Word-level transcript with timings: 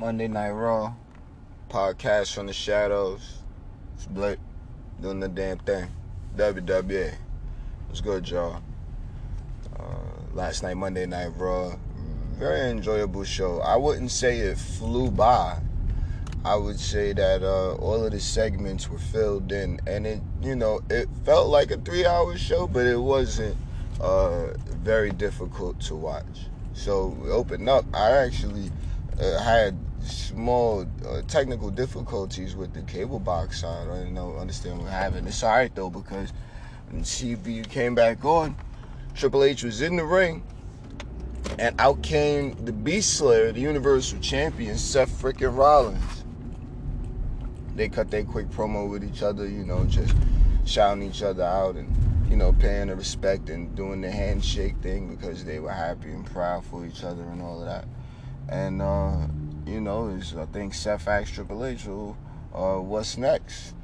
Monday 0.00 0.28
Night 0.28 0.52
Raw 0.52 0.94
podcast 1.68 2.32
from 2.32 2.46
the 2.46 2.54
shadows. 2.54 3.42
It's 3.96 4.06
Blake 4.06 4.38
doing 5.02 5.20
the 5.20 5.28
damn 5.28 5.58
thing. 5.58 5.88
WWE. 6.36 7.12
What's 7.86 8.00
good, 8.00 8.26
y'all? 8.26 8.62
Uh, 9.78 9.82
last 10.32 10.62
night, 10.62 10.78
Monday 10.78 11.04
Night 11.04 11.32
Raw. 11.36 11.76
Very 12.38 12.70
enjoyable 12.70 13.24
show. 13.24 13.60
I 13.60 13.76
wouldn't 13.76 14.10
say 14.10 14.38
it 14.38 14.56
flew 14.56 15.10
by. 15.10 15.60
I 16.46 16.56
would 16.56 16.80
say 16.80 17.12
that 17.12 17.42
uh, 17.42 17.74
all 17.74 18.02
of 18.02 18.12
the 18.12 18.20
segments 18.20 18.88
were 18.88 18.98
filled 18.98 19.52
in, 19.52 19.82
and 19.86 20.06
it, 20.06 20.22
you 20.40 20.56
know, 20.56 20.80
it 20.88 21.10
felt 21.26 21.50
like 21.50 21.72
a 21.72 21.76
three-hour 21.76 22.38
show, 22.38 22.66
but 22.66 22.86
it 22.86 22.98
wasn't 22.98 23.54
uh, 24.00 24.46
very 24.82 25.10
difficult 25.10 25.78
to 25.80 25.94
watch. 25.94 26.46
So 26.72 27.08
we 27.22 27.30
opened 27.30 27.68
up. 27.68 27.84
I 27.92 28.12
actually 28.12 28.72
uh, 29.20 29.38
had 29.42 29.76
small 30.02 30.86
uh, 31.06 31.22
technical 31.22 31.70
difficulties 31.70 32.56
with 32.56 32.72
the 32.72 32.82
cable 32.82 33.18
box. 33.18 33.64
I 33.64 33.84
don't 33.84 34.14
know 34.14 34.36
understand 34.36 34.78
what 34.78 34.90
happened. 34.90 35.28
It's 35.28 35.42
all 35.42 35.50
right 35.50 35.74
though 35.74 35.90
because 35.90 36.32
when 36.90 37.02
CBU 37.02 37.68
came 37.68 37.94
back 37.94 38.24
on, 38.24 38.56
Triple 39.14 39.44
H 39.44 39.64
was 39.64 39.82
in 39.82 39.96
the 39.96 40.04
ring, 40.04 40.42
and 41.58 41.78
out 41.80 42.02
came 42.02 42.54
the 42.64 42.72
Beast 42.72 43.14
Slayer, 43.14 43.52
the 43.52 43.60
Universal 43.60 44.20
Champion, 44.20 44.76
Seth 44.76 45.10
freaking 45.20 45.56
Rollins. 45.56 46.24
They 47.76 47.88
cut 47.88 48.10
their 48.10 48.24
quick 48.24 48.48
promo 48.50 48.88
with 48.88 49.04
each 49.04 49.22
other, 49.22 49.46
you 49.46 49.64
know, 49.64 49.84
just 49.84 50.14
shouting 50.64 51.02
each 51.02 51.22
other 51.22 51.44
out 51.44 51.76
and 51.76 51.88
you 52.30 52.36
know, 52.36 52.52
paying 52.52 52.86
the 52.86 52.94
respect 52.94 53.50
and 53.50 53.74
doing 53.74 54.00
the 54.00 54.10
handshake 54.10 54.76
thing 54.82 55.08
because 55.08 55.44
they 55.44 55.58
were 55.58 55.72
happy 55.72 56.12
and 56.12 56.24
proud 56.24 56.64
for 56.64 56.86
each 56.86 57.02
other 57.02 57.24
and 57.24 57.42
all 57.42 57.58
of 57.58 57.66
that. 57.66 57.86
And 58.48 58.80
uh, 58.80 59.26
you 59.70 59.80
know, 59.80 60.08
is 60.08 60.34
I 60.36 60.46
think 60.46 60.74
Seth 60.74 61.06
asked 61.06 61.34
Triple 61.34 61.64
H, 61.64 61.86
well, 61.86 62.16
uh, 62.54 62.80
what's 62.80 63.16
next? 63.16 63.74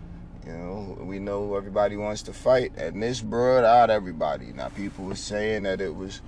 You 0.45 0.53
know, 0.53 0.98
we 1.01 1.19
know 1.19 1.55
everybody 1.56 1.97
wants 1.97 2.23
to 2.23 2.33
fight, 2.33 2.73
and 2.77 3.03
this 3.03 3.20
brought 3.20 3.65
out 3.65 3.91
everybody. 3.91 4.53
Now, 4.53 4.69
people 4.69 5.05
were 5.05 5.14
saying 5.14 5.64
that 5.64 5.81
it 5.81 5.95
was 5.95 6.20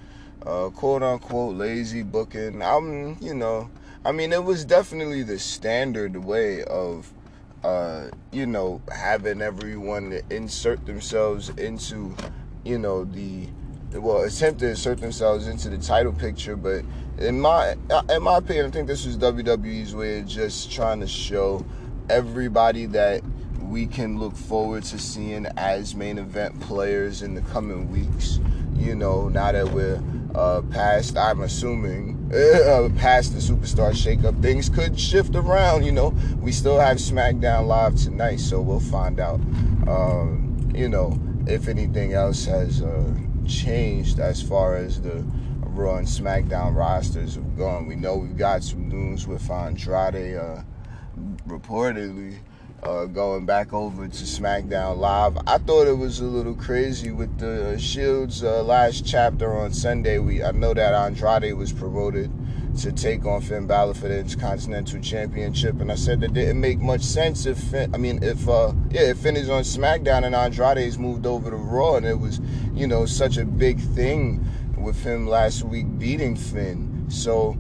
uh, 0.45 0.71
quote 0.71 1.03
unquote 1.03 1.57
lazy 1.57 2.03
booking. 2.03 2.63
I'm, 2.63 3.17
you 3.21 3.35
know, 3.35 3.71
I 4.05 4.13
mean, 4.13 4.33
it 4.33 4.43
was 4.43 4.65
definitely 4.65 5.23
the 5.23 5.39
standard 5.39 6.17
way 6.17 6.65
of 6.65 7.13
uh, 7.65 8.09
you 8.31 8.47
know, 8.47 8.81
having 8.93 9.43
everyone 9.43 10.11
to 10.11 10.23
insert 10.31 10.87
themselves 10.87 11.49
into, 11.51 12.15
you 12.65 12.79
know, 12.79 13.05
the 13.05 13.49
well, 13.93 14.23
attempt 14.23 14.61
to 14.61 14.71
insert 14.71 15.01
themselves 15.01 15.47
into 15.47 15.69
the 15.69 15.79
title 15.79 16.13
picture, 16.13 16.57
but 16.57 16.85
in 17.19 17.41
my 17.41 17.75
in 18.11 18.23
my 18.23 18.39
opinion, 18.39 18.67
I 18.67 18.71
think 18.71 18.87
this 18.87 19.07
was 19.07 19.17
WWE's 19.17 19.95
way 19.95 20.21
of 20.21 20.27
just 20.27 20.71
trying 20.71 21.01
to 21.01 21.07
show 21.07 21.65
everybody 22.09 22.87
that 22.87 23.23
we 23.63 23.87
can 23.87 24.19
look 24.19 24.35
forward 24.35 24.83
to 24.83 24.99
seeing 24.99 25.47
as 25.57 25.95
main 25.95 26.19
event 26.19 26.59
players 26.61 27.23
in 27.23 27.35
the 27.35 27.43
coming 27.43 27.91
weeks. 27.91 28.41
You 28.75 28.95
know, 28.95 29.29
now 29.29 29.53
that 29.53 29.69
we're 29.71 30.01
uh, 30.35 30.63
past, 30.71 31.17
I'm 31.17 31.41
assuming, 31.41 32.31
uh, 32.33 32.89
past 32.97 33.33
the 33.33 33.41
superstar 33.41 33.91
shakeup, 33.91 34.41
things 34.41 34.69
could 34.69 34.99
shift 34.99 35.35
around. 35.35 35.85
You 35.85 35.93
know, 35.93 36.15
we 36.41 36.53
still 36.53 36.79
have 36.79 36.99
SmackDown 36.99 37.67
Live 37.67 37.97
tonight, 37.97 38.41
so 38.41 38.61
we'll 38.61 38.81
find 38.81 39.19
out. 39.19 39.41
Um, 39.89 40.71
you 40.75 40.89
know, 40.89 41.19
if 41.47 41.67
anything 41.67 42.13
else 42.13 42.45
has 42.45 42.83
uh, 42.83 43.15
changed 43.49 44.21
as 44.21 44.43
far 44.43 44.77
as 44.77 45.01
the 45.01 45.25
Raw 45.61 45.97
and 45.97 46.07
SmackDown 46.07 46.75
rosters 46.75 47.37
have 47.37 47.57
gone. 47.57 47.87
We 47.87 47.95
know 47.95 48.17
we've 48.17 48.37
got 48.37 48.65
some 48.65 48.89
news 48.89 49.27
with 49.27 49.49
Andrade 49.49 50.37
uh, 50.37 50.63
reportedly 51.47 52.39
uh, 52.83 53.07
going 53.07 53.47
back 53.47 53.73
over 53.73 54.09
to 54.09 54.25
SmackDown 54.25 54.99
Live. 54.99 55.39
I 55.47 55.59
thought 55.59 55.87
it 55.87 55.97
was 55.97 56.21
a 56.21 56.25
little 56.25 56.55
crazy 56.55 57.11
with 57.11 57.39
the 57.39 57.77
Shield's 57.79 58.43
uh, 58.43 58.63
last 58.63 59.07
chapter 59.07 59.57
on 59.57 59.73
Sunday. 59.73 60.19
We 60.19 60.43
I 60.43 60.53
know 60.53 60.75
that 60.75 60.95
Andrade 60.95 61.55
was 61.55 61.73
promoted 61.73 62.31
to 62.79 62.93
take 62.93 63.25
on 63.25 63.41
Finn 63.41 63.67
Balor 63.67 63.95
for 63.95 64.09
the 64.09 64.19
Intercontinental 64.19 65.01
Championship, 65.01 65.81
and 65.81 65.91
I 65.91 65.95
said 65.95 66.21
that 66.21 66.33
didn't 66.33 66.61
make 66.61 66.79
much 66.79 67.03
sense 67.03 67.47
if 67.47 67.59
Finn, 67.59 67.95
I 67.95 67.99
mean 67.99 68.23
if 68.23 68.49
uh, 68.49 68.73
yeah 68.91 69.03
if 69.03 69.19
Finn 69.19 69.37
is 69.37 69.49
on 69.49 69.63
SmackDown 69.63 70.25
and 70.25 70.35
Andrade's 70.35 70.99
moved 70.99 71.27
over 71.27 71.51
to 71.51 71.57
Raw, 71.57 71.97
and 71.97 72.07
it 72.07 72.19
was 72.19 72.41
you 72.75 72.87
know 72.87 73.07
such 73.07 73.37
a 73.37 73.45
big 73.45 73.81
thing 73.81 74.47
with 74.77 75.03
him 75.03 75.27
last 75.27 75.63
week 75.63 75.87
beating 75.99 76.37
Finn. 76.37 77.07
So 77.09 77.57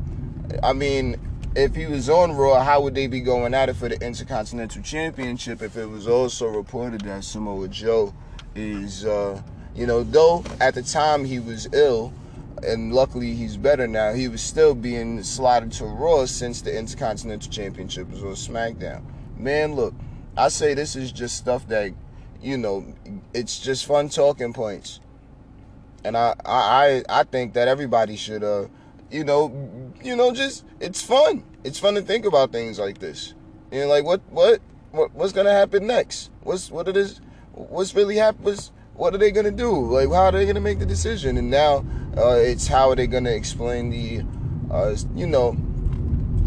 I 0.63 0.73
mean 0.73 1.17
if 1.57 1.75
he 1.75 1.87
was 1.87 2.09
on 2.09 2.33
Raw, 2.33 2.63
how 2.63 2.81
would 2.83 2.95
they 2.95 3.07
be 3.07 3.21
going 3.21 3.55
at 3.55 3.69
it 3.69 3.75
for 3.75 3.89
the 3.89 4.01
Intercontinental 4.05 4.83
Championship 4.83 5.63
if 5.63 5.77
it 5.77 5.87
was 5.87 6.07
also 6.07 6.47
reported 6.47 7.01
that 7.03 7.25
Samoa 7.25 7.69
Joe 7.69 8.15
is, 8.55 9.05
uh, 9.05 9.41
you 9.75 9.87
know, 9.87 10.05
though 10.05 10.45
at 10.61 10.75
the 10.75 10.83
time 10.83 11.25
he 11.25 11.41
was 11.41 11.67
ill, 11.73 12.13
and 12.65 12.93
luckily 12.93 13.35
he's 13.35 13.57
better 13.57 13.87
now, 13.87 14.13
he 14.13 14.29
was 14.29 14.41
still 14.41 14.75
being 14.75 15.23
slotted 15.23 15.73
to 15.73 15.85
Raw 15.85 16.27
since 16.27 16.63
the 16.63 16.77
Intercontinental 16.77 17.51
Championship 17.51 18.11
was 18.11 18.23
on 18.23 18.33
SmackDown. 18.33 19.03
Man, 19.37 19.75
look, 19.75 19.95
I 20.37 20.49
say 20.49 20.75
this 20.75 20.97
is 20.97 21.13
just 21.13 21.37
stuff 21.37 21.67
that, 21.69 21.93
you 22.43 22.57
know, 22.57 22.95
it's 23.35 23.59
just 23.59 23.87
fun 23.87 24.09
talking 24.09 24.53
points. 24.53 25.01
And 26.05 26.17
I, 26.17 26.35
I, 26.45 27.03
I 27.09 27.25
think 27.25 27.55
that 27.55 27.69
everybody 27.69 28.17
should, 28.17 28.45
uh, 28.45 28.67
you 29.11 29.25
know, 29.25 29.93
you 30.03 30.15
know, 30.15 30.33
just 30.33 30.65
it's 30.81 31.03
fun. 31.03 31.45
It's 31.65 31.79
fun 31.79 31.95
to 31.95 32.03
think 32.03 32.25
about 32.25 32.53
things 32.53 32.79
like 32.79 32.99
this. 32.99 33.35
You 33.73 33.81
know, 33.81 33.89
like 33.89 34.05
what, 34.05 34.21
what, 34.31 34.61
what, 34.93 35.13
what's 35.15 35.33
gonna 35.33 35.53
happen 35.53 35.87
next? 35.87 36.31
What's 36.43 36.71
what 36.71 36.89
it 36.89 36.97
is? 36.97 37.21
What's 37.53 37.95
really 37.95 38.17
happening? 38.17 38.57
What 38.99 39.15
are 39.15 39.19
they 39.19 39.31
gonna 39.31 39.53
do? 39.53 39.71
Like, 39.71 40.09
how 40.09 40.25
are 40.25 40.33
they 40.33 40.45
gonna 40.45 40.61
make 40.61 40.81
the 40.81 40.85
decision? 40.85 41.37
And 41.37 41.49
now, 41.49 41.85
uh, 42.17 42.31
it's 42.31 42.67
how 42.67 42.91
are 42.91 42.97
they 42.97 43.07
gonna 43.07 43.31
explain 43.31 43.91
the, 43.91 44.25
uh, 44.73 44.97
you 45.15 45.25
know, 45.25 45.57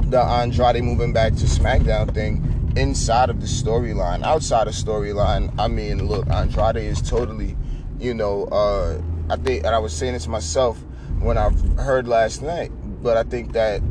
the 0.07 0.19
Andrade 0.19 0.83
moving 0.83 1.13
back 1.13 1.31
to 1.35 1.45
SmackDown 1.45 2.13
thing 2.13 2.73
inside 2.75 3.29
of 3.29 3.39
the 3.39 3.47
storyline. 3.47 4.21
Outside 4.23 4.67
of 4.67 4.73
storyline, 4.73 5.57
I 5.57 5.69
mean, 5.69 6.05
look, 6.09 6.29
Andrade 6.29 6.75
is 6.75 7.01
totally, 7.01 7.55
you 8.01 8.13
know, 8.13 8.43
uh, 8.47 9.01
I 9.29 9.37
think, 9.37 9.63
and 9.63 9.73
I 9.73 9.79
was 9.79 9.93
saying 9.93 10.11
this 10.11 10.25
to 10.25 10.29
myself 10.29 10.77
when 11.19 11.37
I 11.37 11.51
heard 11.81 12.05
last 12.05 12.41
night, 12.41 12.69
but 13.01 13.15
I 13.15 13.23
think 13.23 13.53
that 13.53 13.81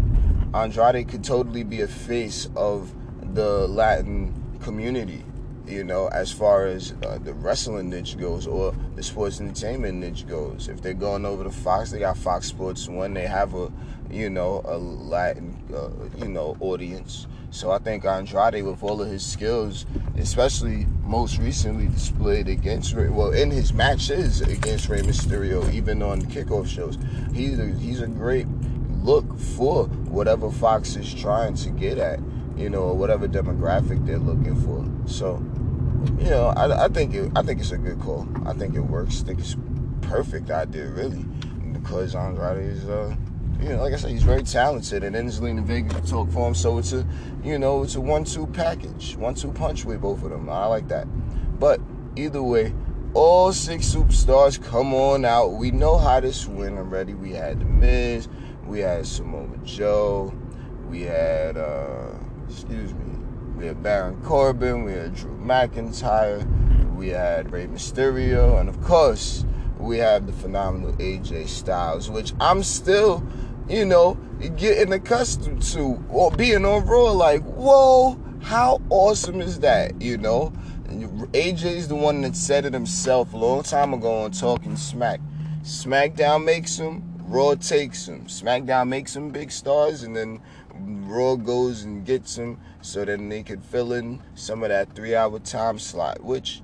Andrade 0.53 1.09
could 1.09 1.25
totally 1.25 1.63
be 1.65 1.81
a 1.81 1.89
face 1.89 2.47
of 2.57 2.93
the 3.33 3.67
Latin 3.69 4.35
community, 4.61 5.25
you 5.71 5.85
know, 5.85 6.09
as 6.09 6.33
far 6.33 6.67
as 6.67 6.95
uh, 7.07 7.19
the 7.23 7.33
wrestling 7.35 7.91
niche 7.91 8.19
goes 8.19 8.47
or 8.47 8.75
the 8.97 9.03
sports 9.03 9.41
entertainment 9.41 9.99
niche 9.99 10.27
goes. 10.27 10.69
If 10.69 10.83
they're 10.83 10.95
going 10.95 11.25
over 11.25 11.45
to 11.45 11.51
Fox, 11.51 11.91
they 11.91 12.01
got 12.01 12.17
Fox 12.17 12.47
Sports 12.47 12.89
One. 12.89 13.15
They 13.15 13.27
have 13.27 13.55
a, 13.55 13.71
you 14.11 14.29
know, 14.31 14.63
a 14.65 14.77
Latin, 14.77 15.57
uh, 15.75 15.91
you 16.19 16.29
know, 16.29 16.57
audience. 16.61 17.27
So 17.51 17.71
I 17.71 17.79
think 17.79 18.05
Andrade, 18.05 18.63
with 18.65 18.83
all 18.83 19.03
of 19.03 19.09
his 19.09 19.25
skills, 19.25 19.87
especially 20.17 20.87
most 21.03 21.39
recently 21.39 21.89
displayed 21.89 22.49
against, 22.49 22.95
well, 22.95 23.33
in 23.33 23.51
his 23.51 23.73
matches 23.73 24.41
against 24.41 24.89
Rey 24.89 25.01
Mysterio, 25.03 25.73
even 25.73 26.03
on 26.03 26.23
kickoff 26.23 26.69
shows, 26.69 26.97
he's 27.35 27.59
a, 27.59 27.67
he's 27.67 28.01
a 28.01 28.07
great 28.07 28.47
look 29.03 29.39
for 29.39 29.87
whatever 29.87 30.51
Fox 30.51 30.95
is 30.95 31.13
trying 31.13 31.55
to 31.55 31.71
get 31.71 31.99
at, 31.99 32.21
you 32.57 32.71
know, 32.71 32.83
or 32.83 32.95
whatever 32.95 33.27
demographic 33.27 34.05
they're 34.07 34.19
looking 34.19 34.55
for. 34.55 34.87
So, 35.11 35.43
you 36.19 36.31
know, 36.31 36.47
I, 36.57 36.85
I 36.85 36.89
think 36.89 37.15
it, 37.15 37.31
I 37.37 37.43
think 37.43 37.61
it's 37.61 37.73
a 37.73 37.79
good 37.79 38.01
call. 38.01 38.29
I 38.47 38.53
think 38.53 38.75
it 38.75 38.81
works. 38.81 39.23
I 39.23 39.27
think 39.27 39.41
it's 39.41 39.57
perfect 40.03 40.51
idea, 40.51 40.89
really, 40.89 41.25
because 41.73 42.15
Andrade 42.15 42.65
is, 42.65 42.89
uh, 42.89 43.15
you 43.61 43.71
know, 43.71 43.83
like 43.83 43.93
I 43.93 43.97
said, 43.97 44.11
he's 44.11 44.23
very 44.23 44.43
talented, 44.43 45.05
and 45.05 45.15
then 45.15 45.27
Zelina 45.29 45.63
Vega 45.63 45.95
can 45.95 46.05
talk 46.07 46.31
for 46.31 46.49
him. 46.49 46.55
So 46.55 46.79
it's 46.79 46.93
a, 46.93 47.07
you 47.45 47.59
know, 47.59 47.83
it's 47.83 47.95
a 47.95 48.01
one-two 48.01 48.47
package, 48.49 49.17
one-two 49.17 49.53
punch 49.53 49.85
with 49.85 50.01
both 50.01 50.23
of 50.23 50.31
them. 50.31 50.49
I 50.49 50.67
like 50.67 50.89
that. 50.89 51.07
But 51.59 51.81
either 52.17 52.43
way, 52.43 52.73
all 53.13 53.53
six 53.53 53.87
superstars 53.95 54.63
come 54.63 54.95
on 54.95 55.25
out. 55.25 55.49
We 55.49 55.71
know 55.71 55.99
how 55.99 56.21
this 56.21 56.47
went 56.47 56.79
already. 56.79 57.13
We 57.13 57.33
had 57.33 57.61
the 57.61 57.67
Miz, 57.67 58.29
we 58.67 58.81
had 58.81 59.07
Samoa 59.07 59.49
Joe, 59.65 60.33
we 60.89 61.03
had, 61.03 61.57
uh, 61.57 62.13
excuse 62.49 62.95
me, 62.95 63.10
we 63.61 63.67
had 63.67 63.83
Baron 63.83 64.21
Corbin, 64.23 64.85
we 64.85 64.93
had 64.93 65.15
Drew 65.15 65.37
McIntyre, 65.37 66.47
we 66.97 67.09
had 67.09 67.53
Rey 67.53 67.67
Mysterio, 67.67 68.59
and 68.59 68.71
of 68.71 68.81
course, 68.83 69.45
we 69.79 69.99
have 69.99 70.27
the 70.27 70.33
phenomenal 70.33 70.95
AJ 70.95 71.47
Styles, 71.49 72.11
which 72.11 72.33
I'm 72.41 72.63
still, 72.63 73.23
you 73.69 73.85
know, 73.85 74.15
getting 74.57 74.95
accustomed 74.95 75.61
to 75.63 76.03
or 76.09 76.31
being 76.31 76.65
on 76.65 76.87
Raw. 76.87 77.13
Like, 77.13 77.43
whoa, 77.43 78.19
how 78.41 78.81
awesome 78.89 79.43
is 79.43 79.61
that? 79.61 80.01
You 80.01 80.17
know, 80.17 80.55
AJ 80.89 81.65
is 81.65 81.89
the 81.89 81.95
one 81.97 82.23
that 82.23 82.37
said 82.37 82.65
it 82.65 82.73
himself 82.73 83.35
a 83.35 83.37
long 83.37 83.63
time 83.63 83.93
ago 83.93 84.23
on 84.23 84.31
Talking 84.31 84.77
Smack. 84.77 85.21
SmackDown 85.63 86.45
makes 86.45 86.79
him, 86.79 87.03
Raw 87.27 87.55
takes 87.57 88.07
them, 88.07 88.25
SmackDown 88.25 88.89
makes 88.89 89.13
some 89.13 89.29
big 89.29 89.53
stars, 89.53 90.03
and 90.03 90.17
then 90.17 90.41
Raw 91.07 91.37
goes 91.37 91.83
and 91.83 92.05
gets 92.05 92.37
them 92.37 92.59
so 92.83 93.05
then 93.05 93.29
they 93.29 93.43
could 93.43 93.63
fill 93.63 93.93
in 93.93 94.21
some 94.35 94.63
of 94.63 94.69
that 94.71 94.95
three 94.95 95.15
hour 95.15 95.39
time 95.39 95.79
slot, 95.79 96.23
which 96.23 96.63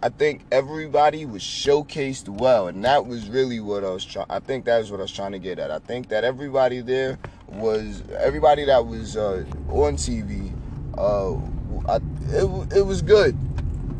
I 0.00 0.10
think 0.10 0.42
everybody 0.52 1.26
was 1.26 1.42
showcased 1.42 2.28
well, 2.28 2.68
and 2.68 2.84
that 2.84 3.06
was 3.06 3.28
really 3.28 3.58
what 3.58 3.82
I 3.82 3.90
was 3.90 4.04
trying. 4.04 4.26
I 4.30 4.38
think 4.38 4.64
that 4.66 4.78
was 4.78 4.92
what 4.92 5.00
I 5.00 5.02
was 5.02 5.12
trying 5.12 5.32
to 5.32 5.40
get 5.40 5.58
at. 5.58 5.72
I 5.72 5.80
think 5.80 6.08
that 6.10 6.22
everybody 6.22 6.80
there 6.80 7.18
was 7.48 8.04
everybody 8.16 8.64
that 8.66 8.86
was 8.86 9.16
uh, 9.16 9.44
on 9.68 9.96
TV. 9.96 10.52
Uh, 10.96 11.34
I, 11.90 11.96
it 12.28 12.78
it 12.78 12.86
was 12.86 13.02
good, 13.02 13.36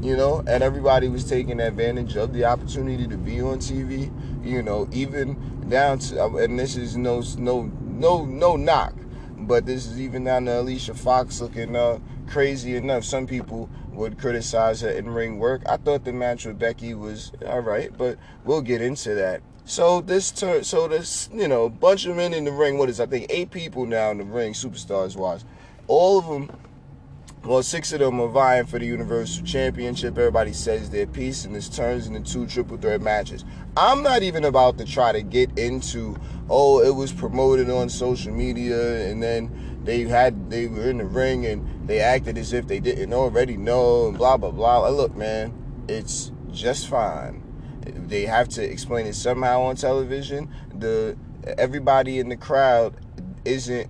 you 0.01 0.17
know, 0.17 0.45
and 0.47 0.63
everybody 0.63 1.09
was 1.09 1.29
taking 1.29 1.59
advantage 1.59 2.17
of 2.17 2.33
the 2.33 2.45
opportunity 2.45 3.09
to 3.09 3.17
be 3.17 3.41
on 3.41 3.59
TV. 3.59 4.13
You 4.47 4.63
know, 4.63 4.89
even 4.93 5.67
down 5.69 5.99
to 5.99 6.37
and 6.37 6.57
this 6.57 6.77
is 6.77 6.97
no 6.97 7.25
no 7.39 7.63
no 7.63 8.25
no 8.25 8.55
knock, 8.55 8.95
but 9.49 9.65
this 9.65 9.87
is 9.87 9.99
even 9.99 10.25
down 10.25 10.45
to 10.45 10.61
Alicia 10.61 10.93
Fox 10.93 11.41
looking 11.41 11.75
uh, 11.75 11.99
crazy 12.29 12.77
enough. 12.77 13.03
Some 13.03 13.27
people 13.27 13.71
would 13.93 14.19
criticize 14.19 14.83
her 14.83 14.91
in 14.91 15.09
ring 15.09 15.39
work. 15.39 15.63
I 15.67 15.79
thought 15.79 16.05
the 16.05 16.13
match 16.13 16.45
with 16.45 16.59
Becky 16.59 16.93
was 16.93 17.33
all 17.47 17.61
right, 17.61 17.91
but 17.97 18.19
we'll 18.45 18.61
get 18.61 18.83
into 18.83 19.15
that. 19.15 19.41
So 19.65 20.03
this 20.03 20.31
turn, 20.31 20.65
so 20.65 20.87
this 20.87 21.31
you 21.33 21.49
know, 21.49 21.69
bunch 21.69 22.05
of 22.07 22.15
men 22.15 22.35
in 22.35 22.45
the 22.45 22.53
ring. 22.53 22.79
What 22.79 22.91
is 22.91 23.01
I 23.01 23.07
think 23.07 23.27
eight 23.31 23.51
people 23.51 23.87
now 23.87 24.11
in 24.11 24.19
the 24.19 24.25
ring, 24.25 24.53
superstars 24.53 25.17
wise. 25.17 25.45
All 25.89 26.19
of 26.19 26.27
them, 26.27 26.51
well, 27.45 27.63
six 27.63 27.93
of 27.93 28.01
them 28.01 28.21
are 28.21 28.29
vying 28.29 28.67
for 28.67 28.79
the 28.79 28.87
Universal 28.87 29.45
Championship. 29.45 30.19
Everybody 30.19 30.53
says 30.53 30.91
their 30.91 31.07
piece, 31.07 31.45
and 31.45 31.55
this 31.55 31.69
turns 31.69 32.07
into 32.07 32.21
two 32.21 32.47
triple 32.47 32.77
threat 32.77 33.01
matches. 33.01 33.45
I'm 33.77 34.03
not 34.03 34.23
even 34.23 34.45
about 34.45 34.79
to 34.79 34.85
try 34.85 35.13
to 35.13 35.23
get 35.23 35.59
into, 35.59 36.17
oh, 36.51 36.81
it 36.81 36.95
was 36.95 37.13
promoted 37.13 37.71
on 37.71 37.89
social 37.89 38.33
media, 38.33 39.09
and 39.09 39.23
then 39.23 39.81
they 39.85 40.03
had 40.03 40.51
they 40.51 40.67
were 40.67 40.91
in 40.91 40.99
the 40.99 41.05
ring 41.05 41.47
and 41.47 41.89
they 41.89 42.01
acted 42.01 42.37
as 42.37 42.53
if 42.53 42.67
they 42.67 42.81
didn't 42.81 43.13
already 43.15 43.57
know 43.57 44.09
and 44.09 44.19
blah 44.19 44.37
blah 44.37 44.51
blah. 44.51 44.87
Uh, 44.87 44.91
look, 44.91 45.17
man, 45.17 45.55
it's 45.89 46.31
just 46.51 46.89
fine. 46.89 47.43
They 47.87 48.27
have 48.27 48.49
to 48.51 48.63
explain 48.63 49.07
it 49.07 49.15
somehow 49.15 49.63
on 49.63 49.77
television. 49.77 50.53
The 50.75 51.17
everybody 51.57 52.19
in 52.19 52.29
the 52.29 52.37
crowd 52.37 52.97
isn't 53.47 53.89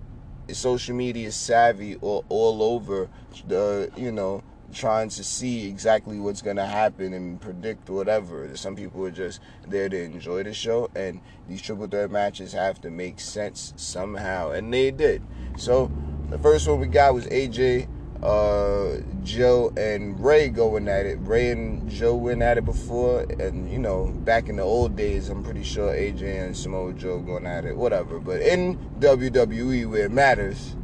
social 0.55 0.95
media 0.95 1.31
savvy 1.33 1.97
or 2.01 2.25
all 2.29 2.63
over 2.63 3.09
the 3.47 3.91
you 3.97 4.13
know 4.13 4.43
trying 4.73 5.09
to 5.09 5.25
see 5.25 5.67
exactly 5.69 6.19
what's 6.19 6.43
going 6.43 6.57
to 6.57 6.67
happen 6.67 7.15
and 7.15 7.41
predict 7.41 7.89
whatever. 7.89 8.55
Some 8.57 8.77
people 8.77 9.05
are 9.05 9.11
just 9.11 9.41
there 9.67 9.89
to 9.89 10.03
enjoy 10.03 10.43
the 10.43 10.53
show, 10.53 10.91
and 10.95 11.21
these 11.49 11.63
triple 11.63 11.87
threat 11.87 12.11
matches 12.11 12.53
have 12.53 12.81
to 12.83 12.91
make 12.91 13.21
sense 13.21 13.73
somehow, 13.77 14.51
and 14.51 14.73
they 14.73 14.91
did. 14.91 15.23
So 15.57 15.91
the 16.31 16.39
first 16.39 16.69
one 16.69 16.81
we 16.81 16.87
got 16.87 17.15
was 17.15 17.27
AJ, 17.27 17.89
uh, 18.23 18.97
Joe, 19.23 19.73
and 19.77 20.23
Rey 20.23 20.49
going 20.49 20.89
at 20.89 21.07
it. 21.07 21.19
Rey 21.21 21.51
and 21.51 21.89
Joe 21.89 22.17
went 22.17 22.43
at 22.43 22.59
it 22.59 22.65
before, 22.65 23.21
and 23.39 23.71
you 23.71 23.79
know, 23.79 24.07
back 24.07 24.49
in 24.49 24.57
the 24.57 24.63
old 24.63 24.97
days, 24.97 25.29
I'm 25.29 25.45
pretty 25.45 25.63
sure 25.63 25.93
AJ 25.93 26.45
and 26.45 26.57
Samoa 26.57 26.93
Joe 26.95 27.21
going 27.21 27.47
at 27.47 27.65
it, 27.65 27.77
whatever. 27.77 28.19
But 28.19 28.41
in 28.41 28.77
WWE, 28.99 29.91
where 29.91 30.07
it 30.07 30.13
matters, 30.13 30.75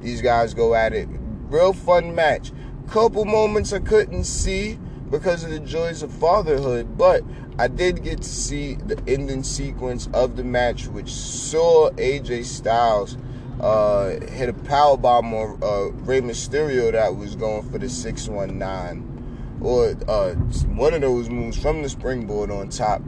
these 0.00 0.22
guys 0.22 0.54
go 0.54 0.74
at 0.74 0.92
it. 0.92 1.08
Real 1.48 1.72
fun 1.72 2.14
match. 2.14 2.52
Couple 2.88 3.24
moments 3.24 3.72
I 3.72 3.78
couldn't 3.78 4.24
see 4.24 4.78
because 5.10 5.44
of 5.44 5.50
the 5.50 5.60
joys 5.60 6.02
of 6.02 6.10
fatherhood, 6.10 6.96
but 6.96 7.22
I 7.58 7.68
did 7.68 8.02
get 8.02 8.22
to 8.22 8.28
see 8.28 8.74
the 8.74 9.00
ending 9.06 9.42
sequence 9.42 10.08
of 10.14 10.36
the 10.36 10.44
match, 10.44 10.86
which 10.86 11.12
saw 11.12 11.90
AJ 11.90 12.46
Styles 12.46 13.18
uh, 13.62 14.20
hit 14.26 14.48
a 14.48 14.52
power 14.52 14.96
bomb 14.96 15.32
on 15.32 15.58
uh, 15.62 15.90
Rey 16.02 16.20
Mysterio 16.20 16.90
that 16.92 17.16
was 17.16 17.36
going 17.36 17.70
for 17.70 17.78
the 17.78 17.88
619. 17.88 19.58
Or 19.60 19.94
uh, 20.08 20.34
one 20.34 20.94
of 20.94 21.02
those 21.02 21.28
moves 21.28 21.56
from 21.56 21.82
the 21.82 21.88
springboard 21.88 22.50
on 22.50 22.68
top. 22.68 23.02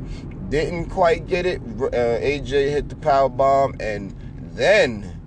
Didn't 0.49 0.91
quite 0.91 1.27
get 1.27 1.47
it. 1.47 1.61
Uh, 1.61 2.21
AJ 2.21 2.71
hit 2.71 2.89
the 2.89 2.97
power 2.97 3.29
bomb 3.29 3.75
and 3.81 4.15
then 4.53 5.21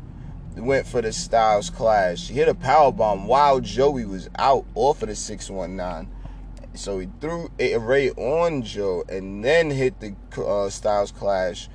went 0.56 0.88
for 0.88 1.02
the 1.02 1.12
Styles 1.12 1.70
Clash. 1.70 2.30
He 2.30 2.36
hit 2.36 2.48
a 2.48 2.56
power 2.56 2.94
bomb 2.94 3.28
while 3.28 3.60
Joey 3.60 4.06
was 4.06 4.30
out 4.40 4.66
off 4.76 5.02
of 5.02 5.10
the 5.10 5.16
619. 5.16 6.14
So 6.74 7.00
he 7.00 7.10
threw 7.20 7.52
a 7.60 7.78
Rey 7.78 8.12
on 8.12 8.62
Joe 8.62 9.04
and 9.10 9.44
then 9.44 9.72
hit 9.72 10.00
the 10.00 10.16
uh, 10.42 10.70
Styles 10.70 11.12
Clash 11.12 11.68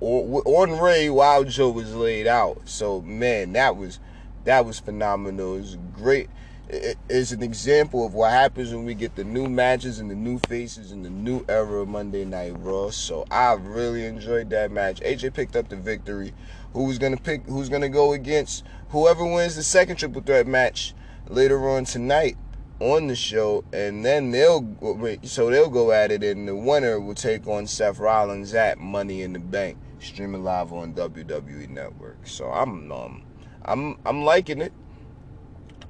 on 0.00 0.78
Rey 0.78 1.10
while 1.10 1.44
Joe 1.44 1.70
was 1.70 1.94
laid 1.94 2.26
out. 2.26 2.68
So 2.68 3.00
man, 3.02 3.52
that 3.52 3.76
was 3.76 4.00
that 4.44 4.64
was 4.64 4.80
phenomenal. 4.80 5.56
It 5.56 5.60
was 5.60 5.78
great. 5.92 6.30
It's 6.70 7.32
an 7.32 7.42
example 7.42 8.04
of 8.04 8.12
what 8.12 8.30
happens 8.30 8.74
when 8.74 8.84
we 8.84 8.94
get 8.94 9.16
the 9.16 9.24
new 9.24 9.48
matches 9.48 10.00
and 10.00 10.10
the 10.10 10.14
new 10.14 10.38
faces 10.40 10.92
in 10.92 11.02
the 11.02 11.10
new 11.10 11.42
era 11.48 11.80
of 11.80 11.88
Monday 11.88 12.26
Night 12.26 12.54
Raw. 12.58 12.90
So 12.90 13.24
I 13.30 13.54
really 13.54 14.04
enjoyed 14.04 14.50
that 14.50 14.70
match. 14.70 15.00
AJ 15.00 15.32
picked 15.32 15.56
up 15.56 15.70
the 15.70 15.76
victory. 15.76 16.34
Who's 16.74 16.98
gonna 16.98 17.16
pick? 17.16 17.46
Who's 17.46 17.70
gonna 17.70 17.88
go 17.88 18.12
against 18.12 18.64
whoever 18.90 19.24
wins 19.24 19.56
the 19.56 19.62
second 19.62 19.96
triple 19.96 20.20
threat 20.20 20.46
match 20.46 20.94
later 21.28 21.68
on 21.70 21.84
tonight? 21.84 22.36
On 22.80 23.08
the 23.08 23.16
show, 23.16 23.64
and 23.72 24.04
then 24.04 24.30
they'll 24.30 25.18
so 25.22 25.50
they'll 25.50 25.70
go 25.70 25.92
at 25.92 26.12
it, 26.12 26.22
and 26.22 26.46
the 26.46 26.54
winner 26.54 27.00
will 27.00 27.14
take 27.14 27.46
on 27.46 27.66
Seth 27.66 27.98
Rollins 27.98 28.54
at 28.54 28.78
Money 28.78 29.22
in 29.22 29.32
the 29.32 29.40
Bank, 29.40 29.78
streaming 30.00 30.44
live 30.44 30.72
on 30.72 30.94
WWE 30.94 31.68
Network. 31.68 32.26
So 32.26 32.50
I'm 32.50 32.90
um, 32.92 33.22
I'm 33.64 33.98
I'm 34.06 34.24
liking 34.24 34.60
it. 34.60 34.72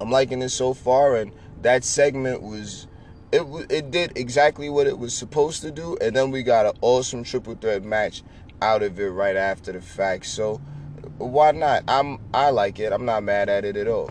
I'm 0.01 0.09
liking 0.09 0.41
it 0.41 0.49
so 0.49 0.73
far, 0.73 1.15
and 1.15 1.31
that 1.61 1.83
segment 1.83 2.41
was 2.41 2.87
it 3.31 3.43
it 3.69 3.91
did 3.91 4.17
exactly 4.17 4.69
what 4.69 4.87
it 4.87 4.97
was 4.97 5.13
supposed 5.13 5.61
to 5.61 5.71
do, 5.71 5.97
and 6.01 6.15
then 6.15 6.31
we 6.31 6.41
got 6.41 6.65
an 6.65 6.73
awesome 6.81 7.23
triple 7.23 7.55
threat 7.55 7.83
match 7.83 8.23
out 8.61 8.81
of 8.81 8.99
it 8.99 9.09
right 9.09 9.35
after 9.35 9.71
the 9.71 9.81
fact. 9.81 10.25
So 10.25 10.59
why 11.19 11.51
not? 11.51 11.83
I'm 11.87 12.19
I 12.33 12.49
like 12.49 12.79
it. 12.79 12.91
I'm 12.91 13.05
not 13.05 13.23
mad 13.23 13.47
at 13.47 13.63
it 13.63 13.77
at 13.77 13.87
all. 13.87 14.09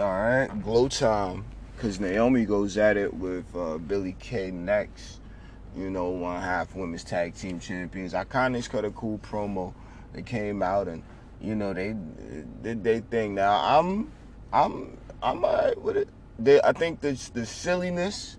All 0.00 0.06
right, 0.06 0.48
glow 0.62 0.88
time, 0.88 1.44
because 1.76 2.00
Naomi 2.00 2.46
goes 2.46 2.78
at 2.78 2.96
it 2.96 3.12
with 3.12 3.44
uh, 3.54 3.76
Billie 3.76 4.16
Kay 4.18 4.50
next. 4.50 5.20
You 5.76 5.90
know, 5.90 6.08
one 6.08 6.40
half 6.40 6.74
women's 6.74 7.04
tag 7.04 7.34
team 7.34 7.60
champions. 7.60 8.14
Iconics 8.14 8.70
cut 8.70 8.86
a 8.86 8.90
cool 8.92 9.18
promo. 9.18 9.74
They 10.14 10.22
came 10.22 10.62
out 10.62 10.88
and 10.88 11.02
you 11.38 11.54
know 11.54 11.74
they 11.74 11.94
did 12.62 12.82
they 12.82 13.00
thing. 13.00 13.34
Now 13.34 13.60
I'm 13.62 14.10
I'm 14.54 14.96
I'm 15.22 15.44
alright 15.44 15.78
with 15.78 15.98
it. 15.98 16.08
They, 16.38 16.62
I 16.62 16.72
think 16.72 17.02
the 17.02 17.12
the 17.34 17.44
silliness 17.44 18.38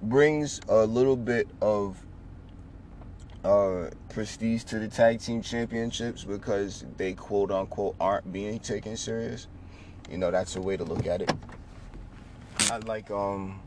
brings 0.00 0.58
a 0.70 0.86
little 0.86 1.16
bit 1.16 1.48
of 1.60 2.02
uh, 3.44 3.90
prestige 4.08 4.64
to 4.64 4.78
the 4.78 4.88
tag 4.88 5.20
team 5.20 5.42
championships 5.42 6.24
because 6.24 6.86
they 6.96 7.12
quote 7.12 7.50
unquote 7.50 7.94
aren't 8.00 8.32
being 8.32 8.58
taken 8.58 8.96
serious. 8.96 9.48
You 10.10 10.18
know, 10.18 10.30
that's 10.30 10.56
a 10.56 10.60
way 10.60 10.76
to 10.76 10.84
look 10.84 11.06
at 11.06 11.22
it. 11.22 11.32
I 12.70 12.78
like 12.78 13.10
um 13.10 13.60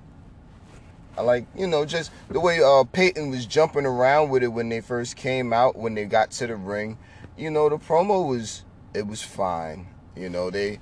I 1.18 1.22
like, 1.22 1.46
you 1.56 1.68
know, 1.68 1.86
just 1.86 2.12
the 2.30 2.40
way 2.40 2.62
uh 2.64 2.84
Peyton 2.84 3.32
was 3.32 3.46
jumping 3.46 3.86
around 3.86 4.30
with 4.30 4.44
it 4.44 4.48
when 4.48 4.70
they 4.70 4.82
first 4.82 5.16
came 5.16 5.52
out, 5.52 5.76
when 5.76 5.96
they 5.96 6.06
got 6.06 6.32
to 6.32 6.48
the 6.48 6.56
ring. 6.56 6.98
You 7.38 7.52
know, 7.52 7.70
the 7.70 7.78
promo 7.78 8.28
was 8.28 8.64
it 8.94 9.08
was 9.08 9.22
fine. 9.22 9.88
You 10.16 10.30
know, 10.30 10.50
they, 10.50 10.80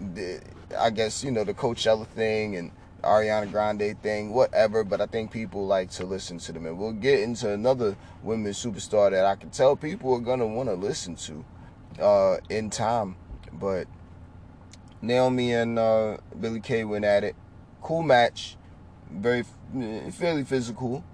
they 0.00 0.40
I 0.78 0.90
guess, 0.90 1.24
you 1.24 1.30
know, 1.30 1.44
the 1.44 1.54
Coachella 1.54 2.06
thing 2.06 2.56
and 2.56 2.70
Ariana 3.02 3.50
Grande 3.50 4.00
thing, 4.02 4.32
whatever, 4.32 4.84
but 4.84 5.00
I 5.00 5.06
think 5.06 5.30
people 5.30 5.66
like 5.66 5.90
to 5.92 6.04
listen 6.04 6.38
to 6.38 6.52
them. 6.52 6.66
And 6.66 6.78
we'll 6.78 6.92
get 6.92 7.20
into 7.20 7.52
another 7.52 7.96
women's 8.22 8.62
superstar 8.62 9.10
that 9.10 9.24
I 9.24 9.36
can 9.36 9.50
tell 9.50 9.76
people 9.76 10.14
are 10.14 10.20
gonna 10.20 10.46
want 10.46 10.68
to 10.68 10.74
listen 10.74 11.16
to 11.16 11.44
uh 12.02 12.36
in 12.50 12.70
time. 12.70 13.16
But 13.52 13.86
Naomi 15.00 15.52
and 15.52 15.78
uh, 15.78 16.16
Billie 16.38 16.60
Kay 16.60 16.84
went 16.84 17.04
at 17.04 17.24
it. 17.24 17.36
Cool 17.82 18.02
match, 18.02 18.56
very 19.10 19.44
fairly 20.12 20.44
physical. 20.44 21.04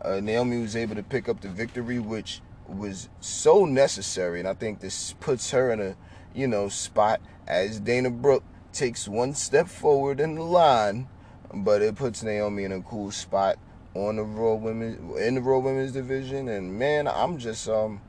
Uh, 0.00 0.20
Naomi 0.20 0.60
was 0.60 0.76
able 0.76 0.94
to 0.94 1.02
pick 1.02 1.28
up 1.28 1.40
the 1.40 1.48
victory, 1.48 1.98
which 1.98 2.40
was 2.66 3.08
so 3.20 3.64
necessary, 3.64 4.38
and 4.38 4.48
I 4.48 4.54
think 4.54 4.80
this 4.80 5.14
puts 5.20 5.50
her 5.50 5.70
in 5.70 5.80
a 5.80 5.96
you 6.34 6.46
know 6.46 6.68
spot 6.68 7.20
as 7.46 7.80
Dana 7.80 8.10
Brooke 8.10 8.44
takes 8.72 9.06
one 9.06 9.34
step 9.34 9.68
forward 9.68 10.20
in 10.20 10.34
the 10.34 10.42
line, 10.42 11.08
but 11.52 11.82
it 11.82 11.94
puts 11.94 12.22
Naomi 12.22 12.64
in 12.64 12.72
a 12.72 12.80
cool 12.80 13.10
spot 13.10 13.56
on 13.94 14.16
the 14.16 14.22
Raw 14.22 14.54
women 14.54 15.12
in 15.18 15.36
the 15.36 15.40
Raw 15.42 15.58
Women's 15.58 15.92
division, 15.92 16.48
and 16.48 16.78
man, 16.78 17.06
I'm 17.06 17.38
just 17.38 17.68
um, 17.68 18.00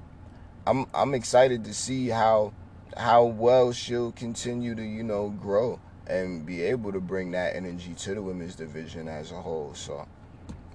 I'm 0.65 0.85
I'm 0.93 1.13
excited 1.13 1.63
to 1.65 1.73
see 1.73 2.09
how 2.09 2.53
how 2.97 3.25
well 3.25 3.71
she'll 3.71 4.11
continue 4.11 4.75
to, 4.75 4.83
you 4.83 5.03
know, 5.03 5.29
grow 5.29 5.79
and 6.07 6.45
be 6.45 6.61
able 6.61 6.91
to 6.91 6.99
bring 6.99 7.31
that 7.31 7.55
energy 7.55 7.93
to 7.95 8.15
the 8.15 8.21
women's 8.21 8.55
division 8.55 9.07
as 9.07 9.31
a 9.31 9.35
whole. 9.35 9.73
So, 9.73 10.07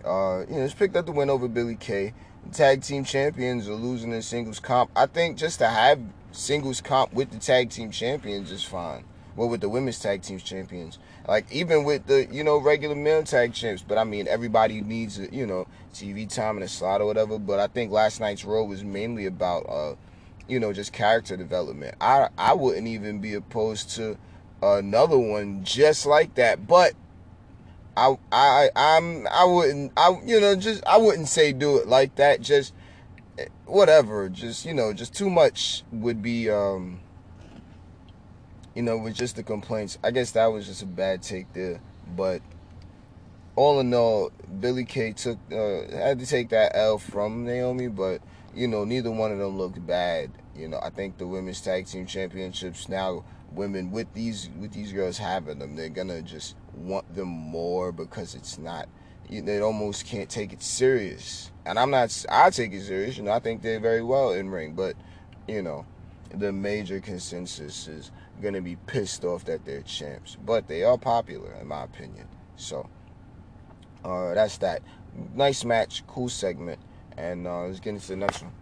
uh, 0.05 0.45
you 0.49 0.57
know, 0.57 0.65
it's 0.65 0.75
picked 0.75 0.97
up 0.97 1.07
the 1.07 1.13
win 1.13 1.31
over 1.31 1.49
Billie 1.49 1.77
Kay. 1.77 2.13
tag 2.53 2.83
team 2.83 3.05
champions 3.05 3.69
are 3.69 3.75
losing 3.75 4.13
in 4.13 4.23
singles 4.23 4.61
comp. 4.61 4.91
I 4.97 5.07
think 5.07 5.39
just 5.39 5.59
to 5.61 5.69
have 5.69 6.01
singles 6.33 6.81
comp 6.81 7.13
with 7.13 7.31
the 7.31 7.39
tag 7.39 7.71
team 7.71 7.91
champions 7.91 8.51
is 8.51 8.65
fine. 8.65 9.05
Well, 9.37 9.49
with 9.49 9.61
the 9.61 9.69
women's 9.69 9.99
tag 9.99 10.23
team 10.23 10.39
champions, 10.39 10.99
like 11.27 11.51
even 11.53 11.85
with 11.85 12.07
the 12.07 12.27
you 12.27 12.43
know 12.43 12.59
regular 12.59 12.97
male 12.97 13.23
tag 13.23 13.55
champs. 13.55 13.83
But 13.87 13.97
I 13.97 14.05
mean, 14.05 14.27
everybody 14.27 14.81
needs 14.81 15.19
a, 15.19 15.33
you 15.33 15.47
know 15.47 15.67
TV 15.95 16.29
time 16.29 16.57
and 16.57 16.65
a 16.65 16.69
slot 16.69 17.01
or 17.01 17.07
whatever. 17.07 17.39
But 17.39 17.61
I 17.61 17.69
think 17.69 17.93
last 17.93 18.21
night's 18.21 18.45
Raw 18.45 18.65
was 18.65 18.83
mainly 18.83 19.27
about 19.27 19.61
uh, 19.69 19.95
you 20.51 20.59
know 20.59 20.73
just 20.73 20.93
character 20.93 21.37
development. 21.37 21.95
I 22.01 22.29
I 22.37 22.55
wouldn't 22.55 22.89
even 22.89 23.21
be 23.21 23.35
opposed 23.35 23.91
to 23.97 24.19
another 24.63 25.19
one 25.19 25.65
just 25.65 26.07
like 26.07 26.35
that, 26.35 26.67
but 26.67 26.95
I 27.97 28.17
I 28.33 28.71
I'm 28.75 29.27
I 29.29 29.45
wouldn't 29.45 29.93
I 29.97 30.21
you 30.25 30.41
know 30.41 30.57
just 30.57 30.85
I 30.87 30.97
wouldn't 30.99 31.29
say 31.29 31.53
do 31.53 31.77
it 31.79 31.87
like 31.87 32.17
that. 32.17 32.41
Just 32.41 32.75
eh, 33.39 33.47
whatever. 33.67 34.29
Just 34.29 34.67
you 34.67 34.75
know 34.75 34.93
just 34.93 35.15
too 35.15 35.31
much 35.31 35.85
would 35.93 36.21
be 36.21 36.51
um 36.51 37.01
you 38.75 38.83
know 38.83 38.99
with 38.99 39.15
just 39.15 39.37
the 39.37 39.43
complaints. 39.45 39.99
I 40.03 40.11
guess 40.11 40.33
that 40.33 40.47
was 40.47 40.67
just 40.67 40.83
a 40.83 40.87
bad 40.87 41.23
take 41.23 41.53
there, 41.53 41.81
but 42.17 42.43
all 43.57 43.79
in 43.79 43.93
all, 43.93 44.33
Billie 44.61 44.85
Kay 44.85 45.13
took 45.13 45.39
uh, 45.53 45.83
had 45.97 46.19
to 46.19 46.27
take 46.27 46.49
that 46.49 46.73
L 46.75 46.99
from 46.99 47.45
Naomi, 47.45 47.89
but 47.89 48.21
you 48.55 48.69
know 48.69 48.85
neither 48.85 49.11
one 49.11 49.33
of 49.33 49.39
them 49.39 49.57
looked 49.59 49.85
bad. 49.87 50.31
You 50.57 50.69
know 50.69 50.81
I 50.83 50.91
think 50.91 51.19
the 51.19 51.27
women's 51.27 51.61
tag 51.61 51.87
team 51.87 52.07
championships 52.07 52.89
now 52.89 53.25
women 53.53 53.91
with 53.91 54.13
these 54.15 54.49
with 54.59 54.73
these 54.73 54.93
girls 54.93 55.19
having 55.19 55.59
them, 55.59 55.77
they're 55.77 55.89
gonna 55.89 56.23
just 56.23 56.57
want 56.75 57.15
them 57.15 57.29
more 57.29 57.93
because 57.93 58.35
it's 58.35 58.59
not 58.59 58.89
you, 59.29 59.43
they 59.43 59.61
almost 59.61 60.07
can't 60.07 60.29
take 60.29 60.53
it 60.53 60.63
serious. 60.63 61.53
And 61.65 61.79
I'm 61.79 61.91
not 61.91 62.25
I 62.29 62.51
take 62.51 62.73
it 62.73 62.83
serious, 62.83 63.17
you 63.17 63.25
know, 63.25 63.33
I 63.33 63.39
think 63.39 63.63
they're 63.63 63.81
very 63.81 64.03
well 64.03 64.33
in 64.33 64.51
ring, 64.51 64.75
but 64.75 64.97
you 65.49 65.63
know, 65.63 65.87
the 66.35 66.53
major 66.53 67.01
consensus 67.01 67.89
is 67.89 68.11
gonna 68.43 68.61
be 68.61 68.77
pissed 68.87 69.25
off 69.25 69.45
that 69.45 69.65
they're 69.65 69.83
champs. 69.83 70.37
But 70.45 70.69
they 70.69 70.85
are 70.85 70.99
popular 70.99 71.53
in 71.61 71.69
my 71.69 71.85
opinion. 71.85 72.27
So 72.57 72.89
uh 74.05 74.35
that's 74.35 74.59
that. 74.59 74.83
Nice 75.35 75.65
match, 75.65 76.05
cool 76.07 76.29
segment, 76.29 76.79
and 77.21 77.47
uh 77.47 77.63
let's 77.63 77.81
get 77.81 77.95
into 77.95 78.09
the 78.09 78.17
next 78.17 78.43
one. 78.43 78.53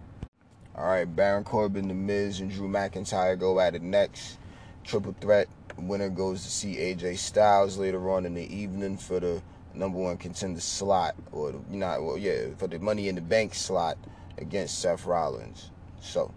Alright, 0.76 1.14
Baron 1.14 1.44
Corbin, 1.44 1.88
The 1.88 1.94
Miz, 1.94 2.40
and 2.40 2.50
Drew 2.50 2.68
McIntyre 2.68 3.38
go 3.38 3.58
at 3.58 3.74
it 3.74 3.82
next. 3.82 4.38
Triple 4.84 5.14
threat 5.20 5.48
winner 5.76 6.08
goes 6.08 6.42
to 6.44 6.50
see 6.50 6.76
AJ 6.76 7.18
Styles 7.18 7.78
later 7.78 8.10
on 8.10 8.26
in 8.26 8.34
the 8.34 8.54
evening 8.54 8.96
for 8.96 9.20
the 9.20 9.42
number 9.74 9.98
one 9.98 10.16
contender 10.16 10.60
slot, 10.60 11.14
or 11.32 11.52
the, 11.52 11.76
know, 11.76 12.02
well, 12.02 12.18
yeah, 12.18 12.46
for 12.56 12.66
the 12.66 12.78
Money 12.78 13.08
in 13.08 13.14
the 13.14 13.20
Bank 13.20 13.54
slot 13.54 13.96
against 14.36 14.80
Seth 14.80 15.06
Rollins. 15.06 15.70
So, 16.00 16.32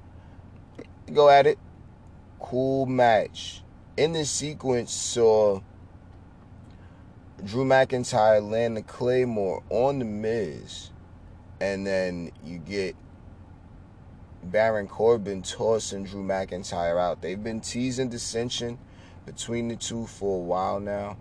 go 1.13 1.29
at 1.29 1.47
it. 1.47 1.57
Cool 2.39 2.85
match. 2.85 3.61
In 3.97 4.13
this 4.13 4.29
sequence, 4.29 4.91
saw 4.91 5.61
Drew 7.43 7.65
McIntyre 7.65 8.47
land 8.47 8.77
the 8.77 8.81
Claymore 8.81 9.63
on 9.69 9.99
the 9.99 10.05
Miz, 10.05 10.89
and 11.61 11.85
then 11.85 12.31
you 12.43 12.57
get 12.57 12.95
Baron 14.43 14.87
Corbin 14.87 15.43
tossing 15.43 16.03
Drew 16.05 16.23
McIntyre 16.23 16.99
out. 16.99 17.21
They've 17.21 17.41
been 17.41 17.61
teasing 17.61 18.09
dissension 18.09 18.79
between 19.27 19.67
the 19.67 19.75
two 19.75 20.07
for 20.07 20.37
a 20.37 20.41
while 20.41 20.79
now. 20.79 21.17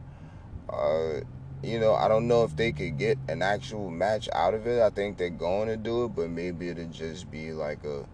Uh, 0.67 1.21
you 1.63 1.79
know, 1.79 1.95
I 1.95 2.09
don't 2.09 2.27
know 2.27 2.45
if 2.45 2.57
they 2.57 2.73
could 2.73 2.97
get 2.97 3.19
an 3.29 3.43
actual 3.43 3.91
match 3.91 4.31
out 4.33 4.55
of 4.55 4.67
it. 4.67 4.81
I 4.81 4.89
think 4.89 5.19
they're 5.19 5.29
going 5.29 5.69
to 5.69 5.77
do 5.77 6.07
it, 6.07 6.17
but 6.17 6.31
maybe 6.31 6.71
it'll 6.71 6.87
just 6.87 7.31
be 7.31 7.53
like 7.53 7.85
a, 7.85 8.07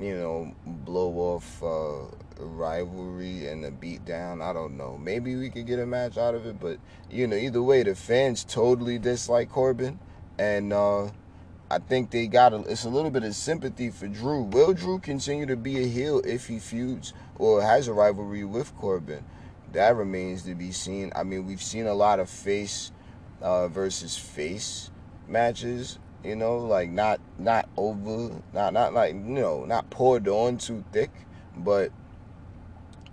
you 0.00 0.14
know, 0.14 0.54
blow 0.64 1.10
off 1.14 1.62
uh, 1.64 2.44
rivalry 2.44 3.48
and 3.48 3.64
a 3.64 3.72
beatdown. 3.72 4.40
I 4.40 4.52
don't 4.52 4.76
know. 4.76 4.96
Maybe 4.98 5.34
we 5.34 5.50
could 5.50 5.66
get 5.66 5.80
a 5.80 5.86
match 5.86 6.16
out 6.16 6.36
of 6.36 6.46
it, 6.46 6.60
but 6.60 6.78
you 7.10 7.26
know, 7.26 7.34
either 7.34 7.60
way, 7.60 7.82
the 7.82 7.96
fans 7.96 8.44
totally 8.44 9.00
dislike 9.00 9.50
Corbin, 9.50 9.98
and 10.38 10.72
uh, 10.72 11.08
I 11.72 11.78
think 11.78 12.10
they 12.10 12.26
got 12.26 12.52
a, 12.52 12.58
it's 12.70 12.84
a 12.84 12.90
little 12.90 13.10
bit 13.10 13.24
of 13.24 13.34
sympathy 13.34 13.88
for 13.88 14.06
Drew. 14.06 14.42
Will 14.42 14.74
Drew 14.74 14.98
continue 14.98 15.46
to 15.46 15.56
be 15.56 15.82
a 15.82 15.86
heel 15.86 16.20
if 16.22 16.46
he 16.46 16.58
feuds 16.58 17.14
or 17.38 17.62
has 17.62 17.88
a 17.88 17.94
rivalry 17.94 18.44
with 18.44 18.76
Corbin? 18.76 19.24
That 19.72 19.96
remains 19.96 20.42
to 20.42 20.54
be 20.54 20.70
seen. 20.70 21.12
I 21.16 21.22
mean, 21.22 21.46
we've 21.46 21.62
seen 21.62 21.86
a 21.86 21.94
lot 21.94 22.20
of 22.20 22.28
face 22.28 22.92
uh, 23.40 23.68
versus 23.68 24.18
face 24.18 24.90
matches. 25.26 25.98
You 26.22 26.36
know, 26.36 26.58
like 26.58 26.90
not 26.90 27.20
not 27.38 27.70
over, 27.78 28.42
not 28.52 28.74
not 28.74 28.92
like 28.92 29.14
you 29.14 29.20
know, 29.20 29.64
not 29.64 29.88
poured 29.88 30.28
on 30.28 30.58
too 30.58 30.84
thick, 30.92 31.10
but 31.56 31.90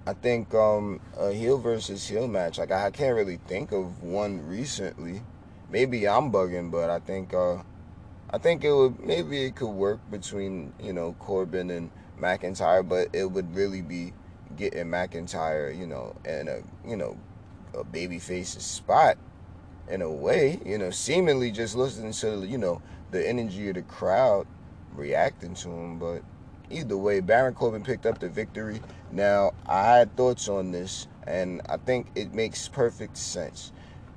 I 0.06 0.12
think 0.12 0.54
um, 0.54 1.00
a 1.18 1.32
heel 1.32 1.60
versus 1.60 2.06
heel 2.06 2.28
match. 2.28 2.58
Like 2.58 2.72
I 2.72 2.92
can't 2.92 3.16
really 3.16 3.40
think 3.48 3.72
of 3.72 4.04
one 4.04 4.46
recently. 4.46 5.22
Maybe 5.70 6.10
I'm 6.10 6.30
bugging, 6.30 6.72
but 6.72 6.90
I 6.90 7.00
think. 7.00 7.34
Uh, 7.34 7.60
I 8.32 8.38
think 8.38 8.64
it 8.64 8.72
would 8.72 9.00
maybe 9.00 9.44
it 9.46 9.56
could 9.56 9.70
work 9.72 10.00
between 10.12 10.74
you 10.80 10.94
know 10.94 11.16
Corbin 11.20 11.72
and 11.72 11.90
McIntyre, 12.20 12.88
but 12.88 13.10
it 13.14 13.26
would 13.26 13.56
really 13.56 13.82
be 13.82 14.14
getting 14.56 14.86
McIntyre, 14.86 15.76
you 15.76 15.88
know, 15.88 16.16
in 16.26 16.48
a 16.48 16.62
you 16.88 16.96
know 16.96 17.18
a 17.74 17.84
babyface's 17.84 18.64
spot 18.64 19.18
in 19.88 20.02
a 20.02 20.12
way, 20.12 20.60
you 20.66 20.78
know, 20.78 20.92
seemingly 20.92 21.50
just 21.50 21.76
listening 21.76 22.12
to 22.14 22.46
you 22.46 22.58
know 22.58 22.82
the 23.10 23.28
energy 23.28 23.70
of 23.70 23.76
the 23.76 23.82
crowd 23.82 24.46
reacting 24.94 25.56
to 25.56 25.70
him. 25.70 25.98
But 25.98 26.22
either 26.70 26.98
way, 26.98 27.22
Baron 27.22 27.56
Corbin 27.56 27.84
picked 27.84 28.06
up 28.06 28.20
the 28.20 28.30
victory. 28.30 28.80
Now 29.12 29.54
I 29.66 29.98
had 29.98 30.16
thoughts 30.16 30.48
on 30.48 30.72
this, 30.72 31.08
and 31.26 31.64
I 31.68 31.78
think 31.78 32.12
it 32.14 32.36
makes 32.36 32.68
perfect 32.68 33.18
sense. 33.18 33.72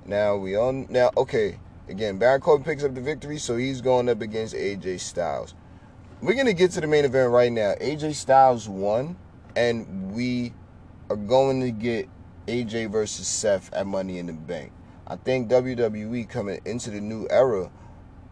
Now 0.05 0.37
we 0.37 0.55
all 0.55 0.73
now 0.73 1.13
okay 1.17 1.59
Again, 1.89 2.19
Baron 2.19 2.41
Corbin 2.41 2.65
picks 2.65 2.85
up 2.85 2.95
the 2.95 3.01
victory, 3.01 3.39
so 3.39 3.57
he's 3.57 3.81
going 3.81 4.09
up 4.09 4.21
against 4.21 4.55
AJ 4.55 5.01
Styles. 5.01 5.55
We're 6.21 6.35
going 6.35 6.47
to 6.47 6.55
get 6.55 6.71
to 6.73 6.81
the 6.81 6.87
main 6.87 7.05
event 7.05 7.33
right 7.33 7.51
now. 7.51 7.75
AJ 7.81 8.15
Styles 8.15 8.69
won, 8.69 9.17
and 9.57 10.13
we 10.13 10.53
are 11.11 11.17
going 11.17 11.61
to 11.61 11.73
get 11.73 12.09
AJ 12.47 12.91
versus 12.91 13.27
Seth 13.27 13.73
at 13.75 13.87
Money 13.87 14.19
in 14.19 14.27
the 14.27 14.33
Bank. 14.33 14.73
I 15.07 15.17
think 15.17 15.51
WWE 15.51 16.29
coming 16.29 16.61
into 16.65 16.91
the 16.91 17.01
new 17.01 17.27
era 17.29 17.71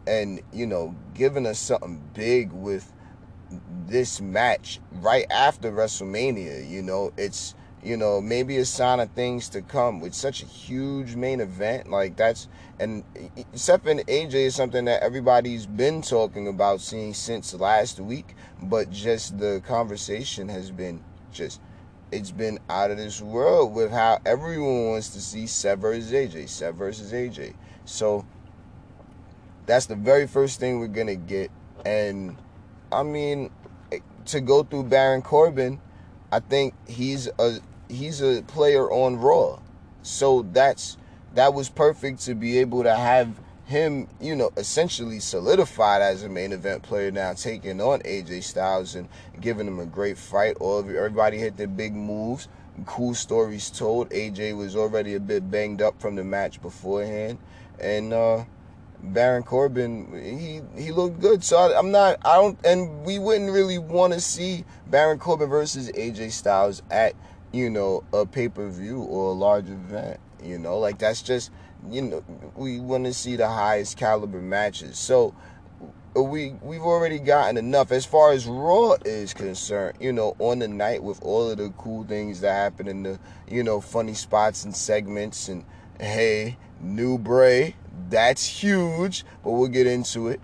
and, 0.07 0.41
you 0.53 0.65
know, 0.65 0.95
giving 1.13 1.45
us 1.45 1.59
something 1.59 2.01
big 2.13 2.51
with 2.53 2.91
this 3.85 4.21
match 4.21 4.79
right 4.93 5.25
after 5.29 5.71
WrestleMania. 5.71 6.67
You 6.69 6.81
know, 6.81 7.11
it's 7.17 7.55
you 7.83 7.97
know, 7.97 8.21
maybe 8.21 8.57
a 8.57 8.65
sign 8.65 8.99
of 8.99 9.11
things 9.11 9.49
to 9.49 9.61
come 9.61 9.99
with 9.99 10.13
such 10.13 10.43
a 10.43 10.45
huge 10.45 11.15
main 11.15 11.39
event. 11.39 11.89
Like 11.89 12.15
that's 12.15 12.47
and 12.79 13.03
Seth 13.53 13.85
and 13.85 14.01
AJ 14.07 14.33
is 14.33 14.55
something 14.55 14.85
that 14.85 15.01
everybody's 15.01 15.65
been 15.65 16.01
talking 16.01 16.47
about 16.47 16.81
seeing 16.81 17.13
since 17.13 17.53
last 17.53 17.99
week, 17.99 18.35
but 18.61 18.91
just 18.91 19.39
the 19.39 19.61
conversation 19.65 20.49
has 20.49 20.71
been 20.71 21.03
just 21.31 21.61
it's 22.11 22.31
been 22.31 22.59
out 22.69 22.91
of 22.91 22.97
this 22.97 23.21
world 23.21 23.73
with 23.73 23.91
how 23.91 24.19
everyone 24.25 24.89
wants 24.89 25.09
to 25.09 25.21
see 25.21 25.47
Seth 25.47 25.79
versus 25.79 26.11
AJ, 26.11 26.49
Seth 26.49 26.75
versus 26.75 27.13
AJ. 27.13 27.55
So 27.85 28.25
that's 29.65 29.85
the 29.85 29.95
very 29.95 30.27
first 30.27 30.59
thing 30.59 30.79
we're 30.79 30.87
gonna 30.87 31.15
get. 31.15 31.49
And 31.85 32.37
I 32.91 33.03
mean, 33.03 33.49
to 34.25 34.41
go 34.41 34.63
through 34.63 34.83
Baron 34.83 35.21
Corbin, 35.21 35.79
I 36.31 36.39
think 36.39 36.73
he's 36.87 37.27
a 37.39 37.59
he's 37.91 38.21
a 38.21 38.41
player 38.43 38.89
on 38.91 39.17
Raw. 39.17 39.59
So 40.03 40.43
that's 40.53 40.97
that 41.35 41.53
was 41.53 41.69
perfect 41.69 42.21
to 42.21 42.35
be 42.35 42.59
able 42.59 42.83
to 42.83 42.95
have 42.95 43.39
him, 43.65 44.07
you 44.19 44.35
know, 44.35 44.51
essentially 44.57 45.19
solidified 45.19 46.01
as 46.01 46.23
a 46.23 46.29
main 46.29 46.51
event 46.51 46.83
player 46.83 47.09
now, 47.09 47.33
taking 47.33 47.79
on 47.79 48.01
AJ 48.01 48.43
Styles 48.43 48.95
and 48.95 49.07
giving 49.39 49.67
him 49.67 49.79
a 49.79 49.85
great 49.85 50.17
fight. 50.17 50.57
All 50.59 50.79
of 50.79 50.89
everybody 50.89 51.37
hit 51.37 51.55
their 51.55 51.67
big 51.67 51.93
moves, 51.93 52.49
cool 52.85 53.13
stories 53.13 53.69
told. 53.69 54.09
AJ 54.09 54.57
was 54.57 54.75
already 54.75 55.15
a 55.15 55.19
bit 55.19 55.49
banged 55.49 55.81
up 55.81 56.01
from 56.01 56.15
the 56.15 56.23
match 56.23 56.61
beforehand, 56.61 57.37
and 57.79 58.11
uh, 58.11 58.43
Baron 59.01 59.43
Corbin, 59.43 60.11
he 60.13 60.61
he 60.81 60.91
looked 60.91 61.19
good. 61.19 61.43
So 61.43 61.57
I, 61.57 61.79
am 61.79 61.91
not, 61.91 62.17
I 62.25 62.35
don't, 62.35 62.59
and 62.65 63.03
we 63.05 63.19
wouldn't 63.19 63.51
really 63.51 63.77
want 63.77 64.13
to 64.13 64.19
see 64.19 64.65
Baron 64.87 65.17
Corbin 65.17 65.49
versus 65.49 65.89
AJ 65.91 66.31
Styles 66.31 66.83
at 66.91 67.15
you 67.51 67.69
know, 67.69 68.03
a 68.13 68.25
pay 68.25 68.49
per 68.49 68.69
view 68.69 69.01
or 69.01 69.29
a 69.29 69.33
large 69.33 69.69
event. 69.69 70.19
You 70.43 70.57
know, 70.57 70.79
like 70.79 70.97
that's 70.97 71.21
just, 71.21 71.51
you 71.89 72.01
know, 72.01 72.23
we 72.55 72.79
want 72.79 73.05
to 73.05 73.13
see 73.13 73.35
the 73.35 73.47
highest 73.47 73.97
caliber 73.97 74.41
matches. 74.41 74.97
So 74.97 75.35
uh, 76.15 76.23
we 76.23 76.55
we've 76.61 76.81
already 76.81 77.19
gotten 77.19 77.57
enough 77.57 77.91
as 77.91 78.05
far 78.05 78.31
as 78.31 78.47
Raw 78.47 78.95
is 79.05 79.33
concerned. 79.33 79.97
You 79.99 80.13
know, 80.13 80.35
on 80.39 80.59
the 80.59 80.67
night 80.67 81.03
with 81.03 81.21
all 81.21 81.49
of 81.49 81.57
the 81.57 81.69
cool 81.77 82.03
things 82.03 82.41
that 82.41 82.53
happen 82.53 82.87
in 82.87 83.03
the, 83.03 83.19
you 83.47 83.63
know, 83.63 83.81
funny 83.81 84.13
spots 84.13 84.63
and 84.65 84.75
segments 84.75 85.47
and 85.47 85.65
hey, 85.99 86.57
new 86.81 87.17
Bray, 87.17 87.75
that's 88.09 88.45
huge. 88.45 89.23
But 89.43 89.51
we'll 89.51 89.67
get 89.67 89.87
into 89.87 90.29
it. 90.29 90.39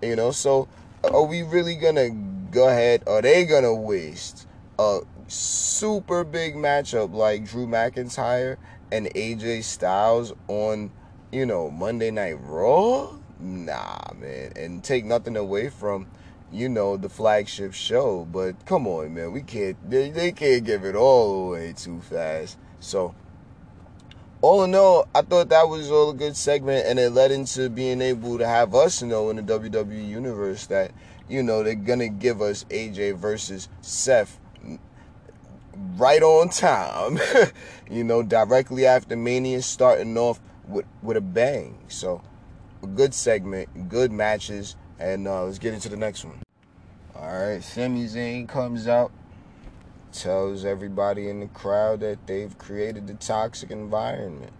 You 0.00 0.16
know, 0.16 0.30
so 0.30 0.68
are 1.04 1.24
we 1.24 1.42
really 1.42 1.74
gonna 1.74 2.10
go 2.50 2.68
ahead? 2.68 3.02
Are 3.06 3.20
they 3.20 3.44
gonna 3.44 3.74
waste 3.74 4.46
a 4.78 5.00
super 5.30 6.24
big 6.24 6.54
matchup 6.54 7.14
like 7.14 7.46
Drew 7.46 7.66
McIntyre 7.66 8.56
and 8.90 9.06
AJ 9.14 9.62
Styles 9.62 10.32
on, 10.48 10.90
you 11.30 11.46
know, 11.46 11.70
Monday 11.70 12.10
Night 12.10 12.38
Raw? 12.40 13.16
Nah, 13.38 14.12
man. 14.18 14.52
And 14.56 14.82
take 14.82 15.04
nothing 15.04 15.36
away 15.36 15.70
from, 15.70 16.08
you 16.52 16.68
know, 16.68 16.96
the 16.96 17.08
flagship 17.08 17.72
show. 17.72 18.26
But 18.30 18.66
come 18.66 18.86
on, 18.86 19.14
man. 19.14 19.32
We 19.32 19.42
can't, 19.42 19.76
they, 19.88 20.10
they 20.10 20.32
can't 20.32 20.64
give 20.64 20.84
it 20.84 20.96
all 20.96 21.48
away 21.48 21.74
too 21.74 22.00
fast. 22.00 22.58
So, 22.80 23.14
all 24.42 24.64
in 24.64 24.74
all, 24.74 25.06
I 25.14 25.22
thought 25.22 25.50
that 25.50 25.68
was 25.68 25.90
all 25.90 26.10
a 26.10 26.14
good 26.14 26.34
segment, 26.34 26.86
and 26.86 26.98
it 26.98 27.10
led 27.10 27.30
into 27.30 27.68
being 27.68 28.00
able 28.00 28.38
to 28.38 28.46
have 28.46 28.74
us 28.74 29.02
know 29.02 29.28
in 29.28 29.36
the 29.36 29.42
WWE 29.42 30.08
universe 30.08 30.66
that, 30.66 30.92
you 31.28 31.42
know, 31.42 31.62
they're 31.62 31.74
gonna 31.74 32.08
give 32.08 32.40
us 32.40 32.64
AJ 32.70 33.18
versus 33.18 33.68
Seth 33.82 34.39
right 35.96 36.22
on 36.22 36.48
time. 36.48 37.18
you 37.90 38.04
know, 38.04 38.22
directly 38.22 38.86
after 38.86 39.16
Mania, 39.16 39.62
starting 39.62 40.16
off 40.16 40.40
with 40.68 40.86
with 41.02 41.16
a 41.16 41.20
bang. 41.20 41.78
So, 41.88 42.22
a 42.82 42.86
good 42.86 43.14
segment, 43.14 43.88
good 43.88 44.12
matches, 44.12 44.76
and 44.98 45.26
uh, 45.26 45.44
let's 45.44 45.58
get 45.58 45.74
into 45.74 45.88
the 45.88 45.96
next 45.96 46.24
one. 46.24 46.40
All 47.14 47.26
right, 47.26 47.62
Sami 47.62 48.06
Zayn 48.06 48.48
comes 48.48 48.88
out, 48.88 49.12
tells 50.12 50.64
everybody 50.64 51.28
in 51.28 51.40
the 51.40 51.48
crowd 51.48 52.00
that 52.00 52.26
they've 52.26 52.56
created 52.56 53.06
the 53.06 53.14
toxic 53.14 53.70
environment, 53.70 54.52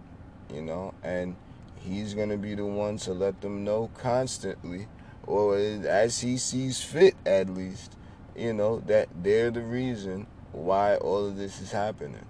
you 0.53 0.61
know, 0.61 0.93
and 1.01 1.35
he's 1.79 2.13
gonna 2.13 2.37
be 2.37 2.53
the 2.53 2.65
one 2.65 2.97
to 2.97 3.13
let 3.13 3.41
them 3.41 3.63
know 3.63 3.89
constantly, 3.97 4.87
or 5.25 5.55
as 5.57 6.19
he 6.19 6.37
sees 6.37 6.83
fit 6.83 7.15
at 7.25 7.49
least, 7.49 7.95
you 8.35 8.53
know, 8.53 8.79
that 8.81 9.09
they're 9.23 9.49
the 9.49 9.61
reason 9.61 10.27
why 10.51 10.95
all 10.97 11.25
of 11.25 11.37
this 11.37 11.61
is 11.61 11.71
happening. 11.71 12.25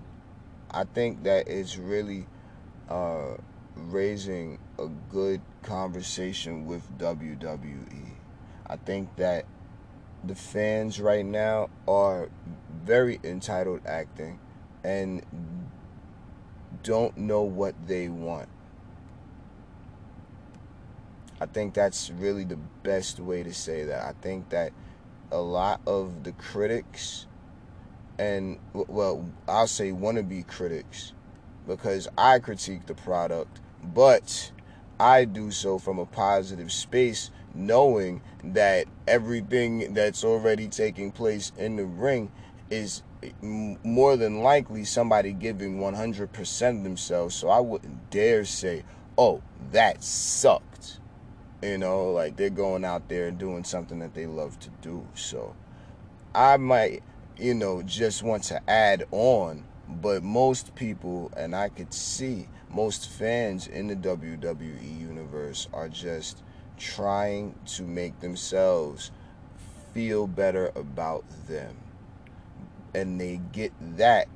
I 0.69 0.85
think 0.85 1.23
that 1.23 1.47
it's 1.47 1.77
really 1.77 2.27
uh, 2.89 3.35
raising 3.75 4.59
a 4.79 4.87
good 5.09 5.41
conversation 5.63 6.65
with 6.65 6.97
WWE. 6.97 8.13
I 8.67 8.75
think 8.77 9.15
that 9.17 9.45
the 10.23 10.35
fans 10.35 11.01
right 11.01 11.25
now 11.25 11.69
are 11.87 12.29
very 12.83 13.19
entitled 13.23 13.81
acting 13.85 14.39
and 14.83 15.25
don't 16.83 17.17
know 17.17 17.41
what 17.41 17.75
they 17.87 18.07
want. 18.07 18.49
I 21.39 21.47
think 21.47 21.73
that's 21.73 22.11
really 22.11 22.43
the 22.43 22.59
best 22.83 23.19
way 23.19 23.41
to 23.41 23.53
say 23.53 23.83
that. 23.85 24.05
I 24.05 24.13
think 24.21 24.49
that 24.49 24.73
a 25.31 25.39
lot 25.39 25.81
of 25.87 26.23
the 26.23 26.33
critics 26.33 27.25
and 28.21 28.59
well, 28.73 29.27
I'll 29.47 29.65
say 29.65 29.89
wannabe 29.89 30.45
critics 30.45 31.13
because 31.67 32.07
I 32.15 32.37
critique 32.37 32.85
the 32.85 32.93
product, 32.93 33.59
but 33.83 34.51
I 34.99 35.25
do 35.25 35.49
so 35.49 35.79
from 35.79 35.97
a 35.97 36.05
positive 36.05 36.71
space, 36.71 37.31
knowing 37.55 38.21
that 38.43 38.85
everything 39.07 39.95
that's 39.95 40.23
already 40.23 40.67
taking 40.67 41.11
place 41.11 41.51
in 41.57 41.77
the 41.77 41.85
ring 41.85 42.31
is 42.69 43.01
more 43.41 44.15
than 44.17 44.43
likely 44.43 44.85
somebody 44.85 45.33
giving 45.33 45.79
100% 45.79 46.83
themselves. 46.83 47.33
So 47.33 47.49
I 47.49 47.59
wouldn't 47.59 48.11
dare 48.11 48.45
say, 48.45 48.83
oh, 49.17 49.41
that 49.71 50.03
sucked. 50.03 50.99
You 51.63 51.79
know, 51.79 52.11
like 52.11 52.37
they're 52.37 52.51
going 52.51 52.85
out 52.85 53.09
there 53.09 53.29
and 53.29 53.39
doing 53.39 53.63
something 53.63 53.97
that 53.97 54.13
they 54.13 54.27
love 54.27 54.59
to 54.59 54.69
do. 54.83 55.07
So 55.15 55.55
I 56.35 56.57
might 56.57 57.01
you 57.37 57.53
know, 57.53 57.81
just 57.81 58.23
want 58.23 58.43
to 58.43 58.69
add 58.69 59.05
on. 59.11 59.63
But 59.87 60.23
most 60.23 60.73
people, 60.75 61.31
and 61.35 61.55
I 61.55 61.69
could 61.69 61.93
see 61.93 62.47
most 62.69 63.09
fans 63.09 63.67
in 63.67 63.87
the 63.87 63.95
WWE 63.95 64.99
universe 64.99 65.67
are 65.73 65.89
just 65.89 66.41
trying 66.77 67.55
to 67.65 67.83
make 67.83 68.19
themselves 68.21 69.11
feel 69.93 70.27
better 70.27 70.71
about 70.75 71.25
them. 71.47 71.75
And 72.93 73.19
they 73.19 73.41
get 73.51 73.73
that 73.97 74.27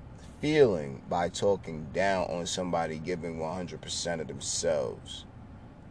feeling 0.42 1.02
by 1.10 1.30
talking 1.30 1.88
down 1.94 2.30
on 2.30 2.46
somebody 2.46 3.00
giving 3.00 3.40
100% 3.40 4.22
of 4.22 4.28
themselves. 4.28 5.26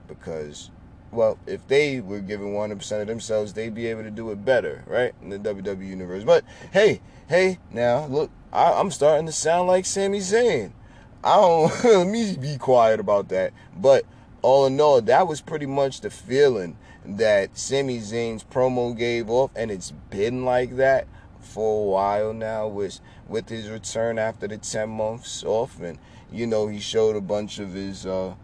Because 0.07 0.71
well, 1.15 1.39
if 1.47 1.67
they 1.69 2.01
were 2.01 2.21
giving 2.21 2.53
100% 2.53 3.01
of 3.01 3.07
themselves, 3.07 3.53
they'd 3.53 3.75
be 3.75 3.87
able 3.87 4.03
to 4.03 4.11
do 4.11 4.31
it 4.31 4.45
better, 4.45 4.85
right? 4.87 5.15
In 5.23 5.31
the 5.31 5.39
WWE 5.39 5.89
universe. 5.89 6.25
But 6.25 6.45
hey, 6.73 7.01
hey, 7.29 7.59
now 7.71 8.07
look, 8.07 8.31
I, 8.53 8.81
am 8.81 8.91
starting 8.91 9.27
to 9.27 9.33
sound 9.33 9.69
like 9.69 9.87
Sami 9.87 10.21
Zayn. 10.21 10.73
I 11.23 11.37
don't, 11.37 11.85
let 11.85 12.07
me 12.07 12.37
be 12.37 12.59
quiet 12.59 13.01
about 13.01 13.29
that. 13.29 13.53
But 13.77 14.05
all 14.43 14.67
in 14.67 14.81
all, 14.81 15.01
that 15.01 15.27
was 15.27 15.41
pretty 15.41 15.67
much 15.67 16.01
the 16.01 16.11
feeling 16.11 16.77
that 17.05 17.57
Sami 17.57 17.99
Zayn's 17.99 18.45
promo 18.45 18.97
gave 18.97 19.31
off, 19.31 19.51
and 19.55 19.71
it's 19.71 19.93
been 20.11 20.45
like 20.45 20.77
that 20.77 21.07
for 21.41 21.85
a 21.85 21.91
while 21.91 22.33
now 22.33 22.67
with 22.67 23.01
with 23.29 23.49
his 23.49 23.69
return 23.69 24.19
after 24.19 24.49
the 24.49 24.57
10 24.57 24.89
months 24.89 25.45
off 25.45 25.81
and 25.81 25.99
you 26.33 26.47
know 26.47 26.67
he 26.67 26.81
showed 26.81 27.15
a 27.17 27.21
bunch 27.21 27.59
of 27.59 27.75
his 27.75 28.07
uh 28.07 28.35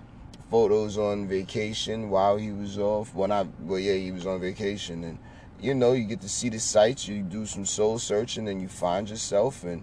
photos 0.50 0.98
on 0.98 1.28
vacation 1.28 2.10
while 2.10 2.36
he 2.36 2.50
was 2.50 2.78
off. 2.78 3.14
When 3.14 3.30
I, 3.30 3.46
well, 3.60 3.78
yeah, 3.78 3.94
he 3.94 4.10
was 4.10 4.26
on 4.26 4.40
vacation, 4.40 5.04
and 5.04 5.18
you 5.60 5.74
know, 5.74 5.92
you 5.92 6.04
get 6.04 6.20
to 6.22 6.28
see 6.28 6.48
the 6.48 6.58
sights. 6.58 7.06
You 7.06 7.22
do 7.22 7.46
some 7.46 7.64
soul 7.64 7.98
searching, 7.98 8.48
and 8.48 8.60
you 8.60 8.68
find 8.68 9.08
yourself, 9.08 9.62
and 9.62 9.82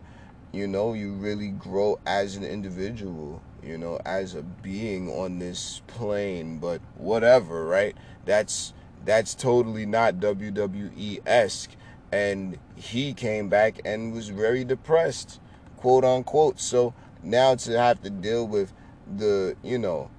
you 0.52 0.68
know, 0.68 0.94
you 0.94 1.14
really 1.14 1.50
grow 1.50 2.00
as 2.06 2.36
an 2.36 2.44
individual. 2.44 3.42
You 3.64 3.78
know, 3.78 4.00
as 4.06 4.36
a 4.36 4.44
being 4.44 5.10
on 5.10 5.40
this 5.40 5.82
plane. 5.88 6.60
But 6.60 6.82
whatever, 6.96 7.66
right? 7.66 7.96
That's 8.26 8.74
that's 9.04 9.34
totally 9.36 9.86
not 9.86 10.16
WWE 10.16 11.20
esque. 11.26 11.72
And 12.12 12.58
he 12.76 13.14
came 13.14 13.50
back 13.50 13.82
and 13.84 14.14
was 14.14 14.30
very 14.30 14.64
depressed, 14.64 15.40
quote 15.78 16.04
unquote. 16.04 16.60
So 16.60 16.94
now 17.24 17.56
to 17.56 17.78
have 17.78 18.02
to 18.04 18.10
deal 18.10 18.48
with 18.48 18.74
the, 19.18 19.56
you 19.64 19.78
know, 19.78 20.10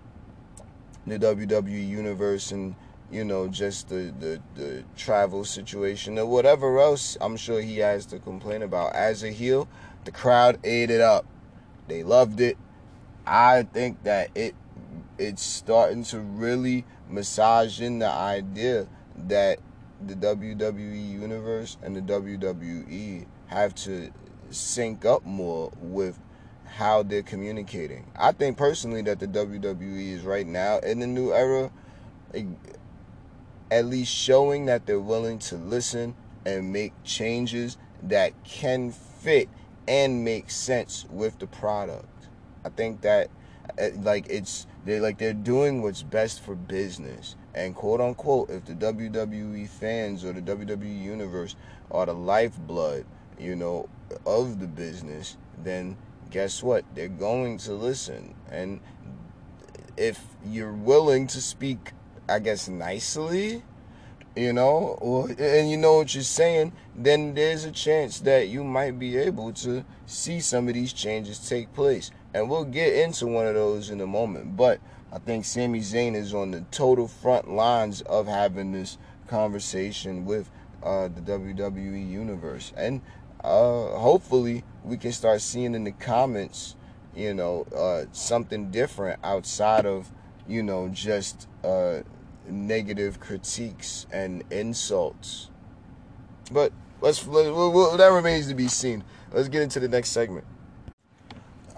the 1.09 1.18
WWE 1.18 1.88
universe 1.88 2.53
and 2.53 2.75
you 3.11 3.25
know 3.25 3.49
just 3.49 3.88
the, 3.88 4.12
the 4.18 4.40
the 4.55 4.85
travel 4.97 5.44
situation 5.44 6.18
or 6.18 6.27
whatever 6.27 6.79
else 6.79 7.16
I'm 7.21 7.37
sure 7.37 7.61
he 7.61 7.79
has 7.79 8.07
to 8.07 8.18
complain 8.18 8.62
about. 8.62 8.94
As 8.94 9.23
a 9.23 9.31
heel, 9.31 9.68
the 10.05 10.12
crowd 10.12 10.59
ate 10.64 10.90
it 10.90 11.01
up. 11.01 11.27
They 11.87 12.03
loved 12.03 12.40
it. 12.40 12.57
I 13.27 13.62
think 13.62 14.03
that 14.05 14.31
it 14.35 14.55
it's 15.18 15.42
starting 15.42 16.05
to 16.05 16.21
really 16.21 16.85
massage 17.09 17.81
in 17.81 17.99
the 17.99 18.11
idea 18.11 18.87
that 19.16 19.59
the 20.07 20.14
WWE 20.14 21.11
universe 21.11 21.77
and 21.83 21.97
the 21.97 22.01
WWE 22.01 23.27
have 23.49 23.75
to 23.75 24.12
sync 24.51 25.05
up 25.05 25.25
more 25.25 25.73
with 25.81 26.18
how 26.68 27.02
they're 27.02 27.22
communicating. 27.22 28.11
I 28.16 28.33
think 28.33 28.57
personally 28.57 29.02
that 29.02 29.18
the 29.18 29.26
WWE 29.26 30.12
is 30.12 30.22
right 30.22 30.46
now 30.46 30.78
in 30.78 31.00
the 31.00 31.07
new 31.07 31.33
era, 31.33 31.70
at 33.70 33.85
least 33.87 34.14
showing 34.14 34.66
that 34.66 34.87
they're 34.87 35.00
willing 35.00 35.38
to 35.40 35.57
listen 35.57 36.14
and 36.46 36.72
make 36.72 36.92
changes 37.04 37.76
that 38.02 38.33
can 38.44 38.92
fit 38.92 39.48
and 39.87 40.24
make 40.24 40.50
sense 40.50 41.07
with 41.11 41.38
the 41.38 41.46
product. 41.46 42.28
I 42.64 42.68
think 42.68 43.00
that 43.02 43.31
uh, 43.81 43.88
like 44.00 44.26
it's 44.28 44.66
they 44.85 45.00
like 45.00 45.18
they're 45.18 45.33
doing 45.33 45.83
what's 45.83 46.02
best 46.02 46.42
for 46.42 46.54
business. 46.54 47.37
And 47.54 47.74
quote 47.74 48.00
unquote, 48.00 48.50
if 48.50 48.64
the 48.66 48.74
WWE 48.74 49.68
fans 49.68 50.24
or 50.24 50.33
the 50.33 50.42
WWE 50.42 51.02
universe 51.02 51.57
are 51.90 52.07
the 52.07 52.14
lifeblood, 52.14 53.04
you 53.38 53.57
know, 53.57 53.88
of 54.26 54.61
the 54.61 54.66
business, 54.66 55.37
then 55.62 55.96
guess 56.31 56.62
what? 56.62 56.85
They're 56.95 57.09
going 57.09 57.59
to 57.59 57.73
listen. 57.73 58.35
And 58.51 58.81
if 59.97 60.23
you're 60.45 60.73
willing 60.73 61.27
to 61.29 61.41
speak, 61.41 61.93
I 62.29 62.38
guess, 62.38 62.69
nicely, 62.69 63.62
you 64.37 64.53
know, 64.53 64.97
or, 65.01 65.29
and 65.31 65.71
you 65.71 65.77
know 65.77 65.97
what 65.97 66.14
you're 66.14 66.23
saying, 66.23 66.73
then 66.95 67.35
there's 67.35 67.64
a 67.64 67.73
chance 67.73 68.21
that 68.21 68.49
you 68.49 68.62
might 68.62 68.99
be 68.99 69.17
able 69.17 69.53
to 69.53 69.85
see 70.07 70.41
some 70.41 70.69
of 70.69 70.75
these 70.75 70.93
changes 70.93 71.49
take 71.49 71.73
place. 71.75 72.11
And 72.35 72.49
we'll 72.49 72.64
get 72.64 72.95
into 72.95 73.27
one 73.27 73.47
of 73.47 73.55
those 73.55 73.91
in 73.91 74.01
a 74.01 74.07
moment. 74.07 74.57
But 74.57 74.81
I 75.12 75.19
think 75.19 75.45
Sami 75.45 75.81
Zayn 75.81 76.14
is 76.14 76.35
on 76.35 76.51
the 76.51 76.61
total 76.71 77.09
front 77.09 77.51
lines 77.51 78.03
of 78.03 78.27
having 78.27 78.73
this 78.73 78.99
conversation 79.27 80.25
with 80.25 80.51
uh, 80.83 81.09
the 81.09 81.21
WWE 81.21 82.09
universe. 82.09 82.73
And 82.77 83.01
uh, 83.44 83.98
hopefully 83.98 84.64
we 84.85 84.96
can 84.96 85.12
start 85.12 85.40
seeing 85.40 85.74
in 85.74 85.85
the 85.85 85.92
comments, 85.92 86.77
you 87.14 87.35
know, 87.35 87.66
uh, 87.74 88.05
something 88.12 88.70
different 88.70 89.20
outside 89.22 89.87
of, 89.87 90.11
you 90.46 90.62
know, 90.62 90.88
just 90.88 91.46
uh, 91.64 92.01
negative 92.48 93.20
critiques 93.20 94.07
and 94.12 94.42
insults. 94.51 95.51
But 96.51 96.72
let's 97.01 97.22
that 97.22 98.11
remains 98.12 98.48
to 98.48 98.55
be 98.55 98.68
seen. 98.68 99.05
Let's 99.33 99.48
get 99.48 99.62
into 99.62 99.81
the 99.81 99.88
next 99.88 100.11
segment. 100.11 100.46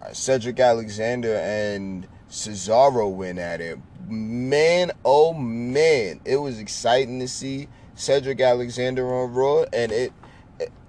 Right, 0.01 0.17
Cedric 0.17 0.61
Alexander 0.61 1.35
and 1.37 2.07
Cesaro 2.31 3.13
went 3.13 3.39
at 3.39 3.61
it. 3.61 3.79
Man, 4.09 4.93
oh 5.05 5.35
man, 5.35 6.21
it 6.25 6.37
was 6.37 6.59
exciting 6.59 7.19
to 7.21 7.29
see 7.29 7.69
Cedric 7.95 8.41
Alexander 8.41 9.13
on 9.13 9.33
Raw, 9.35 9.65
and 9.73 9.93
it 9.93 10.13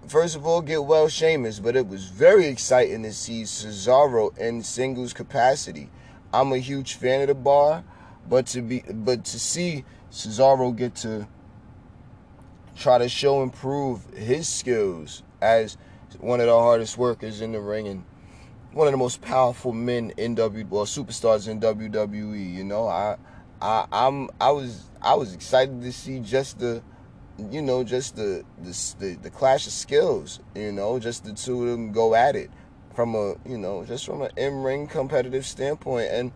first 0.07 0.35
of 0.35 0.45
all, 0.45 0.61
get 0.61 0.83
well 0.83 1.07
Sheamus, 1.07 1.59
but 1.59 1.75
it 1.75 1.87
was 1.87 2.05
very 2.05 2.47
exciting 2.47 3.03
to 3.03 3.13
see 3.13 3.43
Cesaro 3.43 4.37
in 4.37 4.63
singles 4.63 5.13
capacity. 5.13 5.89
I'm 6.33 6.51
a 6.53 6.57
huge 6.57 6.95
fan 6.95 7.21
of 7.21 7.27
the 7.27 7.35
bar, 7.35 7.83
but 8.29 8.47
to 8.47 8.61
be 8.61 8.83
but 8.89 9.25
to 9.25 9.39
see 9.39 9.83
Cesaro 10.11 10.75
get 10.75 10.95
to 10.97 11.27
try 12.75 12.97
to 12.97 13.09
show 13.09 13.41
and 13.43 13.53
prove 13.53 14.05
his 14.15 14.47
skills 14.47 15.23
as 15.41 15.77
one 16.19 16.39
of 16.39 16.47
the 16.47 16.57
hardest 16.57 16.97
workers 16.97 17.41
in 17.41 17.51
the 17.51 17.59
ring 17.59 17.87
and 17.87 18.03
one 18.73 18.87
of 18.87 18.91
the 18.91 18.97
most 18.97 19.21
powerful 19.21 19.73
men 19.73 20.13
in 20.17 20.35
W 20.35 20.65
well 20.69 20.85
superstars 20.85 21.47
in 21.47 21.59
WWE, 21.59 22.53
you 22.53 22.63
know. 22.63 22.87
I 22.87 23.17
I 23.61 23.85
I'm 23.91 24.29
I 24.39 24.51
was 24.51 24.85
I 25.01 25.15
was 25.15 25.33
excited 25.33 25.81
to 25.81 25.91
see 25.91 26.19
just 26.19 26.59
the 26.59 26.81
you 27.49 27.61
know, 27.61 27.83
just 27.83 28.15
the, 28.15 28.43
the 28.61 29.17
the 29.21 29.29
clash 29.29 29.65
of 29.67 29.73
skills, 29.73 30.39
you 30.55 30.71
know, 30.71 30.99
just 30.99 31.23
the 31.23 31.33
two 31.33 31.63
of 31.63 31.69
them 31.71 31.91
go 31.91 32.15
at 32.15 32.35
it 32.35 32.51
from 32.93 33.15
a 33.15 33.35
you 33.47 33.57
know 33.57 33.85
just 33.85 34.05
from 34.05 34.21
an 34.21 34.31
in 34.37 34.63
ring 34.63 34.87
competitive 34.87 35.45
standpoint, 35.45 36.09
and 36.11 36.31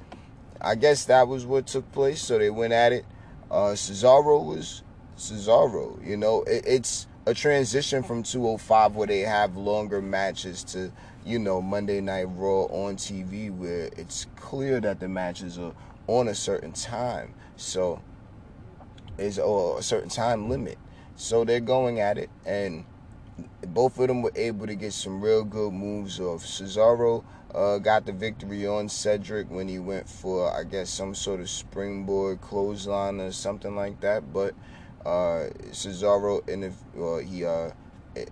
I 0.61 0.75
guess 0.75 1.05
that 1.05 1.27
was 1.27 1.45
what 1.45 1.67
took 1.67 1.91
place. 1.91 2.21
So 2.21 2.37
they 2.37 2.49
went 2.49 2.73
at 2.73 2.93
it. 2.93 3.05
Uh, 3.51 3.73
Cesaro 3.73 4.43
was 4.43 4.83
Cesaro, 5.17 6.05
you 6.05 6.17
know, 6.17 6.43
it, 6.43 6.63
it's 6.65 7.07
a 7.25 7.33
transition 7.33 8.03
from 8.03 8.21
205 8.21 8.95
where 8.95 9.07
they 9.07 9.21
have 9.21 9.57
longer 9.57 10.01
matches 10.01 10.63
to 10.63 10.91
you 11.25 11.39
know 11.39 11.61
Monday 11.61 12.01
Night 12.01 12.27
Raw 12.35 12.65
on 12.65 12.97
TV 12.97 13.51
where 13.55 13.89
it's 13.97 14.27
clear 14.35 14.79
that 14.81 14.99
the 14.99 15.07
matches 15.07 15.57
are 15.57 15.73
on 16.07 16.27
a 16.27 16.35
certain 16.35 16.71
time, 16.71 17.33
so 17.55 18.01
is 19.17 19.37
a 19.37 19.77
certain 19.81 20.09
time 20.09 20.49
limit. 20.49 20.77
So 21.15 21.45
they're 21.45 21.61
going 21.61 21.99
at 21.99 22.17
it, 22.17 22.29
and 22.45 22.83
both 23.67 23.99
of 23.99 24.07
them 24.07 24.21
were 24.21 24.33
able 24.35 24.67
to 24.67 24.75
get 24.75 24.93
some 24.93 25.21
real 25.21 25.43
good 25.43 25.71
moves 25.73 26.19
off. 26.19 26.43
Cesaro 26.43 27.23
uh, 27.53 27.77
got 27.77 28.05
the 28.05 28.11
victory 28.11 28.67
on 28.67 28.89
Cedric 28.89 29.49
when 29.49 29.67
he 29.67 29.79
went 29.79 30.09
for, 30.09 30.53
I 30.53 30.63
guess, 30.63 30.89
some 30.89 31.15
sort 31.15 31.39
of 31.39 31.49
springboard 31.49 32.41
clothesline 32.41 33.21
or 33.21 33.31
something 33.31 33.75
like 33.75 34.01
that. 34.01 34.33
But 34.33 34.53
uh, 35.05 35.47
Cesaro, 35.71 36.41
uh, 36.41 37.17
he 37.25 37.45
uh, 37.45 37.71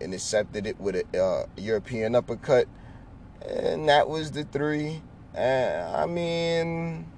intercepted 0.02 0.67
it 0.67 0.80
with 0.80 0.96
a 0.96 1.17
uh, 1.17 1.46
European 1.56 2.15
uppercut, 2.15 2.67
and 3.48 3.88
that 3.88 4.10
was 4.10 4.32
the 4.32 4.43
three. 4.43 5.02
I 5.36 6.06
mean, 6.06 7.10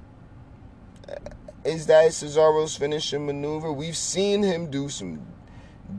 is 1.66 1.88
that 1.88 2.12
Cesaro's 2.12 2.78
finishing 2.78 3.26
maneuver? 3.26 3.74
We've 3.74 3.98
seen 3.98 4.44
him 4.44 4.70
do 4.70 4.90
some 4.90 5.22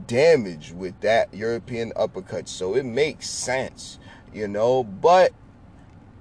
damage 0.07 0.73
with 0.73 1.01
that 1.01 1.33
European 1.35 1.93
uppercut. 1.97 2.49
So 2.49 2.75
it 2.75 2.85
makes 2.85 3.29
sense, 3.29 3.99
you 4.33 4.49
know. 4.49 4.85
But 4.85 5.33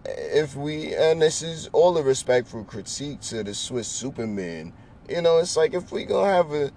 if 0.06 0.56
we, 0.56 0.94
and 0.96 1.22
this 1.22 1.42
is 1.42 1.70
all 1.74 1.94
the 1.94 2.04
respectful 2.04 2.64
critique 2.64 3.22
to 3.22 3.44
the 3.44 3.54
Swiss 3.54 3.88
Superman, 3.88 4.74
you 5.10 5.22
know, 5.22 5.38
it's 5.38 5.58
like 5.58 5.74
if 5.74 5.92
we 5.92 6.06
gonna 6.06 6.32
have 6.32 6.52
a, 6.52 6.72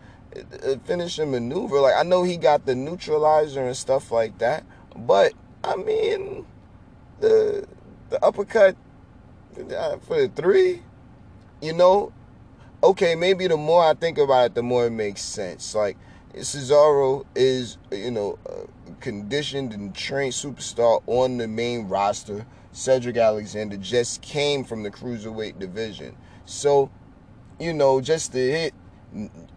a 0.62 0.78
finishing 0.80 1.30
maneuver, 1.30 1.80
like 1.80 1.94
I 1.96 2.02
know 2.02 2.22
he 2.22 2.36
got 2.36 2.66
the 2.66 2.74
neutralizer 2.74 3.66
and 3.66 3.76
stuff 3.76 4.10
like 4.10 4.38
that, 4.38 4.64
but 4.96 5.32
I 5.64 5.76
mean, 5.76 6.46
the 7.20 7.66
the 8.10 8.24
uppercut 8.24 8.76
uh, 9.76 9.98
for 9.98 10.22
the 10.22 10.28
three, 10.28 10.82
you 11.60 11.72
know, 11.72 12.12
okay, 12.82 13.14
maybe 13.14 13.46
the 13.46 13.56
more 13.56 13.84
I 13.84 13.94
think 13.94 14.18
about 14.18 14.46
it, 14.46 14.54
the 14.54 14.62
more 14.62 14.86
it 14.86 14.90
makes 14.90 15.22
sense. 15.22 15.74
Like 15.74 15.96
Cesaro 16.34 17.24
is, 17.34 17.78
you 17.90 18.10
know, 18.10 18.38
conditioned 19.00 19.72
and 19.72 19.94
trained 19.94 20.32
superstar 20.32 21.02
on 21.06 21.38
the 21.38 21.48
main 21.48 21.88
roster. 21.88 22.46
Cedric 22.72 23.16
Alexander 23.16 23.76
just 23.76 24.22
came 24.22 24.64
from 24.64 24.82
the 24.82 24.90
cruiserweight 24.90 25.58
division. 25.58 26.16
So, 26.44 26.90
you 27.58 27.72
know, 27.72 28.00
just 28.00 28.32
the 28.32 28.50
hit, 28.50 28.74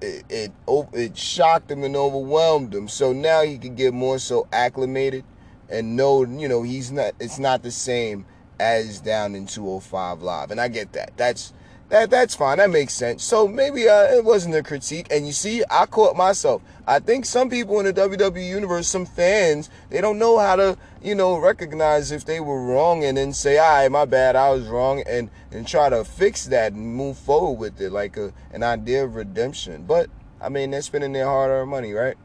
it, 0.01 0.23
it, 0.29 0.51
it 0.93 1.17
shocked 1.17 1.69
him 1.69 1.83
and 1.83 1.95
overwhelmed 1.95 2.73
him. 2.73 2.87
So 2.87 3.13
now 3.13 3.43
he 3.43 3.57
could 3.57 3.75
get 3.75 3.93
more 3.93 4.17
so 4.17 4.47
acclimated 4.51 5.23
and 5.69 5.95
know, 5.95 6.23
you 6.23 6.47
know, 6.47 6.63
he's 6.63 6.91
not, 6.91 7.13
it's 7.19 7.39
not 7.39 7.63
the 7.63 7.71
same 7.71 8.25
as 8.59 9.01
down 9.01 9.35
in 9.35 9.45
205 9.45 10.21
Live. 10.21 10.51
And 10.51 10.61
I 10.61 10.67
get 10.67 10.93
that. 10.93 11.11
That's, 11.17 11.53
that 11.91 12.09
that's 12.09 12.35
fine. 12.35 12.57
That 12.59 12.69
makes 12.69 12.93
sense. 12.93 13.21
So 13.21 13.49
maybe 13.49 13.89
uh, 13.89 14.03
it 14.15 14.23
wasn't 14.23 14.55
a 14.55 14.63
critique. 14.63 15.07
And 15.11 15.27
you 15.27 15.33
see, 15.33 15.61
I 15.69 15.85
caught 15.85 16.15
myself. 16.15 16.61
I 16.87 16.99
think 16.99 17.25
some 17.25 17.49
people 17.49 17.81
in 17.81 17.85
the 17.85 17.93
WWE 17.93 18.47
universe, 18.47 18.87
some 18.87 19.05
fans, 19.05 19.69
they 19.89 19.99
don't 19.99 20.17
know 20.17 20.39
how 20.39 20.55
to, 20.55 20.77
you 21.03 21.15
know, 21.15 21.37
recognize 21.37 22.11
if 22.11 22.23
they 22.23 22.39
were 22.39 22.63
wrong 22.63 23.03
and 23.03 23.17
then 23.17 23.33
say, 23.33 23.57
"All 23.57 23.67
right, 23.67 23.91
my 23.91 24.05
bad, 24.05 24.37
I 24.37 24.51
was 24.51 24.67
wrong," 24.67 25.03
and 25.05 25.29
and 25.51 25.67
try 25.67 25.89
to 25.89 26.05
fix 26.05 26.45
that 26.45 26.71
and 26.71 26.95
move 26.95 27.17
forward 27.17 27.59
with 27.59 27.81
it 27.81 27.91
like 27.91 28.15
a 28.15 28.31
an 28.53 28.63
idea 28.63 29.03
of 29.03 29.15
redemption. 29.15 29.83
But 29.83 30.09
I 30.39 30.47
mean, 30.47 30.71
they're 30.71 30.81
spending 30.81 31.11
their 31.11 31.25
hard-earned 31.25 31.69
money, 31.69 31.91
right? 31.91 32.15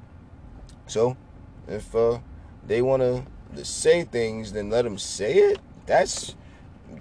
So 0.87 1.17
if 1.67 1.93
uh, 1.93 2.21
they 2.65 2.83
want 2.83 3.03
to 3.03 3.65
say 3.65 4.05
things, 4.05 4.53
then 4.53 4.71
let 4.71 4.83
them 4.83 4.97
say 4.97 5.35
it. 5.35 5.59
That's 5.87 6.37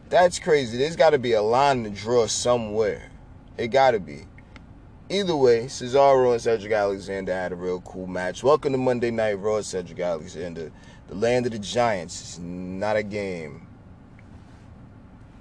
that's 0.09 0.39
crazy. 0.39 0.77
There's 0.77 0.95
got 0.95 1.11
to 1.11 1.19
be 1.19 1.33
a 1.33 1.41
line 1.41 1.83
to 1.83 1.89
draw 1.89 2.27
somewhere. 2.27 3.11
It 3.57 3.67
got 3.67 3.91
to 3.91 3.99
be. 3.99 4.25
Either 5.09 5.35
way, 5.35 5.65
Cesaro 5.65 6.31
and 6.31 6.41
Cedric 6.41 6.71
Alexander 6.71 7.33
had 7.33 7.51
a 7.51 7.55
real 7.55 7.81
cool 7.81 8.07
match. 8.07 8.43
Welcome 8.43 8.71
to 8.71 8.77
Monday 8.77 9.11
Night 9.11 9.33
Raw, 9.33 9.61
Cedric 9.61 9.99
Alexander. 9.99 10.71
The 11.07 11.15
land 11.15 11.45
of 11.45 11.51
the 11.51 11.59
giants 11.59 12.21
is 12.21 12.39
not 12.39 12.97
a 12.97 13.03
game. 13.03 13.67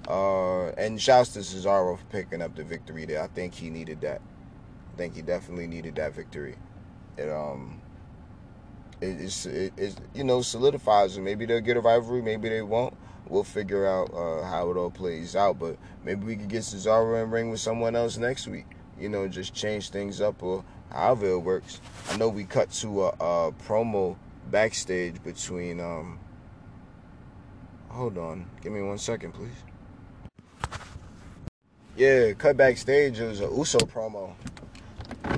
Uh, 0.07 0.67
and 0.77 1.01
shouts 1.01 1.33
to 1.33 1.39
Cesaro 1.39 1.97
for 1.97 2.05
picking 2.05 2.41
up 2.41 2.55
the 2.55 2.63
victory 2.63 3.05
there. 3.05 3.23
I 3.23 3.27
think 3.27 3.55
he 3.55 3.71
needed 3.71 4.01
that. 4.01 4.21
I 4.93 4.97
think 4.97 5.15
he 5.15 5.23
definitely 5.23 5.65
needed 5.65 5.95
that 5.95 6.13
victory. 6.13 6.55
It 7.17 7.29
um, 7.29 7.81
it, 9.01 9.19
it's 9.19 9.47
it, 9.47 9.73
it's 9.77 9.95
you 10.13 10.23
know 10.23 10.43
solidifies 10.43 11.17
him. 11.17 11.23
Maybe 11.23 11.47
they'll 11.47 11.59
get 11.59 11.75
a 11.75 11.81
rivalry. 11.81 12.21
Maybe 12.21 12.49
they 12.49 12.61
won't 12.61 12.95
we'll 13.27 13.43
figure 13.43 13.85
out 13.85 14.13
uh, 14.13 14.43
how 14.45 14.69
it 14.71 14.77
all 14.77 14.91
plays 14.91 15.35
out. 15.35 15.59
But 15.59 15.77
maybe 16.03 16.25
we 16.25 16.35
could 16.35 16.49
get 16.49 16.61
Cesaro 16.61 17.23
in 17.23 17.31
ring 17.31 17.49
with 17.49 17.59
someone 17.59 17.95
else 17.95 18.17
next 18.17 18.47
week. 18.47 18.67
You 18.99 19.09
know, 19.09 19.27
just 19.27 19.53
change 19.53 19.89
things 19.89 20.21
up 20.21 20.41
or 20.41 20.63
however 20.91 21.31
it 21.31 21.39
works. 21.39 21.81
I 22.09 22.17
know 22.17 22.29
we 22.29 22.45
cut 22.45 22.71
to 22.71 23.05
a, 23.05 23.07
a 23.09 23.51
promo 23.67 24.15
backstage 24.49 25.21
between. 25.23 25.79
Um, 25.79 26.19
hold 27.89 28.17
on, 28.17 28.45
give 28.61 28.71
me 28.71 28.81
one 28.81 28.97
second, 28.97 29.33
please. 29.33 29.51
Yeah, 31.97 32.33
cut 32.33 32.57
backstage. 32.57 33.19
Was 33.19 33.39
a 33.39 33.45
Uso 33.45 33.79
promo. 33.79 34.33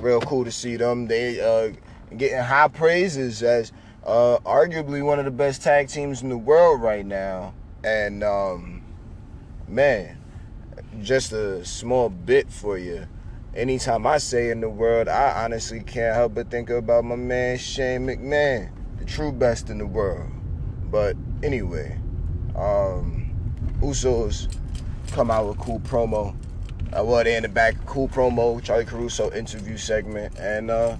Real 0.00 0.20
cool 0.20 0.44
to 0.44 0.50
see 0.50 0.76
them. 0.76 1.06
They 1.06 1.40
uh, 1.40 1.72
getting 2.16 2.38
high 2.38 2.68
praises 2.68 3.42
as 3.42 3.72
uh, 4.04 4.38
arguably 4.44 5.04
one 5.04 5.18
of 5.18 5.24
the 5.24 5.30
best 5.30 5.62
tag 5.62 5.88
teams 5.88 6.22
in 6.22 6.28
the 6.28 6.38
world 6.38 6.80
right 6.80 7.06
now. 7.06 7.54
And 7.84 8.24
um, 8.24 8.82
man, 9.68 10.18
just 11.00 11.32
a 11.32 11.64
small 11.64 12.08
bit 12.08 12.50
for 12.50 12.76
you. 12.78 13.06
Anytime 13.54 14.06
I 14.06 14.18
say 14.18 14.50
in 14.50 14.60
the 14.60 14.68
world, 14.68 15.08
I 15.08 15.44
honestly 15.44 15.80
can't 15.80 16.14
help 16.14 16.34
but 16.34 16.50
think 16.50 16.70
about 16.70 17.04
my 17.04 17.16
man 17.16 17.58
Shane 17.58 18.06
McMahon, 18.06 18.70
the 18.98 19.04
true 19.04 19.32
best 19.32 19.70
in 19.70 19.78
the 19.78 19.86
world. 19.86 20.30
But 20.90 21.16
anyway, 21.42 21.98
um, 22.54 23.30
Usos 23.80 24.54
come 25.12 25.30
out 25.30 25.46
with 25.46 25.58
cool 25.58 25.80
promo. 25.80 26.34
Uh, 26.92 27.04
well, 27.04 27.22
they 27.22 27.36
in 27.36 27.42
the 27.42 27.48
back, 27.48 27.74
cool 27.86 28.08
promo, 28.08 28.62
Charly 28.62 28.86
Caruso 28.86 29.30
interview 29.32 29.76
segment, 29.76 30.36
and 30.38 30.70
uh, 30.70 30.96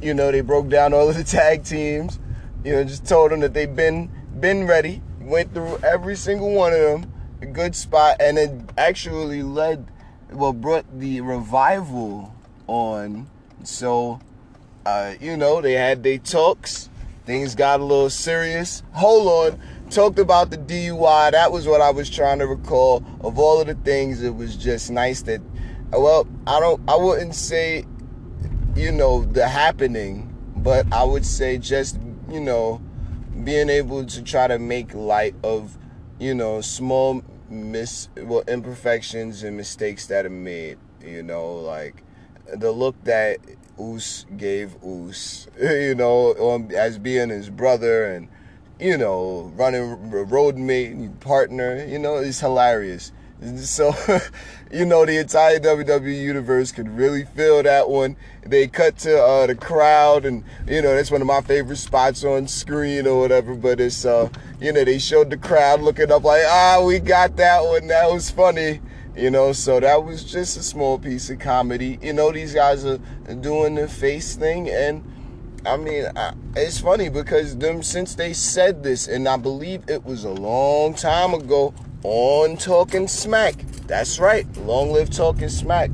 you 0.00 0.14
know 0.14 0.30
they 0.30 0.40
broke 0.40 0.68
down 0.68 0.92
all 0.92 1.08
of 1.08 1.16
the 1.16 1.24
tag 1.24 1.64
teams. 1.64 2.18
You 2.64 2.72
know, 2.72 2.84
just 2.84 3.06
told 3.06 3.32
them 3.32 3.40
that 3.40 3.54
they've 3.54 3.74
been 3.74 4.10
been 4.38 4.66
ready 4.66 5.02
went 5.24 5.54
through 5.54 5.78
every 5.78 6.16
single 6.16 6.52
one 6.52 6.72
of 6.72 6.80
them, 6.80 7.12
a 7.40 7.46
good 7.46 7.74
spot, 7.74 8.16
and 8.20 8.38
it 8.38 8.50
actually 8.76 9.42
led, 9.42 9.90
well, 10.30 10.52
brought 10.52 10.86
the 10.98 11.20
revival 11.20 12.34
on. 12.66 13.28
So, 13.64 14.20
uh, 14.86 15.14
you 15.20 15.36
know, 15.36 15.60
they 15.60 15.72
had 15.72 16.02
their 16.02 16.18
talks. 16.18 16.88
Things 17.24 17.54
got 17.54 17.80
a 17.80 17.84
little 17.84 18.10
serious. 18.10 18.82
Hold 18.92 19.52
on. 19.54 19.60
Talked 19.90 20.18
about 20.18 20.50
the 20.50 20.58
DUI. 20.58 21.32
That 21.32 21.52
was 21.52 21.68
what 21.68 21.80
I 21.80 21.90
was 21.90 22.10
trying 22.10 22.40
to 22.40 22.46
recall. 22.46 23.04
Of 23.20 23.38
all 23.38 23.60
of 23.60 23.66
the 23.68 23.74
things, 23.74 24.22
it 24.22 24.34
was 24.34 24.56
just 24.56 24.90
nice 24.90 25.22
that 25.22 25.40
well, 25.92 26.26
I 26.46 26.58
don't. 26.58 26.80
I 26.88 26.96
wouldn't 26.96 27.34
say, 27.34 27.84
you 28.74 28.92
know, 28.92 29.24
the 29.24 29.46
happening, 29.46 30.34
but 30.56 30.90
I 30.92 31.04
would 31.04 31.26
say 31.26 31.58
just 31.58 31.98
you 32.30 32.40
know, 32.40 32.80
being 33.44 33.68
able 33.68 34.04
to 34.04 34.22
try 34.22 34.46
to 34.46 34.58
make 34.58 34.94
light 34.94 35.34
of, 35.42 35.76
you 36.18 36.34
know, 36.34 36.60
small 36.60 37.22
miss 37.48 38.08
well 38.16 38.44
imperfections 38.48 39.42
and 39.42 39.56
mistakes 39.56 40.06
that 40.06 40.26
are 40.26 40.30
made. 40.30 40.78
You 41.04 41.22
know, 41.22 41.54
like 41.54 42.02
the 42.52 42.70
look 42.72 43.02
that 43.04 43.38
Oos 43.80 44.26
gave 44.36 44.76
Oos, 44.84 45.48
you 45.60 45.94
know, 45.94 46.34
um, 46.34 46.70
as 46.76 46.98
being 46.98 47.30
his 47.30 47.50
brother 47.50 48.04
and 48.04 48.28
you 48.78 48.96
know, 48.96 49.52
running 49.54 50.10
road 50.10 50.56
mate 50.56 51.20
partner, 51.20 51.84
you 51.84 51.98
know, 51.98 52.16
is 52.16 52.40
hilarious. 52.40 53.12
So, 53.56 53.92
you 54.72 54.84
know, 54.84 55.04
the 55.04 55.18
entire 55.18 55.58
WWE 55.58 56.20
universe 56.20 56.70
could 56.70 56.88
really 56.88 57.24
feel 57.24 57.62
that 57.62 57.88
one. 57.88 58.16
They 58.46 58.68
cut 58.68 58.98
to 58.98 59.20
uh, 59.20 59.46
the 59.46 59.56
crowd, 59.56 60.24
and 60.24 60.44
you 60.66 60.80
know 60.80 60.94
that's 60.94 61.10
one 61.10 61.20
of 61.20 61.26
my 61.26 61.40
favorite 61.40 61.76
spots 61.76 62.24
on 62.24 62.46
screen 62.46 63.06
or 63.06 63.18
whatever. 63.18 63.54
But 63.54 63.80
it's, 63.80 64.04
uh, 64.04 64.28
you 64.60 64.72
know, 64.72 64.84
they 64.84 64.98
showed 64.98 65.30
the 65.30 65.36
crowd 65.36 65.80
looking 65.80 66.12
up 66.12 66.22
like, 66.22 66.42
ah, 66.46 66.82
we 66.84 67.00
got 67.00 67.36
that 67.36 67.64
one. 67.64 67.88
That 67.88 68.10
was 68.10 68.30
funny. 68.30 68.80
You 69.16 69.30
know, 69.30 69.52
so 69.52 69.78
that 69.78 70.04
was 70.04 70.24
just 70.24 70.56
a 70.56 70.62
small 70.62 70.98
piece 70.98 71.28
of 71.28 71.38
comedy. 71.38 71.98
You 72.00 72.12
know, 72.12 72.32
these 72.32 72.54
guys 72.54 72.84
are 72.84 72.98
doing 73.40 73.74
the 73.74 73.88
face 73.88 74.36
thing, 74.36 74.70
and 74.70 75.04
I 75.66 75.76
mean, 75.76 76.06
I, 76.16 76.34
it's 76.56 76.78
funny 76.80 77.08
because 77.08 77.56
them 77.56 77.82
since 77.82 78.14
they 78.14 78.32
said 78.32 78.84
this, 78.84 79.08
and 79.08 79.28
I 79.28 79.36
believe 79.36 79.82
it 79.88 80.04
was 80.04 80.24
a 80.24 80.30
long 80.30 80.94
time 80.94 81.34
ago 81.34 81.74
on 82.04 82.56
Talking 82.56 83.08
Smack. 83.08 83.54
That's 83.86 84.18
right, 84.18 84.46
long 84.58 84.92
live 84.92 85.10
Talking 85.10 85.48
Smack. 85.48 85.90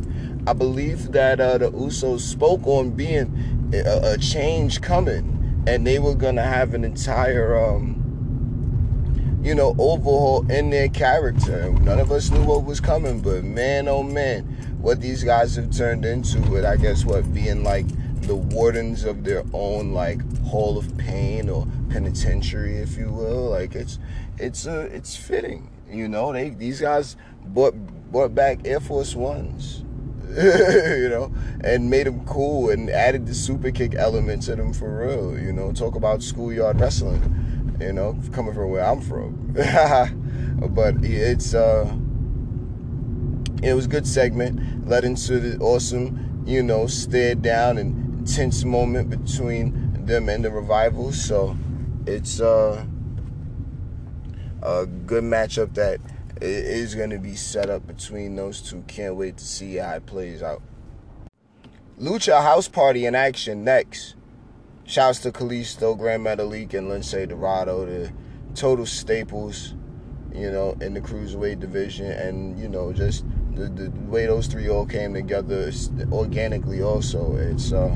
I 0.47 0.53
believe 0.53 1.12
that 1.12 1.40
uh, 1.40 1.59
the 1.59 1.71
Usos 1.71 2.21
spoke 2.21 2.66
on 2.66 2.90
being 2.90 3.71
a, 3.75 4.14
a, 4.14 4.18
change 4.18 4.81
coming, 4.81 5.64
and 5.66 5.87
they 5.87 5.99
were 5.99 6.14
gonna 6.14 6.42
have 6.42 6.73
an 6.73 6.85
entire, 6.85 7.57
um, 7.57 9.40
you 9.42 9.55
know, 9.55 9.75
overhaul 9.79 10.51
in 10.51 10.71
their 10.71 10.88
character. 10.88 11.71
None 11.71 12.01
of 12.01 12.11
us 12.11 12.31
knew 12.31 12.42
what 12.44 12.64
was 12.64 12.81
coming, 12.81 13.21
but 13.21 13.44
man, 13.44 13.88
oh 13.88 14.03
man, 14.03 14.44
what 14.81 15.01
these 15.01 15.23
guys 15.23 15.57
have 15.57 15.71
turned 15.71 16.07
into 16.07 16.57
it. 16.57 16.64
I 16.64 16.77
guess 16.77 17.05
what 17.05 17.33
being 17.35 17.62
like 17.62 17.87
the 18.23 18.37
wardens 18.37 19.05
of 19.05 19.25
their 19.25 19.42
own 19.53 19.92
like 19.92 20.21
hall 20.44 20.79
of 20.79 20.97
pain 20.97 21.49
or 21.49 21.66
penitentiary, 21.90 22.77
if 22.77 22.97
you 22.97 23.11
will. 23.11 23.51
Like 23.51 23.75
it's 23.75 23.99
it's 24.38 24.66
uh, 24.66 24.88
it's 24.92 25.16
fitting, 25.16 25.68
you 25.90 26.09
know. 26.09 26.33
They 26.33 26.51
these 26.51 26.81
guys 26.81 27.16
brought 27.44 27.74
brought 28.11 28.35
back 28.35 28.61
Air 28.64 28.81
Force 28.81 29.14
Ones, 29.14 29.85
you 30.29 31.09
know, 31.09 31.33
and 31.62 31.90
made 31.90 32.07
them 32.07 32.24
cool 32.27 32.70
and 32.70 32.90
added 32.90 33.27
the 33.27 33.35
super 33.35 33.70
kick 33.70 33.94
element 33.94 34.42
to 34.44 34.57
them 34.57 34.72
for 34.72 35.07
real. 35.07 35.38
You 35.38 35.53
know, 35.53 35.72
talk 35.72 35.94
about 35.94 36.22
schoolyard 36.22 36.81
wrestling, 36.81 37.77
you 37.81 37.92
know, 37.92 38.18
coming 38.33 38.55
from 38.55 38.70
where 38.70 38.85
I'm 38.85 39.01
from. 39.01 39.53
but 40.74 40.96
it's 41.03 41.55
uh, 41.55 41.85
it 43.62 43.74
was 43.74 43.87
a 43.87 43.88
good 43.88 44.07
segment, 44.07 44.88
led 44.88 45.05
into 45.05 45.40
the 45.40 45.59
awesome, 45.59 46.42
you 46.46 46.62
know, 46.62 46.87
stare 46.87 47.35
down 47.35 47.79
and 47.79 48.27
tense 48.27 48.64
moment 48.64 49.11
between 49.11 50.05
them 50.07 50.29
and 50.29 50.44
the 50.44 50.51
revival. 50.51 51.12
So 51.12 51.57
it's 52.07 52.40
uh, 52.40 52.85
a 54.62 54.87
good 54.87 55.25
matchup 55.25 55.75
that 55.75 56.01
is 56.40 56.94
going 56.94 57.11
to 57.11 57.18
be 57.18 57.35
set 57.35 57.71
up 57.71 57.87
between 57.87 58.37
those 58.37 58.61
two. 58.61 58.85
Can't 58.87 59.16
wait 59.16 59.37
to 59.38 59.44
see 59.44 59.77
how 59.77 59.94
it 59.94 60.07
plays 60.07 60.42
out. 60.42 60.62
Lucha 61.99 62.42
House 62.42 62.68
Party 62.68 63.07
in 63.07 63.14
action 63.14 63.64
next. 63.64 64.14
Shouts 64.85 65.18
to 65.21 65.33
Kalisto, 65.33 65.99
Gran 65.99 66.21
Metalik, 66.23 66.73
and 66.75 66.88
Lince 66.88 67.29
Dorado, 67.29 67.85
the 67.85 68.12
total 68.55 68.87
staples, 68.87 69.75
you 70.33 70.51
know, 70.51 70.77
in 70.81 70.94
the 70.94 71.01
cruiserweight 71.01 71.61
division, 71.61 72.07
and 72.07 72.59
you 72.59 72.68
know, 72.68 72.92
just 72.92 73.25
the, 73.55 73.68
the 73.68 73.90
way 74.09 74.27
those 74.27 74.47
three 74.47 74.68
all 74.68 74.87
came 74.87 75.12
together 75.12 75.71
organically. 76.12 76.81
Also, 76.81 77.37
it's 77.37 77.73
uh, 77.73 77.94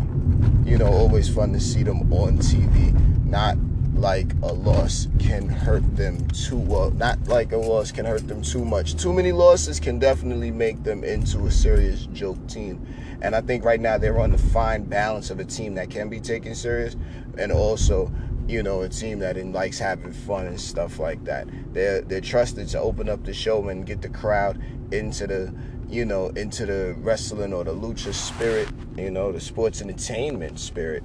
you 0.64 0.76
know, 0.76 0.88
always 0.88 1.32
fun 1.32 1.52
to 1.52 1.60
see 1.60 1.82
them 1.82 2.12
on 2.12 2.38
TV. 2.38 2.92
Not 3.24 3.56
like 4.02 4.32
a 4.42 4.52
loss 4.52 5.06
can 5.20 5.48
hurt 5.48 5.96
them 5.96 6.26
too 6.30 6.58
well. 6.58 6.90
Not 6.90 7.28
like 7.28 7.52
a 7.52 7.56
loss 7.56 7.92
can 7.92 8.04
hurt 8.04 8.26
them 8.26 8.42
too 8.42 8.64
much. 8.64 8.96
Too 8.96 9.12
many 9.12 9.30
losses 9.30 9.78
can 9.78 10.00
definitely 10.00 10.50
make 10.50 10.82
them 10.82 11.04
into 11.04 11.46
a 11.46 11.50
serious 11.52 12.06
joke 12.06 12.48
team. 12.48 12.84
And 13.22 13.36
I 13.36 13.40
think 13.40 13.64
right 13.64 13.80
now 13.80 13.98
they're 13.98 14.18
on 14.18 14.32
the 14.32 14.38
fine 14.38 14.82
balance 14.82 15.30
of 15.30 15.38
a 15.38 15.44
team 15.44 15.76
that 15.76 15.88
can 15.88 16.08
be 16.08 16.18
taken 16.18 16.56
serious 16.56 16.96
and 17.38 17.52
also, 17.52 18.12
you 18.48 18.64
know, 18.64 18.82
a 18.82 18.88
team 18.88 19.20
that 19.20 19.36
likes 19.46 19.78
having 19.78 20.12
fun 20.12 20.48
and 20.48 20.60
stuff 20.60 20.98
like 20.98 21.22
that. 21.24 21.46
They're 21.72 22.00
they're 22.00 22.20
trusted 22.20 22.66
to 22.70 22.80
open 22.80 23.08
up 23.08 23.24
the 23.24 23.32
show 23.32 23.68
and 23.68 23.86
get 23.86 24.02
the 24.02 24.08
crowd 24.08 24.60
into 24.90 25.28
the 25.28 25.54
you 25.92 26.06
know, 26.06 26.28
into 26.28 26.64
the 26.64 26.94
wrestling 26.98 27.52
or 27.52 27.64
the 27.64 27.74
lucha 27.74 28.14
spirit, 28.14 28.66
you 28.96 29.10
know, 29.10 29.30
the 29.30 29.40
sports 29.40 29.82
entertainment 29.82 30.58
spirit, 30.58 31.04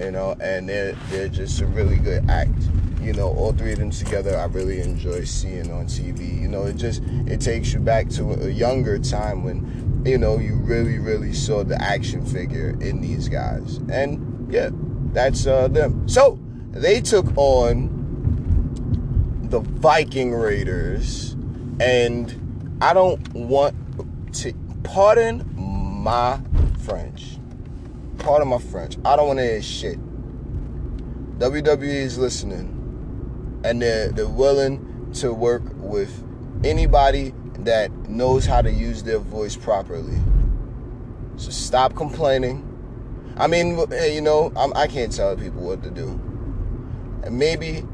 you 0.00 0.10
know, 0.10 0.36
and 0.40 0.68
they're 0.68 0.92
they're 1.10 1.28
just 1.28 1.60
a 1.60 1.66
really 1.66 1.96
good 1.98 2.28
act. 2.28 2.50
You 3.00 3.12
know, 3.12 3.28
all 3.28 3.52
three 3.52 3.72
of 3.72 3.78
them 3.78 3.90
together 3.90 4.36
I 4.36 4.46
really 4.46 4.80
enjoy 4.80 5.22
seeing 5.24 5.70
on 5.70 5.86
TV. 5.86 6.40
You 6.40 6.48
know, 6.48 6.64
it 6.64 6.74
just 6.76 7.02
it 7.26 7.40
takes 7.40 7.72
you 7.72 7.78
back 7.78 8.08
to 8.10 8.32
a 8.32 8.50
younger 8.50 8.98
time 8.98 9.44
when, 9.44 10.02
you 10.04 10.18
know, 10.18 10.38
you 10.38 10.56
really, 10.56 10.98
really 10.98 11.32
saw 11.32 11.62
the 11.62 11.80
action 11.80 12.26
figure 12.26 12.70
in 12.80 13.00
these 13.00 13.28
guys. 13.28 13.76
And 13.88 14.52
yeah, 14.52 14.70
that's 15.12 15.46
uh 15.46 15.68
them. 15.68 16.08
So 16.08 16.40
they 16.72 17.00
took 17.00 17.26
on 17.36 18.02
the 19.44 19.60
Viking 19.60 20.32
Raiders 20.32 21.36
and 21.78 22.78
I 22.80 22.92
don't 22.92 23.32
want 23.34 23.76
to 24.34 24.52
pardon 24.82 25.48
my 25.56 26.40
French. 26.80 27.38
Pardon 28.18 28.48
my 28.48 28.58
French. 28.58 28.96
I 29.04 29.16
don't 29.16 29.28
want 29.28 29.38
to 29.38 29.44
hear 29.44 29.62
shit. 29.62 29.98
WWE 31.38 31.82
is 31.82 32.18
listening, 32.18 33.60
and 33.64 33.80
they're 33.80 34.10
they're 34.10 34.28
willing 34.28 35.10
to 35.14 35.32
work 35.32 35.62
with 35.76 36.24
anybody 36.64 37.32
that 37.60 37.90
knows 38.08 38.46
how 38.46 38.62
to 38.62 38.70
use 38.70 39.02
their 39.02 39.18
voice 39.18 39.56
properly. 39.56 40.18
So 41.36 41.50
stop 41.50 41.94
complaining. 41.94 42.70
I 43.36 43.46
mean, 43.46 43.78
you 44.12 44.20
know, 44.20 44.52
I'm, 44.56 44.72
I 44.76 44.86
can 44.86 45.04
not 45.04 45.12
tell 45.12 45.36
people 45.36 45.62
what 45.62 45.82
to 45.82 45.90
do, 45.90 46.08
and 47.24 47.38
maybe 47.38 47.84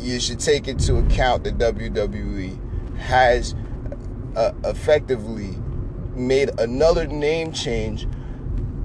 you 0.00 0.20
should 0.20 0.40
take 0.40 0.68
into 0.68 0.96
account 0.96 1.44
that 1.44 1.58
WWE 1.58 2.96
has 2.98 3.54
uh, 4.36 4.52
effectively 4.64 5.56
made 6.14 6.58
another 6.60 7.06
name 7.06 7.52
change 7.52 8.06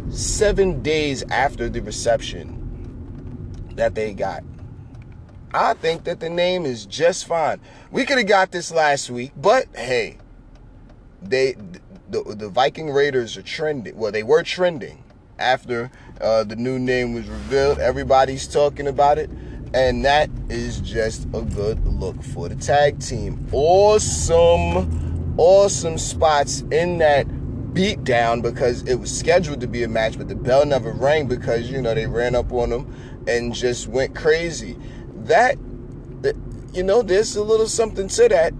seven 0.10 0.82
days 0.82 1.24
after 1.30 1.70
the 1.70 1.82
reception 1.82 2.58
that 3.76 3.94
they 3.94 4.14
got. 4.14 4.44
I 5.54 5.74
think 5.74 6.06
that 6.06 6.22
the 6.22 6.30
name 6.30 6.66
is 6.66 6.86
just 6.86 7.28
fine. 7.28 7.60
We 7.92 8.06
could 8.06 8.18
have 8.18 8.28
got 8.28 8.52
this 8.52 8.72
last 8.72 9.10
week, 9.10 9.34
but 9.36 9.68
hey, 9.76 10.18
they 11.22 11.56
the, 12.10 12.24
the 12.24 12.50
Viking 12.50 12.90
Raiders 12.90 13.38
are 13.38 13.42
trending. 13.42 13.96
Well, 13.98 14.12
they 14.12 14.24
were 14.24 14.44
trending 14.44 15.04
after 15.40 15.92
uh, 16.20 16.44
the 16.44 16.56
new 16.56 16.80
name 16.80 17.14
was 17.14 17.28
revealed. 17.28 17.80
Everybody's 17.80 18.48
talking 18.48 18.88
about 18.88 19.18
it, 19.18 19.30
and 19.74 20.06
that 20.06 20.30
is 20.50 20.80
just 20.82 21.26
a 21.34 21.42
good 21.42 21.86
look 21.86 22.22
for 22.24 22.48
the 22.48 22.56
tag 22.56 23.00
team. 23.00 23.48
Awesome 23.52 25.11
awesome 25.38 25.98
spots 25.98 26.62
in 26.72 26.98
that 27.00 27.28
beatdown 27.74 28.42
because 28.42 28.84
it 28.84 28.96
was 28.96 29.18
scheduled 29.18 29.62
to 29.62 29.68
be 29.68 29.84
a 29.84 29.88
match, 29.88 30.18
but 30.18 30.28
the 30.28 30.36
bell 30.36 30.66
never 30.66 30.92
rang 30.92 31.28
because 31.28 31.70
you 31.70 31.82
know 31.82 31.94
they 31.94 32.06
ran 32.06 32.36
up 32.36 32.52
on 32.52 32.70
them 32.70 33.24
and 33.28 33.54
just 33.54 33.88
went 33.88 34.16
crazy. 34.16 34.78
That, 35.24 35.58
you 36.74 36.84
know, 36.84 37.02
there's 37.02 37.36
a 37.36 37.44
little 37.44 37.68
something 37.68 38.08
to 38.08 38.30
that. 38.30 38.54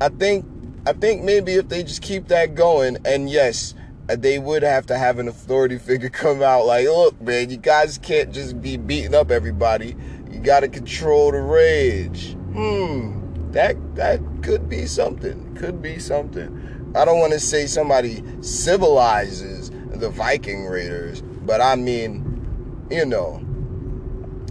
I 0.00 0.08
think, 0.10 0.44
I 0.86 0.92
think 0.92 1.22
maybe 1.22 1.54
if 1.54 1.68
they 1.68 1.82
just 1.82 2.02
keep 2.02 2.28
that 2.28 2.54
going, 2.54 2.98
and 3.04 3.28
yes, 3.28 3.74
they 4.06 4.38
would 4.38 4.62
have 4.62 4.86
to 4.86 4.98
have 4.98 5.18
an 5.18 5.28
authority 5.28 5.78
figure 5.78 6.10
come 6.10 6.42
out 6.42 6.66
like, 6.66 6.86
look, 6.86 7.20
man, 7.20 7.50
you 7.50 7.56
guys 7.56 7.98
can't 7.98 8.32
just 8.32 8.60
be 8.60 8.76
beating 8.76 9.14
up 9.14 9.30
everybody. 9.30 9.96
You 10.30 10.40
got 10.40 10.60
to 10.60 10.68
control 10.68 11.32
the 11.32 11.40
rage. 11.40 12.34
Hmm 12.52 13.22
that 13.52 13.76
that 13.96 14.20
could 14.42 14.68
be 14.68 14.86
something. 14.86 15.54
Could 15.56 15.80
be 15.80 15.98
something. 15.98 16.92
I 16.94 17.04
don't 17.04 17.18
want 17.18 17.32
to 17.32 17.40
say 17.40 17.66
somebody 17.66 18.22
civilizes 18.42 19.70
the 19.70 20.10
Viking 20.10 20.66
Raiders, 20.66 21.22
but 21.22 21.60
I 21.60 21.76
mean, 21.76 22.86
you 22.90 23.06
know, 23.06 23.40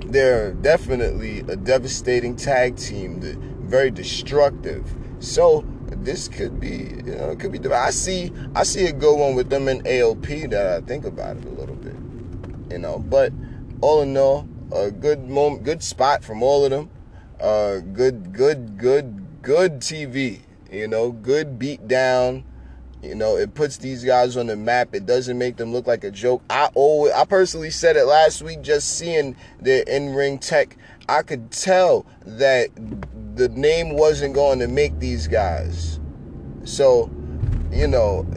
they're 0.08 0.54
definitely 0.54 1.39
a 1.41 1.56
devastating 1.56 2.36
tag 2.36 2.77
team, 2.77 3.21
very 3.62 3.91
destructive. 3.91 4.93
So 5.19 5.63
this 5.88 6.27
could 6.27 6.60
be, 6.60 6.95
you 7.06 7.15
know, 7.15 7.32
it 7.32 7.39
could 7.39 7.51
be. 7.51 7.60
I 7.69 7.91
see, 7.91 8.32
I 8.56 8.63
see 8.63 8.88
a 8.88 8.93
good 8.93 9.17
one 9.17 9.36
with 9.36 9.49
them 9.49 9.67
in 9.67 9.82
AOP 9.84 10.49
that 10.49 10.67
I 10.67 10.86
think 10.86 11.06
about 11.06 11.38
it 11.38 11.45
a 11.45 11.49
little 11.49 11.75
bit, 11.75 11.95
you 12.71 12.80
know. 12.80 12.97
But 12.97 13.32
all 13.82 14.01
in 14.01 14.17
all, 14.17 14.47
a 14.73 14.89
good 14.89 15.30
moment, 15.30 15.63
good 15.63 15.84
spot 15.84 16.23
from 16.23 16.41
all 16.41 16.65
of 16.65 16.71
them. 16.71 16.89
Uh, 17.39 17.80
good, 17.80 18.34
good, 18.34 18.77
good, 18.77 19.20
good 19.41 19.80
TV. 19.80 20.41
You 20.71 20.88
know, 20.88 21.12
good 21.12 21.60
beat 21.60 21.88
down. 21.88 22.45
You 23.01 23.15
know, 23.15 23.36
it 23.36 23.56
puts 23.56 23.77
these 23.77 24.04
guys 24.04 24.38
on 24.38 24.47
the 24.47 24.56
map. 24.56 24.93
It 24.93 25.06
doesn't 25.06 25.38
make 25.38 25.58
them 25.58 25.73
look 25.73 25.88
like 25.88 26.04
a 26.04 26.12
joke. 26.12 26.43
I 26.49 26.69
always, 26.75 27.12
I 27.13 27.25
personally 27.25 27.71
said 27.71 27.97
it 27.97 28.06
last 28.06 28.43
week. 28.43 28.62
Just 28.62 28.97
seeing 28.97 29.36
the 29.60 29.84
in-ring 29.93 30.38
tech, 30.38 30.77
I 31.10 31.23
could 31.23 31.51
tell 31.51 32.06
that 32.25 32.69
the 33.36 33.49
name 33.49 33.95
wasn't 33.95 34.36
going 34.36 34.60
to 34.60 34.67
make 34.67 34.99
these 34.99 35.27
guys. 35.27 35.99
So, 36.63 37.10
you 37.71 37.88
know, 37.88 38.27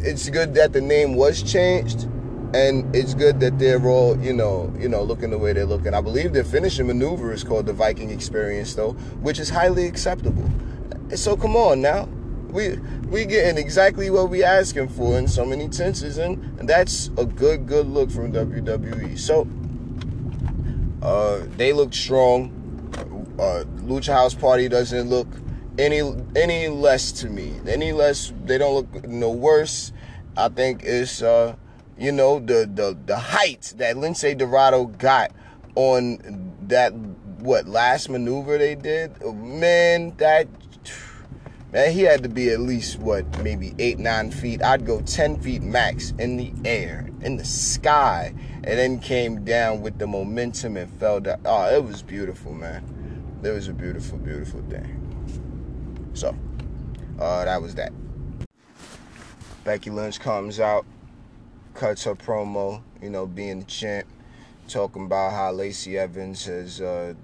it's 0.00 0.30
good 0.30 0.54
that 0.54 0.72
the 0.72 0.80
name 0.80 1.14
was 1.14 1.42
changed, 1.42 2.08
and 2.54 2.94
it's 2.94 3.14
good 3.14 3.40
that 3.40 3.58
they're 3.58 3.84
all, 3.86 4.18
you 4.18 4.32
know, 4.32 4.72
you 4.78 4.88
know, 4.88 5.02
looking 5.02 5.30
the 5.30 5.38
way 5.38 5.52
they're 5.52 5.66
looking. 5.66 5.94
I 5.94 6.00
believe 6.00 6.32
their 6.32 6.44
finishing 6.44 6.86
maneuver 6.86 7.32
is 7.32 7.44
called 7.44 7.66
the 7.66 7.72
Viking 7.72 8.10
Experience, 8.10 8.74
though, 8.74 8.92
which 9.22 9.38
is 9.38 9.50
highly 9.50 9.86
acceptable. 9.86 10.48
So 11.14 11.36
come 11.36 11.56
on 11.56 11.80
now, 11.80 12.08
we 12.50 12.76
we 13.08 13.24
getting 13.24 13.58
exactly 13.58 14.10
what 14.10 14.30
we 14.30 14.42
asking 14.42 14.88
for 14.88 15.18
in 15.18 15.28
so 15.28 15.44
many 15.44 15.68
tenses, 15.68 16.18
and, 16.18 16.42
and 16.58 16.68
that's 16.68 17.10
a 17.18 17.24
good 17.24 17.66
good 17.66 17.86
look 17.86 18.10
from 18.10 18.32
WWE. 18.32 19.18
So, 19.18 19.46
uh, 21.02 21.46
they 21.56 21.72
look 21.72 21.94
strong 21.94 22.58
uh, 23.38 23.64
Lucha 23.84 24.12
House 24.12 24.34
Party 24.34 24.68
doesn't 24.68 25.08
look 25.08 25.28
any 25.78 26.00
any 26.34 26.68
less 26.68 27.12
to 27.12 27.28
me. 27.28 27.54
Any 27.66 27.92
less, 27.92 28.32
they 28.44 28.58
don't 28.58 28.74
look 28.74 29.06
no 29.06 29.30
worse. 29.30 29.92
I 30.36 30.48
think 30.48 30.82
it's 30.84 31.22
uh, 31.22 31.56
you 31.98 32.12
know 32.12 32.38
the 32.38 32.70
the 32.72 32.96
the 33.06 33.16
height 33.16 33.74
that 33.76 33.96
Lince 33.96 34.36
Dorado 34.36 34.86
got 34.86 35.32
on 35.74 36.18
that 36.68 36.94
what 36.94 37.66
last 37.66 38.08
maneuver 38.08 38.58
they 38.58 38.74
did. 38.74 39.20
Man, 39.22 40.16
that 40.16 40.48
man 41.72 41.92
he 41.92 42.02
had 42.02 42.22
to 42.22 42.28
be 42.28 42.50
at 42.50 42.60
least 42.60 42.98
what 42.98 43.42
maybe 43.42 43.74
eight 43.78 43.98
nine 43.98 44.30
feet. 44.30 44.62
I'd 44.62 44.86
go 44.86 45.00
ten 45.02 45.40
feet 45.40 45.62
max 45.62 46.12
in 46.18 46.36
the 46.36 46.52
air 46.64 47.08
in 47.22 47.36
the 47.36 47.44
sky, 47.44 48.34
and 48.54 48.64
then 48.64 48.98
came 49.00 49.44
down 49.44 49.82
with 49.82 49.98
the 49.98 50.06
momentum 50.06 50.76
and 50.76 50.90
fell 51.00 51.20
down. 51.20 51.40
Oh, 51.44 51.74
it 51.74 51.84
was 51.84 52.02
beautiful, 52.02 52.52
man 52.52 52.98
it 53.42 53.50
was 53.50 53.68
a 53.68 53.72
beautiful, 53.72 54.18
beautiful 54.18 54.62
thing. 54.68 56.10
So, 56.14 56.36
uh, 57.20 57.44
that 57.44 57.62
was 57.62 57.74
that. 57.76 57.92
Becky 59.64 59.90
Lynch 59.90 60.18
comes 60.18 60.58
out, 60.60 60.84
cuts 61.78 62.02
her 62.02 62.16
promo, 62.16 62.82
you 63.00 63.08
know, 63.08 63.24
being 63.24 63.60
the 63.60 63.64
champ, 63.66 64.04
talking 64.66 65.06
about 65.06 65.30
how 65.30 65.52
Lacey 65.52 65.96
Evans 65.96 66.44
has 66.46 66.80
uh, 66.80 67.14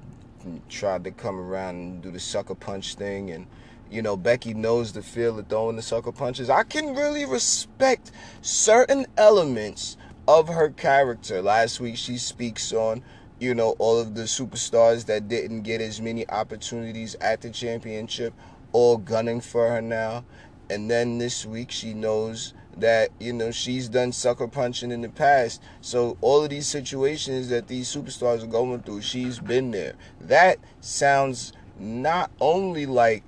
tried 0.68 1.02
to 1.02 1.10
come 1.10 1.40
around 1.40 1.74
and 1.74 2.02
do 2.02 2.12
the 2.12 2.20
sucker 2.20 2.54
punch 2.54 2.94
thing. 2.94 3.32
And, 3.32 3.46
you 3.90 4.00
know, 4.00 4.16
Becky 4.16 4.54
knows 4.54 4.92
the 4.92 5.02
feel 5.02 5.40
of 5.40 5.48
throwing 5.48 5.74
the 5.74 5.82
sucker 5.82 6.12
punches. 6.12 6.48
I 6.48 6.62
can 6.62 6.94
really 6.94 7.24
respect 7.24 8.12
certain 8.42 9.06
elements 9.16 9.96
of 10.28 10.46
her 10.46 10.70
character. 10.70 11.42
Last 11.42 11.80
week, 11.80 11.96
she 11.96 12.16
speaks 12.16 12.72
on 12.72 13.02
you 13.40 13.52
know, 13.52 13.74
all 13.80 13.98
of 13.98 14.14
the 14.14 14.22
superstars 14.22 15.06
that 15.06 15.28
didn't 15.28 15.62
get 15.62 15.80
as 15.80 16.00
many 16.00 16.26
opportunities 16.30 17.16
at 17.16 17.40
the 17.40 17.50
championship, 17.50 18.32
all 18.72 18.96
gunning 18.96 19.40
for 19.40 19.68
her 19.68 19.82
now. 19.82 20.24
And 20.70 20.88
then 20.88 21.18
this 21.18 21.44
week, 21.44 21.72
she 21.72 21.92
knows 21.94 22.54
that, 22.78 23.10
you 23.18 23.32
know, 23.32 23.50
she's 23.50 23.88
done 23.88 24.12
sucker 24.12 24.48
punching 24.48 24.90
in 24.90 25.00
the 25.02 25.08
past. 25.08 25.62
So, 25.80 26.16
all 26.20 26.44
of 26.44 26.50
these 26.50 26.66
situations 26.66 27.48
that 27.48 27.68
these 27.68 27.94
superstars 27.94 28.42
are 28.42 28.48
going 28.48 28.80
through, 28.82 29.02
she's 29.02 29.38
been 29.38 29.70
there. 29.70 29.94
That 30.20 30.58
sounds 30.80 31.52
not 31.78 32.30
only 32.40 32.87
like 32.87 33.24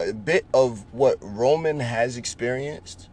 a 0.00 0.12
bit 0.12 0.46
of 0.52 0.84
what 0.92 1.18
Roman 1.20 1.80
has 1.80 2.16
experienced, 2.16 3.08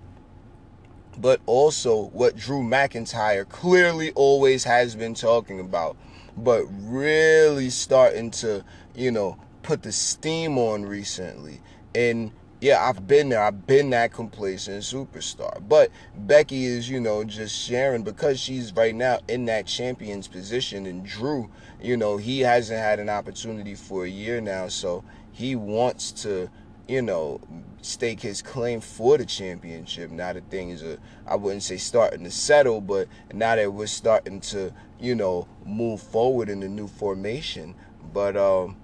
but 1.17 1.41
also 1.45 2.05
what 2.07 2.35
Drew 2.35 2.61
McIntyre 2.61 3.47
clearly 3.47 4.11
always 4.11 4.63
has 4.63 4.95
been 4.95 5.13
talking 5.13 5.59
about 5.59 5.95
but 6.37 6.65
really 6.81 7.69
starting 7.69 8.31
to, 8.31 8.63
you 8.95 9.11
know, 9.11 9.37
put 9.61 9.83
the 9.83 9.91
steam 9.91 10.57
on 10.57 10.83
recently. 10.85 11.61
And 11.93 12.31
yeah, 12.63 12.81
I've 12.81 13.05
been 13.05 13.27
there. 13.27 13.43
I've 13.43 13.67
been 13.67 13.89
that 13.89 14.13
complacent 14.13 14.83
superstar. 14.83 15.61
But 15.67 15.91
Becky 16.15 16.63
is, 16.63 16.89
you 16.89 17.01
know, 17.01 17.25
just 17.25 17.53
sharing 17.53 18.03
because 18.03 18.39
she's 18.39 18.71
right 18.71 18.95
now 18.95 19.19
in 19.27 19.43
that 19.45 19.67
champion's 19.67 20.29
position. 20.29 20.85
And 20.85 21.05
Drew, 21.05 21.49
you 21.81 21.97
know, 21.97 22.15
he 22.15 22.39
hasn't 22.39 22.79
had 22.79 23.01
an 23.01 23.09
opportunity 23.09 23.75
for 23.75 24.05
a 24.05 24.09
year 24.09 24.39
now. 24.39 24.69
So 24.69 25.03
he 25.33 25.57
wants 25.57 26.13
to, 26.23 26.49
you 26.87 27.01
know, 27.01 27.41
stake 27.81 28.21
his 28.21 28.41
claim 28.41 28.79
for 28.79 29.17
the 29.17 29.25
championship. 29.25 30.09
Now 30.09 30.31
the 30.31 30.39
things 30.39 30.81
is, 30.81 30.93
a, 30.93 30.99
I 31.27 31.35
wouldn't 31.35 31.63
say 31.63 31.75
starting 31.75 32.23
to 32.23 32.31
settle, 32.31 32.79
but 32.79 33.09
now 33.33 33.57
that 33.57 33.73
we're 33.73 33.87
starting 33.87 34.39
to, 34.39 34.73
you 35.01 35.15
know, 35.15 35.49
move 35.65 36.01
forward 36.01 36.47
in 36.47 36.61
the 36.61 36.69
new 36.69 36.87
formation. 36.87 37.75
But 38.13 38.37
um, 38.37 38.77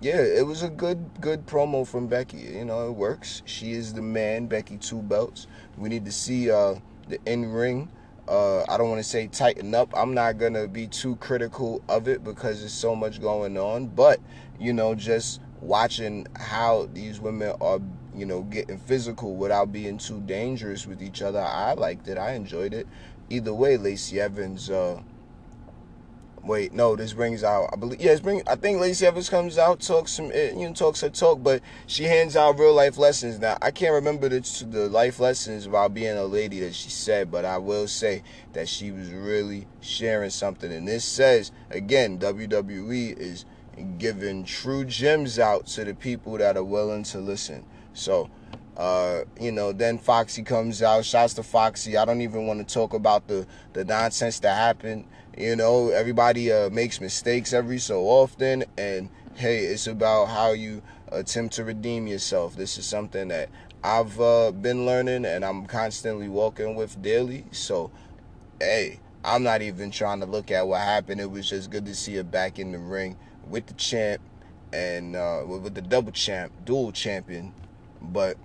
yeah, 0.00 0.20
it 0.20 0.46
was 0.46 0.62
a 0.62 0.68
good 0.68 1.10
good 1.20 1.46
promo 1.46 1.86
from 1.86 2.06
Becky. 2.06 2.38
You 2.38 2.64
know, 2.64 2.88
it 2.88 2.92
works. 2.92 3.42
She 3.46 3.72
is 3.72 3.94
the 3.94 4.02
man, 4.02 4.46
Becky 4.46 4.76
Two 4.76 5.00
Belts. 5.00 5.46
We 5.78 5.88
need 5.88 6.04
to 6.04 6.12
see 6.12 6.50
uh, 6.50 6.76
the 7.08 7.18
in 7.24 7.50
ring. 7.50 7.90
Uh, 8.28 8.62
I 8.68 8.76
don't 8.76 8.90
want 8.90 8.98
to 8.98 9.08
say 9.08 9.28
tighten 9.28 9.74
up. 9.74 9.92
I'm 9.96 10.12
not 10.12 10.38
gonna 10.38 10.68
be 10.68 10.86
too 10.86 11.16
critical 11.16 11.82
of 11.88 12.08
it 12.08 12.24
because 12.24 12.60
there's 12.60 12.74
so 12.74 12.94
much 12.94 13.20
going 13.20 13.56
on. 13.56 13.86
But 13.86 14.20
you 14.58 14.72
know, 14.72 14.94
just 14.94 15.40
watching 15.60 16.26
how 16.36 16.88
these 16.92 17.18
women 17.18 17.54
are, 17.60 17.80
you 18.14 18.26
know, 18.26 18.42
getting 18.42 18.78
physical 18.78 19.36
without 19.36 19.72
being 19.72 19.96
too 19.96 20.20
dangerous 20.20 20.86
with 20.86 21.02
each 21.02 21.22
other. 21.22 21.40
I 21.40 21.72
liked 21.72 22.06
it. 22.08 22.18
I 22.18 22.32
enjoyed 22.32 22.74
it. 22.74 22.86
Either 23.30 23.54
way, 23.54 23.76
Lacey 23.78 24.20
Evans. 24.20 24.68
Uh, 24.68 25.00
wait, 26.46 26.72
no, 26.72 26.96
this 26.96 27.12
brings 27.12 27.42
out. 27.44 27.70
I 27.72 27.76
believe. 27.76 28.00
Yeah, 28.00 28.16
bring. 28.16 28.42
I 28.46 28.54
think 28.54 28.80
Lacey 28.80 29.06
Evans 29.06 29.28
comes 29.28 29.58
out, 29.58 29.80
talks 29.80 30.12
some, 30.12 30.30
eh, 30.32 30.52
you 30.52 30.68
know, 30.68 30.72
talks 30.72 31.00
her 31.00 31.10
talk, 31.10 31.42
but 31.42 31.60
she 31.86 32.04
hands 32.04 32.36
out 32.36 32.58
real 32.58 32.74
life 32.74 32.98
lessons. 32.98 33.38
Now, 33.38 33.58
I 33.60 33.70
can't 33.70 33.92
remember 33.92 34.28
the 34.28 34.66
the 34.70 34.88
life 34.88 35.20
lessons 35.20 35.66
about 35.66 35.94
being 35.94 36.16
a 36.16 36.24
lady 36.24 36.60
that 36.60 36.74
she 36.74 36.90
said, 36.90 37.30
but 37.30 37.44
I 37.44 37.58
will 37.58 37.88
say 37.88 38.22
that 38.52 38.68
she 38.68 38.90
was 38.90 39.10
really 39.10 39.66
sharing 39.80 40.30
something. 40.30 40.72
And 40.72 40.86
this 40.86 41.04
says 41.04 41.52
again, 41.70 42.18
WWE 42.18 43.18
is 43.18 43.44
giving 43.98 44.44
true 44.44 44.84
gems 44.84 45.38
out 45.38 45.66
to 45.66 45.84
the 45.84 45.94
people 45.94 46.38
that 46.38 46.56
are 46.56 46.64
willing 46.64 47.02
to 47.04 47.18
listen. 47.18 47.64
So, 47.92 48.30
uh, 48.76 49.22
you 49.40 49.52
know, 49.52 49.72
then 49.72 49.98
Foxy 49.98 50.42
comes 50.42 50.82
out. 50.82 51.04
Shouts 51.04 51.34
to 51.34 51.42
Foxy. 51.42 51.96
I 51.96 52.04
don't 52.04 52.20
even 52.20 52.46
want 52.46 52.66
to 52.66 52.74
talk 52.74 52.92
about 52.94 53.26
the 53.26 53.46
the 53.72 53.84
nonsense 53.84 54.40
that 54.40 54.56
happened. 54.56 55.06
You 55.36 55.54
know, 55.54 55.90
everybody 55.90 56.50
uh, 56.50 56.70
makes 56.70 56.98
mistakes 56.98 57.52
every 57.52 57.78
so 57.78 58.04
often, 58.04 58.64
and 58.78 59.10
hey, 59.34 59.66
it's 59.66 59.86
about 59.86 60.28
how 60.28 60.52
you 60.52 60.82
attempt 61.12 61.56
to 61.56 61.64
redeem 61.64 62.06
yourself. 62.06 62.56
This 62.56 62.78
is 62.78 62.86
something 62.86 63.28
that 63.28 63.50
I've 63.84 64.18
uh, 64.18 64.50
been 64.50 64.86
learning, 64.86 65.26
and 65.26 65.44
I'm 65.44 65.66
constantly 65.66 66.30
walking 66.30 66.74
with 66.74 67.02
daily. 67.02 67.44
So, 67.50 67.90
hey, 68.58 69.00
I'm 69.26 69.42
not 69.42 69.60
even 69.60 69.90
trying 69.90 70.20
to 70.20 70.26
look 70.26 70.50
at 70.50 70.66
what 70.66 70.80
happened. 70.80 71.20
It 71.20 71.30
was 71.30 71.50
just 71.50 71.70
good 71.70 71.84
to 71.84 71.94
see 71.94 72.14
her 72.16 72.24
back 72.24 72.58
in 72.58 72.72
the 72.72 72.78
ring 72.78 73.18
with 73.46 73.66
the 73.66 73.74
champ 73.74 74.22
and 74.72 75.16
uh, 75.16 75.42
with 75.46 75.74
the 75.74 75.82
double 75.82 76.12
champ, 76.12 76.50
dual 76.64 76.92
champion. 76.92 77.52
But 78.00 78.38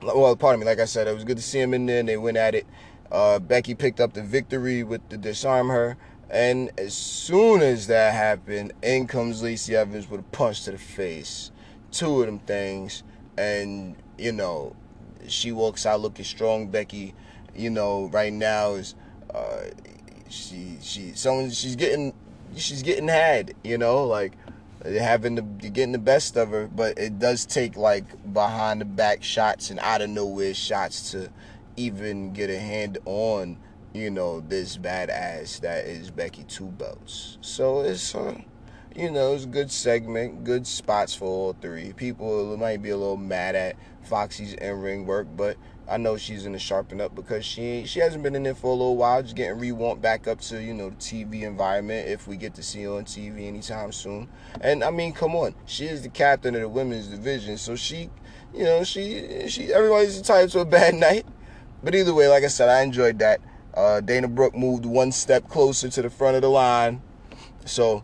well, 0.00 0.34
pardon 0.34 0.60
me. 0.60 0.66
Like 0.66 0.80
I 0.80 0.86
said, 0.86 1.08
it 1.08 1.14
was 1.14 1.24
good 1.24 1.36
to 1.36 1.42
see 1.42 1.60
him 1.60 1.74
in 1.74 1.84
there. 1.84 2.00
and 2.00 2.08
They 2.08 2.16
went 2.16 2.38
at 2.38 2.54
it. 2.54 2.66
Uh, 3.10 3.38
Becky 3.38 3.74
picked 3.74 4.00
up 4.00 4.12
the 4.12 4.22
victory 4.22 4.82
with 4.82 5.08
the 5.08 5.16
disarm 5.16 5.68
her. 5.68 5.96
And 6.30 6.70
as 6.78 6.94
soon 6.94 7.60
as 7.60 7.88
that 7.88 8.14
happened, 8.14 8.72
in 8.82 9.08
comes 9.08 9.42
Lacey 9.42 9.74
Evans 9.74 10.08
with 10.08 10.20
a 10.20 10.24
punch 10.24 10.62
to 10.64 10.72
the 10.72 10.78
face. 10.78 11.50
Two 11.90 12.20
of 12.20 12.26
them 12.26 12.38
things. 12.40 13.02
And, 13.36 13.96
you 14.16 14.30
know, 14.30 14.76
she 15.26 15.50
walks 15.50 15.86
out 15.86 16.00
looking 16.00 16.24
strong. 16.24 16.68
Becky, 16.68 17.14
you 17.56 17.70
know, 17.70 18.06
right 18.12 18.32
now 18.32 18.74
is 18.74 18.94
uh, 19.34 19.62
she 20.28 20.78
she 20.80 21.12
someone 21.14 21.50
she's 21.50 21.76
getting 21.76 22.12
she's 22.56 22.82
getting 22.82 23.08
had, 23.08 23.54
you 23.64 23.78
know, 23.78 24.04
like 24.04 24.32
having 24.84 25.34
the 25.34 25.42
getting 25.42 25.92
the 25.92 25.98
best 25.98 26.36
of 26.36 26.50
her, 26.50 26.66
but 26.68 26.98
it 26.98 27.18
does 27.18 27.44
take 27.46 27.76
like 27.76 28.04
behind 28.32 28.80
the 28.80 28.84
back 28.84 29.22
shots 29.22 29.70
and 29.70 29.78
out 29.80 30.00
of 30.00 30.10
nowhere 30.10 30.54
shots 30.54 31.10
to 31.12 31.30
even 31.80 32.32
get 32.32 32.50
a 32.50 32.58
hand 32.58 32.98
on, 33.04 33.58
you 33.92 34.10
know, 34.10 34.40
this 34.40 34.76
badass 34.76 35.60
that 35.60 35.86
is 35.86 36.10
Becky 36.10 36.44
Two 36.44 36.66
Belts. 36.66 37.38
So 37.40 37.80
it's 37.80 38.14
uh, 38.14 38.38
you 38.94 39.10
know, 39.10 39.34
it's 39.34 39.44
a 39.44 39.48
good 39.48 39.70
segment, 39.70 40.44
good 40.44 40.66
spots 40.66 41.14
for 41.14 41.24
all 41.26 41.56
three. 41.60 41.92
People 41.92 42.56
might 42.56 42.82
be 42.82 42.90
a 42.90 42.96
little 42.96 43.16
mad 43.16 43.54
at 43.54 43.76
Foxy's 44.02 44.54
in 44.54 44.80
ring 44.80 45.06
work, 45.06 45.28
but 45.36 45.56
I 45.88 45.96
know 45.96 46.16
she's 46.16 46.44
gonna 46.44 46.58
sharpen 46.58 47.00
up 47.00 47.14
because 47.14 47.44
she 47.44 47.84
she 47.84 48.00
hasn't 48.00 48.22
been 48.22 48.36
in 48.36 48.42
there 48.42 48.54
for 48.54 48.68
a 48.68 48.74
little 48.74 48.96
while, 48.96 49.22
just 49.22 49.34
getting 49.34 49.58
rewamped 49.58 50.00
back 50.00 50.28
up 50.28 50.40
to 50.42 50.62
you 50.62 50.74
know 50.74 50.90
the 50.90 50.96
TV 50.96 51.42
environment. 51.42 52.08
If 52.08 52.28
we 52.28 52.36
get 52.36 52.54
to 52.54 52.62
see 52.62 52.82
her 52.82 52.92
on 52.92 53.04
TV 53.04 53.46
anytime 53.46 53.92
soon, 53.92 54.28
and 54.60 54.84
I 54.84 54.90
mean, 54.90 55.12
come 55.12 55.34
on, 55.34 55.54
she 55.66 55.86
is 55.86 56.02
the 56.02 56.08
captain 56.08 56.54
of 56.54 56.60
the 56.60 56.68
women's 56.68 57.08
division, 57.08 57.56
so 57.58 57.74
she, 57.74 58.10
you 58.54 58.64
know, 58.64 58.84
she 58.84 59.48
she 59.48 59.72
everybody's 59.72 60.18
entitled 60.18 60.50
to 60.52 60.60
a 60.60 60.64
bad 60.64 60.94
night. 61.08 61.26
But 61.82 61.94
either 61.94 62.14
way, 62.14 62.28
like 62.28 62.44
I 62.44 62.48
said, 62.48 62.68
I 62.68 62.82
enjoyed 62.82 63.18
that. 63.20 63.40
Uh, 63.74 64.00
Dana 64.00 64.28
Brooke 64.28 64.56
moved 64.56 64.84
one 64.84 65.12
step 65.12 65.48
closer 65.48 65.88
to 65.88 66.02
the 66.02 66.10
front 66.10 66.36
of 66.36 66.42
the 66.42 66.50
line, 66.50 67.00
so 67.64 68.02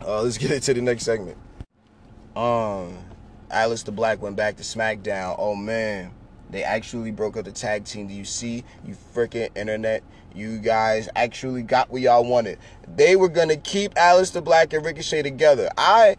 uh, 0.00 0.22
let's 0.22 0.38
get 0.38 0.52
into 0.52 0.72
the 0.72 0.80
next 0.80 1.02
segment. 1.02 1.36
Um, 2.36 2.96
Aleister 3.50 3.94
Black 3.94 4.22
went 4.22 4.36
back 4.36 4.56
to 4.56 4.62
SmackDown. 4.62 5.34
Oh 5.38 5.56
man 5.56 6.12
they 6.52 6.62
actually 6.62 7.10
broke 7.10 7.36
up 7.36 7.46
the 7.46 7.50
tag 7.52 7.84
team. 7.84 8.06
Do 8.06 8.14
you 8.14 8.26
see? 8.26 8.62
You 8.84 8.94
freaking 9.14 9.48
internet. 9.56 10.04
You 10.34 10.58
guys 10.58 11.08
actually 11.14 11.62
got 11.62 11.90
what 11.90 12.02
y'all 12.02 12.24
wanted. 12.24 12.58
They 12.94 13.16
were 13.16 13.28
gonna 13.28 13.56
keep 13.56 13.94
Aleister 13.94 14.42
Black 14.42 14.72
and 14.72 14.84
Ricochet 14.84 15.22
together. 15.22 15.68
I 15.76 16.16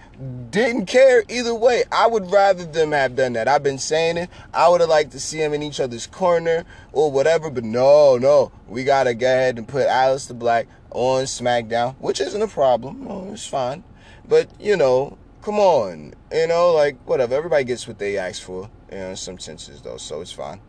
didn't 0.50 0.86
care 0.86 1.24
either 1.30 1.54
way. 1.54 1.84
I 1.92 2.08
would 2.08 2.32
rather 2.32 2.66
them 2.66 2.92
have 2.92 3.16
done 3.16 3.34
that. 3.34 3.48
I've 3.48 3.64
been 3.64 3.78
saying 3.78 4.18
it. 4.18 4.30
I 4.54 4.70
would 4.70 4.82
have 4.82 4.90
liked 4.90 5.12
to 5.12 5.20
see 5.20 5.38
them 5.38 5.54
in 5.54 5.64
each 5.64 5.80
other's 5.80 6.08
corner 6.08 6.66
or 6.92 7.12
whatever, 7.12 7.50
but 7.50 7.64
no, 7.64 8.18
no. 8.18 8.52
We 8.68 8.84
gotta 8.84 9.14
go 9.14 9.28
ahead 9.28 9.58
and 9.58 9.68
put 9.68 9.88
Aleister 9.88 10.38
Black 10.38 10.68
on 10.92 11.24
SmackDown, 11.24 11.96
which 12.00 12.22
isn't 12.22 12.42
a 12.42 12.48
problem. 12.48 13.06
No, 13.06 13.30
it's 13.32 13.48
fine. 13.48 13.84
But 14.28 14.50
you 14.60 14.78
know, 14.78 15.18
come 15.42 15.60
on. 15.60 16.14
You 16.32 16.48
know, 16.48 16.72
like 16.72 16.98
whatever. 17.08 17.36
Everybody 17.36 17.64
gets 17.64 17.88
what 17.88 18.00
they 18.00 18.18
ask 18.18 18.42
for 18.42 18.70
you 18.92 18.98
know, 18.98 19.10
in 19.10 19.16
some 19.16 19.40
senses 19.40 19.82
though, 19.82 19.98
so 19.98 20.22
it's 20.22 20.32
fine. 20.32 20.62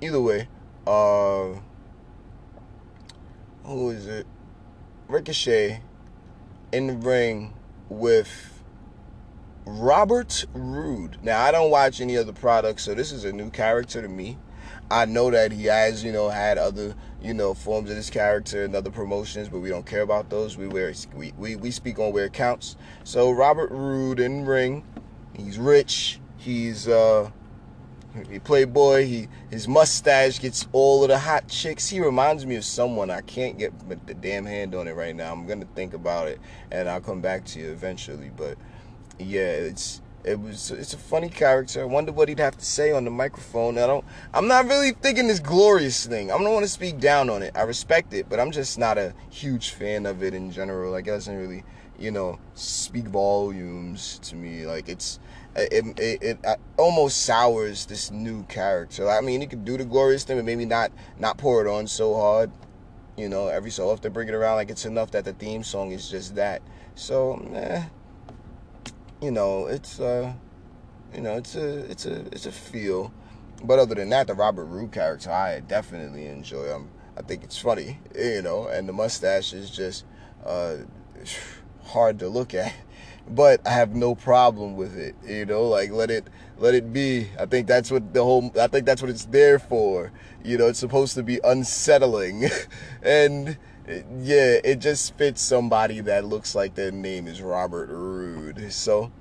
Either 0.00 0.20
way, 0.20 0.48
uh, 0.86 1.58
who 3.68 3.90
is 3.90 4.06
it? 4.06 4.26
Ricochet 5.08 5.80
in 6.72 6.86
the 6.86 6.94
ring 6.94 7.54
with 7.88 8.62
Robert 9.64 10.44
Roode. 10.52 11.18
Now 11.22 11.42
I 11.42 11.52
don't 11.52 11.70
watch 11.70 12.00
any 12.00 12.16
other 12.16 12.32
products, 12.32 12.84
so 12.84 12.94
this 12.94 13.12
is 13.12 13.24
a 13.24 13.32
new 13.32 13.50
character 13.50 14.02
to 14.02 14.08
me. 14.08 14.38
I 14.90 15.04
know 15.04 15.30
that 15.30 15.52
he 15.52 15.66
has, 15.66 16.02
you 16.02 16.12
know, 16.12 16.30
had 16.30 16.56
other, 16.56 16.94
you 17.22 17.34
know, 17.34 17.52
forms 17.52 17.90
of 17.90 17.96
this 17.96 18.10
character 18.10 18.64
and 18.64 18.74
other 18.74 18.90
promotions, 18.90 19.48
but 19.48 19.58
we 19.58 19.68
don't 19.68 19.84
care 19.84 20.02
about 20.02 20.30
those. 20.30 20.56
We 20.56 20.66
wear 20.66 20.92
we, 21.14 21.32
we, 21.36 21.56
we 21.56 21.70
speak 21.70 21.98
on 21.98 22.12
where 22.12 22.26
it 22.26 22.32
counts. 22.32 22.76
So 23.04 23.30
Robert 23.30 23.70
Roode 23.70 24.20
in 24.20 24.46
ring, 24.46 24.86
he's 25.34 25.58
rich, 25.58 26.20
He's 26.38 26.86
uh 26.86 27.30
he 28.26 28.38
playboy. 28.38 29.04
He 29.04 29.28
his 29.50 29.68
mustache 29.68 30.40
gets 30.40 30.66
all 30.72 31.02
of 31.02 31.08
the 31.08 31.18
hot 31.18 31.48
chicks. 31.48 31.88
He 31.88 32.00
reminds 32.00 32.46
me 32.46 32.56
of 32.56 32.64
someone. 32.64 33.10
I 33.10 33.20
can't 33.20 33.58
get 33.58 33.72
the 34.06 34.14
damn 34.14 34.46
hand 34.46 34.74
on 34.74 34.88
it 34.88 34.92
right 34.92 35.14
now. 35.14 35.32
I'm 35.32 35.46
gonna 35.46 35.66
think 35.74 35.94
about 35.94 36.28
it 36.28 36.40
and 36.70 36.88
I'll 36.88 37.00
come 37.00 37.20
back 37.20 37.44
to 37.46 37.60
you 37.60 37.70
eventually. 37.70 38.30
But 38.36 38.56
yeah, 39.18 39.38
it's 39.40 40.00
it 40.24 40.40
was 40.40 40.70
it's 40.70 40.94
a 40.94 40.98
funny 40.98 41.28
character. 41.28 41.80
I 41.80 41.84
wonder 41.84 42.12
what 42.12 42.28
he'd 42.28 42.38
have 42.38 42.56
to 42.58 42.64
say 42.64 42.92
on 42.92 43.04
the 43.04 43.10
microphone. 43.10 43.78
I 43.78 43.86
don't. 43.86 44.04
I'm 44.34 44.48
not 44.48 44.66
really 44.66 44.92
thinking 44.92 45.28
this 45.28 45.40
glorious 45.40 46.06
thing. 46.06 46.30
I 46.30 46.38
don't 46.38 46.52
want 46.52 46.64
to 46.64 46.70
speak 46.70 46.98
down 46.98 47.30
on 47.30 47.42
it. 47.42 47.52
I 47.56 47.62
respect 47.62 48.12
it, 48.12 48.28
but 48.28 48.40
I'm 48.40 48.50
just 48.50 48.78
not 48.78 48.98
a 48.98 49.14
huge 49.30 49.70
fan 49.70 50.06
of 50.06 50.22
it 50.22 50.34
in 50.34 50.50
general. 50.50 50.92
Like 50.92 51.06
it 51.06 51.10
doesn't 51.10 51.36
really, 51.36 51.64
you 51.98 52.10
know, 52.10 52.38
speak 52.54 53.06
volumes 53.06 54.18
to 54.24 54.36
me. 54.36 54.66
Like 54.66 54.88
it's 54.88 55.18
it, 55.70 55.98
it, 55.98 56.22
it, 56.22 56.38
uh, 56.44 56.56
almost 56.76 57.22
sours 57.22 57.86
this 57.86 58.10
new 58.10 58.44
character. 58.44 59.08
I 59.08 59.20
mean, 59.20 59.40
he 59.40 59.46
could 59.46 59.64
do 59.64 59.76
the 59.76 59.84
glorious 59.84 60.24
thing, 60.24 60.36
but 60.36 60.44
maybe 60.44 60.64
not 60.64 60.92
not 61.18 61.38
pour 61.38 61.64
it 61.64 61.70
on 61.70 61.86
so 61.86 62.14
hard. 62.14 62.50
You 63.16 63.28
know, 63.28 63.48
every 63.48 63.70
so 63.70 63.90
often 63.90 64.12
bring 64.12 64.28
it 64.28 64.34
around 64.34 64.56
like 64.56 64.70
it's 64.70 64.84
enough 64.84 65.10
that 65.12 65.24
the 65.24 65.32
theme 65.32 65.64
song 65.64 65.92
is 65.92 66.08
just 66.08 66.36
that. 66.36 66.62
So, 66.94 67.34
eh, 67.54 67.84
you 69.20 69.30
know, 69.30 69.66
it's 69.66 69.98
uh, 70.00 70.32
you 71.14 71.20
know, 71.20 71.36
it's 71.36 71.54
a 71.54 71.78
it's 71.90 72.06
a 72.06 72.26
it's 72.32 72.46
a 72.46 72.52
feel. 72.52 73.12
But 73.64 73.80
other 73.80 73.96
than 73.96 74.10
that, 74.10 74.28
the 74.28 74.34
Robert 74.34 74.66
Roode 74.66 74.92
character, 74.92 75.32
I 75.32 75.60
definitely 75.60 76.26
enjoy. 76.26 76.66
him. 76.66 76.90
I 77.16 77.22
think 77.22 77.42
it's 77.42 77.58
funny, 77.58 77.98
you 78.14 78.42
know, 78.42 78.68
and 78.68 78.88
the 78.88 78.92
mustache 78.92 79.52
is 79.52 79.70
just 79.70 80.04
uh, 80.46 80.76
hard 81.86 82.20
to 82.20 82.28
look 82.28 82.54
at 82.54 82.72
but 83.30 83.66
I 83.66 83.70
have 83.70 83.94
no 83.94 84.14
problem 84.14 84.76
with 84.76 84.96
it. 84.96 85.14
You 85.26 85.46
know, 85.46 85.64
like 85.68 85.90
let 85.90 86.10
it 86.10 86.28
let 86.58 86.74
it 86.74 86.92
be. 86.92 87.28
I 87.38 87.46
think 87.46 87.66
that's 87.66 87.90
what 87.90 88.12
the 88.14 88.24
whole 88.24 88.52
I 88.60 88.66
think 88.66 88.86
that's 88.86 89.02
what 89.02 89.10
it's 89.10 89.26
there 89.26 89.58
for. 89.58 90.12
You 90.44 90.58
know, 90.58 90.68
it's 90.68 90.78
supposed 90.78 91.14
to 91.14 91.22
be 91.22 91.40
unsettling. 91.44 92.48
and 93.02 93.58
yeah, 94.20 94.58
it 94.64 94.76
just 94.80 95.16
fits 95.16 95.40
somebody 95.40 96.00
that 96.00 96.24
looks 96.24 96.54
like 96.54 96.74
their 96.74 96.90
name 96.90 97.26
is 97.26 97.40
Robert 97.40 97.88
Roode. 97.88 98.72
So 98.72 99.12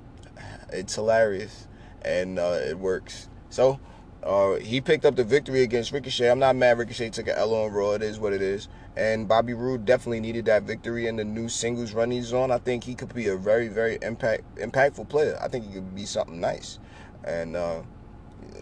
it's 0.72 0.96
hilarious 0.96 1.68
and 2.02 2.40
uh, 2.40 2.60
it 2.62 2.78
works. 2.78 3.30
So 3.50 3.80
uh, 4.28 4.56
he 4.58 4.82
picked 4.82 5.06
up 5.06 5.16
the 5.16 5.24
victory 5.24 5.62
against 5.62 5.94
Ricochet. 5.94 6.30
I'm 6.30 6.40
not 6.40 6.58
mad 6.58 6.78
Ricochet 6.78 7.12
took 7.12 7.28
an 7.28 7.36
L 7.38 7.54
on 7.54 7.72
Raw. 7.72 7.92
It 7.92 8.02
is 8.02 8.20
what 8.20 8.34
it 8.34 8.42
is. 8.42 8.68
And 8.98 9.26
Bobby 9.26 9.54
Roode 9.54 9.86
definitely 9.86 10.20
needed 10.20 10.46
that 10.46 10.64
victory 10.64 11.08
in 11.08 11.16
the 11.16 11.24
new 11.24 11.48
singles 11.48 11.94
run 11.94 12.12
he's 12.12 12.34
on. 12.34 12.52
I 12.52 12.58
think 12.58 12.84
he 12.84 12.94
could 12.94 13.14
be 13.14 13.28
a 13.28 13.38
very, 13.38 13.70
very 13.70 13.98
impact 14.02 14.44
impactful 14.58 15.08
player. 15.08 15.40
I 15.42 15.48
think 15.48 15.68
he 15.68 15.74
could 15.76 15.96
be 15.96 16.06
something 16.06 16.42
nice. 16.42 16.78
And 17.24 17.56
uh, 17.56 17.84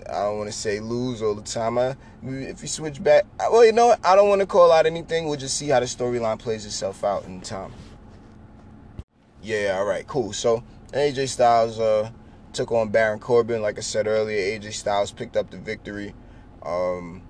I 0.07 0.21
don't 0.21 0.37
want 0.37 0.51
to 0.51 0.55
say 0.55 0.79
lose 0.79 1.23
all 1.23 1.33
the 1.33 1.41
time. 1.41 1.79
I, 1.79 1.95
if 2.21 2.61
you 2.61 2.67
switch 2.67 3.03
back, 3.03 3.25
well, 3.39 3.65
you 3.65 3.71
know 3.71 3.87
what? 3.87 4.05
I 4.05 4.15
don't 4.15 4.29
want 4.29 4.41
to 4.41 4.47
call 4.47 4.71
out 4.71 4.85
anything. 4.85 5.27
We'll 5.27 5.39
just 5.39 5.57
see 5.57 5.69
how 5.69 5.79
the 5.79 5.87
storyline 5.87 6.37
plays 6.37 6.67
itself 6.67 7.03
out 7.03 7.25
in 7.25 7.41
time. 7.41 7.73
Yeah, 9.41 9.77
all 9.79 9.85
right, 9.85 10.05
cool. 10.05 10.31
So 10.31 10.63
AJ 10.91 11.29
Styles 11.29 11.79
uh, 11.79 12.11
took 12.55 12.71
on 12.71 12.89
Baron 12.89 13.19
Corbin. 13.19 13.61
Like 13.61 13.77
I 13.77 13.81
said 13.81 14.07
earlier, 14.07 14.59
AJ 14.59 14.73
Styles 14.73 15.11
picked 15.11 15.35
up 15.35 15.51
the 15.51 15.57
victory. 15.57 16.15
Um, 16.63 17.21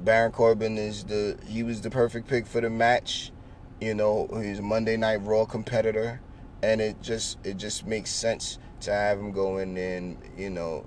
Baron 0.00 0.32
Corbin 0.32 0.76
is 0.76 1.04
the 1.04 1.38
he 1.46 1.62
was 1.62 1.80
the 1.80 1.90
perfect 1.90 2.28
pick 2.28 2.46
for 2.46 2.60
the 2.60 2.68
match. 2.68 3.32
You 3.80 3.94
know, 3.94 4.28
he's 4.42 4.58
a 4.58 4.62
Monday 4.62 4.96
Night 4.96 5.22
Raw 5.22 5.44
competitor, 5.44 6.20
and 6.62 6.80
it 6.80 7.00
just 7.00 7.38
it 7.44 7.56
just 7.56 7.86
makes 7.86 8.10
sense 8.10 8.58
to 8.80 8.92
have 8.92 9.18
him 9.18 9.32
go 9.32 9.58
in 9.58 9.76
and 9.76 10.18
you 10.36 10.50
know 10.50 10.84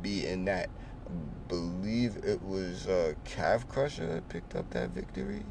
be 0.00 0.26
in 0.26 0.46
that. 0.46 0.70
I 1.06 1.48
believe 1.48 2.16
it 2.24 2.42
was 2.42 2.86
uh, 2.86 3.12
Calf 3.24 3.68
Crusher 3.68 4.06
that 4.06 4.28
picked 4.28 4.56
up 4.56 4.70
that 4.70 4.90
victory. 4.90 5.42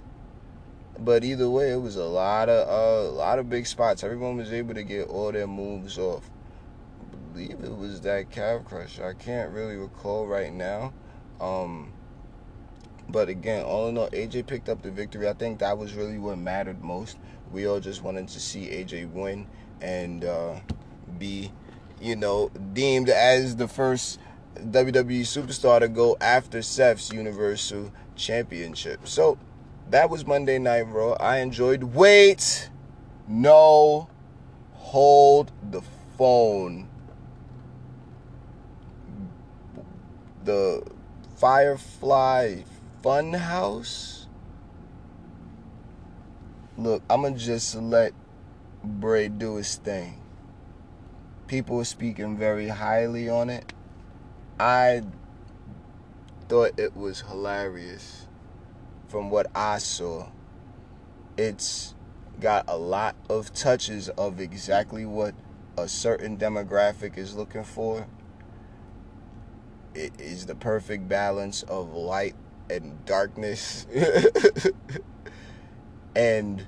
But 0.98 1.24
either 1.24 1.50
way, 1.50 1.72
it 1.72 1.82
was 1.82 1.96
a 1.96 2.06
lot 2.06 2.50
of 2.50 2.68
uh, 2.68 3.10
a 3.10 3.12
lot 3.12 3.38
of 3.38 3.50
big 3.50 3.68
spots. 3.68 4.04
Everyone 4.04 4.38
was 4.38 4.52
able 4.52 4.74
to 4.74 4.84
get 4.84 5.10
all 5.10 5.32
their 5.32 5.48
moves 5.48 6.00
off. 6.00 6.30
Believe 7.36 7.66
it 7.66 7.78
was 7.78 8.00
that 8.02 8.32
Calf 8.32 8.64
Crusher. 8.64 9.06
I 9.06 9.14
can't 9.14 9.52
really 9.52 9.76
recall 9.76 10.26
right 10.26 10.54
now. 10.54 10.94
Um, 11.42 11.92
but 13.10 13.28
again, 13.28 13.66
all 13.66 13.90
in 13.90 13.98
all, 13.98 14.08
AJ 14.12 14.48
picked 14.48 14.70
up 14.70 14.82
the 14.82 14.90
victory. 14.90 15.28
I 15.28 15.34
think 15.34 15.60
that 15.60 15.78
was 15.78 15.96
really 15.96 16.18
what 16.18 16.38
mattered 16.38 16.82
most. 16.82 17.18
We 17.52 17.68
all 17.68 17.82
just 17.82 18.02
wanted 18.04 18.30
to 18.30 18.40
see 18.40 18.68
AJ 18.68 19.12
win 19.12 19.48
and 19.82 20.24
uh, 20.24 20.62
be, 21.20 21.52
you 22.00 22.16
know, 22.16 22.52
deemed 22.72 23.10
as 23.10 23.58
the 23.58 23.68
first 23.68 24.18
WWE 24.56 25.24
superstar 25.24 25.82
to 25.82 25.90
go 25.90 26.16
after 26.22 26.62
Seth's 26.62 27.12
Universal 27.12 27.92
Championship. 28.16 29.10
So 29.10 29.38
that 29.90 30.10
was 30.10 30.26
Monday 30.26 30.58
Night 30.58 30.84
Raw. 30.84 31.18
I 31.20 31.40
enjoyed. 31.40 31.84
Wait, 31.84 32.70
no, 33.28 34.08
hold 34.72 35.52
the 35.70 35.82
phone. 36.18 36.88
The 40.46 40.84
Firefly 41.38 42.58
Funhouse. 43.04 44.28
Look, 46.78 47.02
I'm 47.10 47.24
gonna 47.24 47.36
just 47.36 47.74
let 47.76 48.14
Bray 48.84 49.28
do 49.28 49.56
his 49.56 49.76
thing. 49.78 50.22
People 51.48 51.80
are 51.80 51.86
speaking 51.86 52.38
very 52.38 52.68
highly 52.68 53.28
on 53.28 53.50
it. 53.50 53.74
I 54.60 55.02
thought 56.48 56.80
it 56.80 56.96
was 56.96 57.22
hilarious 57.22 58.28
from 59.08 59.32
what 59.32 59.48
I 59.56 59.80
saw. 59.80 60.28
It's 61.38 61.96
got 62.40 62.66
a 62.68 62.78
lot 62.78 63.16
of 63.30 63.52
touches 63.52 64.10
of 64.10 64.40
exactly 64.40 65.06
what 65.06 65.34
a 65.76 65.88
certain 65.88 66.38
demographic 66.38 67.18
is 67.18 67.36
looking 67.36 67.64
for. 67.64 68.06
It 69.96 70.20
is 70.20 70.46
the 70.46 70.56
perfect 70.56 71.08
balance 71.08 71.64
of 71.64 71.94
light 71.94 72.36
and 72.70 73.04
darkness 73.06 73.88
and 76.16 76.66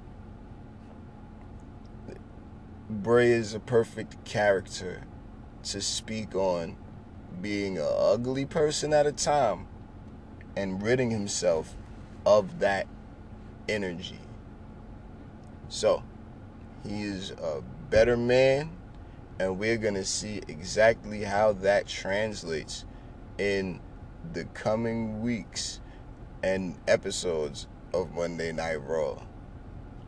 Bray 2.90 3.32
is 3.32 3.54
a 3.54 3.60
perfect 3.60 4.24
character 4.24 5.04
to 5.64 5.82
speak 5.82 6.36
on 6.36 6.78
being 7.42 7.78
an 7.78 7.88
ugly 7.98 8.46
person 8.46 8.94
at 8.94 9.06
a 9.06 9.12
time 9.12 9.68
and 10.56 10.82
ridding 10.82 11.12
himself 11.12 11.76
of 12.26 12.60
that 12.60 12.88
energy. 13.68 14.20
So, 15.68 16.04
he 16.88 17.04
is 17.04 17.32
a 17.32 17.62
better 17.90 18.16
man, 18.16 18.72
and 19.38 19.60
we're 19.60 19.78
going 19.78 19.96
to 19.96 20.06
see 20.06 20.42
exactly 20.48 21.24
how 21.24 21.54
that 21.54 21.88
translates 21.88 22.86
in 23.38 23.80
the 24.34 24.46
coming 24.46 25.22
weeks 25.22 25.80
and 26.44 26.78
episodes 26.88 27.68
of 27.94 28.12
Monday 28.14 28.52
Night 28.52 28.78
Raw. 28.78 29.24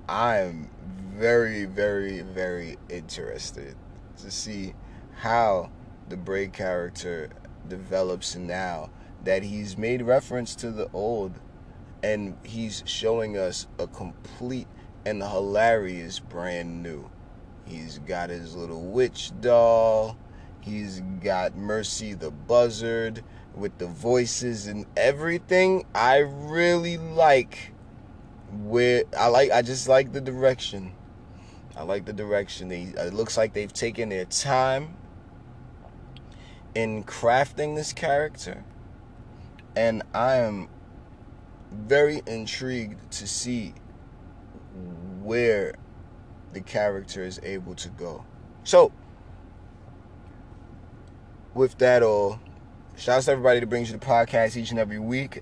I 0.08 0.38
am 0.38 0.70
very, 1.16 1.66
very, 1.66 2.22
very 2.22 2.78
interested 2.90 3.76
to 4.18 4.32
see 4.32 4.74
how 5.18 5.72
the 6.08 6.18
Bray 6.18 6.48
character 6.48 7.30
develops 7.68 8.36
now 8.36 8.90
that 9.24 9.44
he's 9.44 9.78
made 9.78 10.02
reference 10.02 10.56
to 10.56 10.72
the 10.72 10.90
old 10.94 11.40
and 12.02 12.38
he's 12.44 12.84
showing 12.86 13.38
us 13.38 13.68
a 13.78 13.88
complete 13.88 14.68
and 15.06 15.22
hilarious 15.22 16.20
brand 16.20 16.82
new. 16.82 17.10
He's 17.66 18.00
got 18.00 18.30
his 18.30 18.56
little 18.56 18.82
witch 18.82 19.32
doll. 19.42 20.18
He's 20.70 21.02
got 21.24 21.56
Mercy 21.56 22.14
the 22.14 22.30
Buzzard 22.30 23.24
with 23.56 23.76
the 23.80 23.88
voices 23.88 24.68
and 24.68 24.86
everything. 24.96 25.86
I 25.96 26.18
really 26.18 26.98
like 26.98 27.74
where 28.52 29.04
I 29.18 29.28
like 29.28 29.50
I 29.50 29.64
just 29.64 29.88
like 29.88 30.14
the 30.14 30.22
direction. 30.22 30.94
I 31.76 31.84
like 31.84 32.06
the 32.06 32.14
direction. 32.14 32.68
They, 32.68 32.84
it 32.84 33.16
looks 33.16 33.36
like 33.36 33.54
they've 33.54 33.74
taken 33.74 34.10
their 34.10 34.26
time 34.26 34.96
in 36.76 37.04
crafting 37.04 37.76
this 37.76 37.92
character. 37.92 38.64
And 39.76 40.04
I 40.14 40.36
am 40.36 40.68
very 41.72 42.22
intrigued 42.28 43.12
to 43.14 43.28
see 43.28 43.74
where 45.24 45.74
the 46.54 46.62
character 46.62 47.24
is 47.24 47.40
able 47.42 47.74
to 47.76 47.90
go. 47.90 48.24
So, 48.64 48.92
with 51.54 51.78
that 51.80 52.04
all, 52.04 52.40
shouts 52.96 53.26
to 53.26 53.32
everybody 53.32 53.60
that 53.60 53.68
brings 53.68 53.92
you 53.92 53.98
the 53.98 54.06
podcast 54.06 54.56
each 54.56 54.72
and 54.72 54.80
every 54.80 55.00
week. 55.00 55.42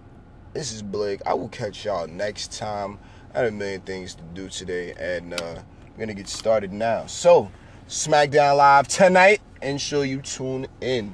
This 0.53 0.71
is 0.71 0.81
Blake. 0.81 1.21
I 1.25 1.33
will 1.33 1.49
catch 1.49 1.85
y'all 1.85 2.07
next 2.07 2.57
time. 2.57 2.97
I 3.33 3.39
had 3.39 3.47
a 3.47 3.51
million 3.51 3.81
things 3.81 4.15
to 4.15 4.23
do 4.33 4.49
today, 4.49 4.93
and 4.93 5.33
uh, 5.33 5.61
we're 5.91 5.99
gonna 5.99 6.13
get 6.13 6.27
started 6.27 6.71
now. 6.71 7.05
So, 7.05 7.51
SmackDown 7.87 8.57
Live 8.57 8.87
tonight. 8.87 9.41
Ensure 9.61 10.05
you 10.05 10.21
tune 10.21 10.67
in. 10.81 11.13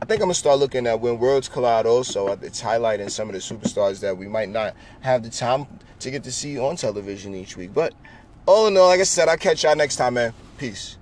I 0.00 0.04
think 0.04 0.20
I'm 0.20 0.26
gonna 0.26 0.34
start 0.34 0.58
looking 0.58 0.86
at 0.86 1.00
when 1.00 1.18
worlds 1.18 1.48
collide. 1.48 1.86
Also, 1.86 2.28
it's 2.28 2.60
highlighting 2.60 3.10
some 3.10 3.28
of 3.28 3.34
the 3.34 3.40
superstars 3.40 4.00
that 4.00 4.16
we 4.16 4.26
might 4.26 4.48
not 4.48 4.74
have 5.00 5.22
the 5.22 5.30
time 5.30 5.66
to 6.00 6.10
get 6.10 6.24
to 6.24 6.32
see 6.32 6.58
on 6.58 6.76
television 6.76 7.34
each 7.34 7.56
week. 7.56 7.72
But 7.72 7.94
all 8.46 8.66
in 8.66 8.76
all, 8.76 8.88
like 8.88 9.00
I 9.00 9.04
said, 9.04 9.28
I'll 9.28 9.36
catch 9.36 9.62
y'all 9.62 9.76
next 9.76 9.96
time, 9.96 10.14
man. 10.14 10.34
Peace. 10.58 10.96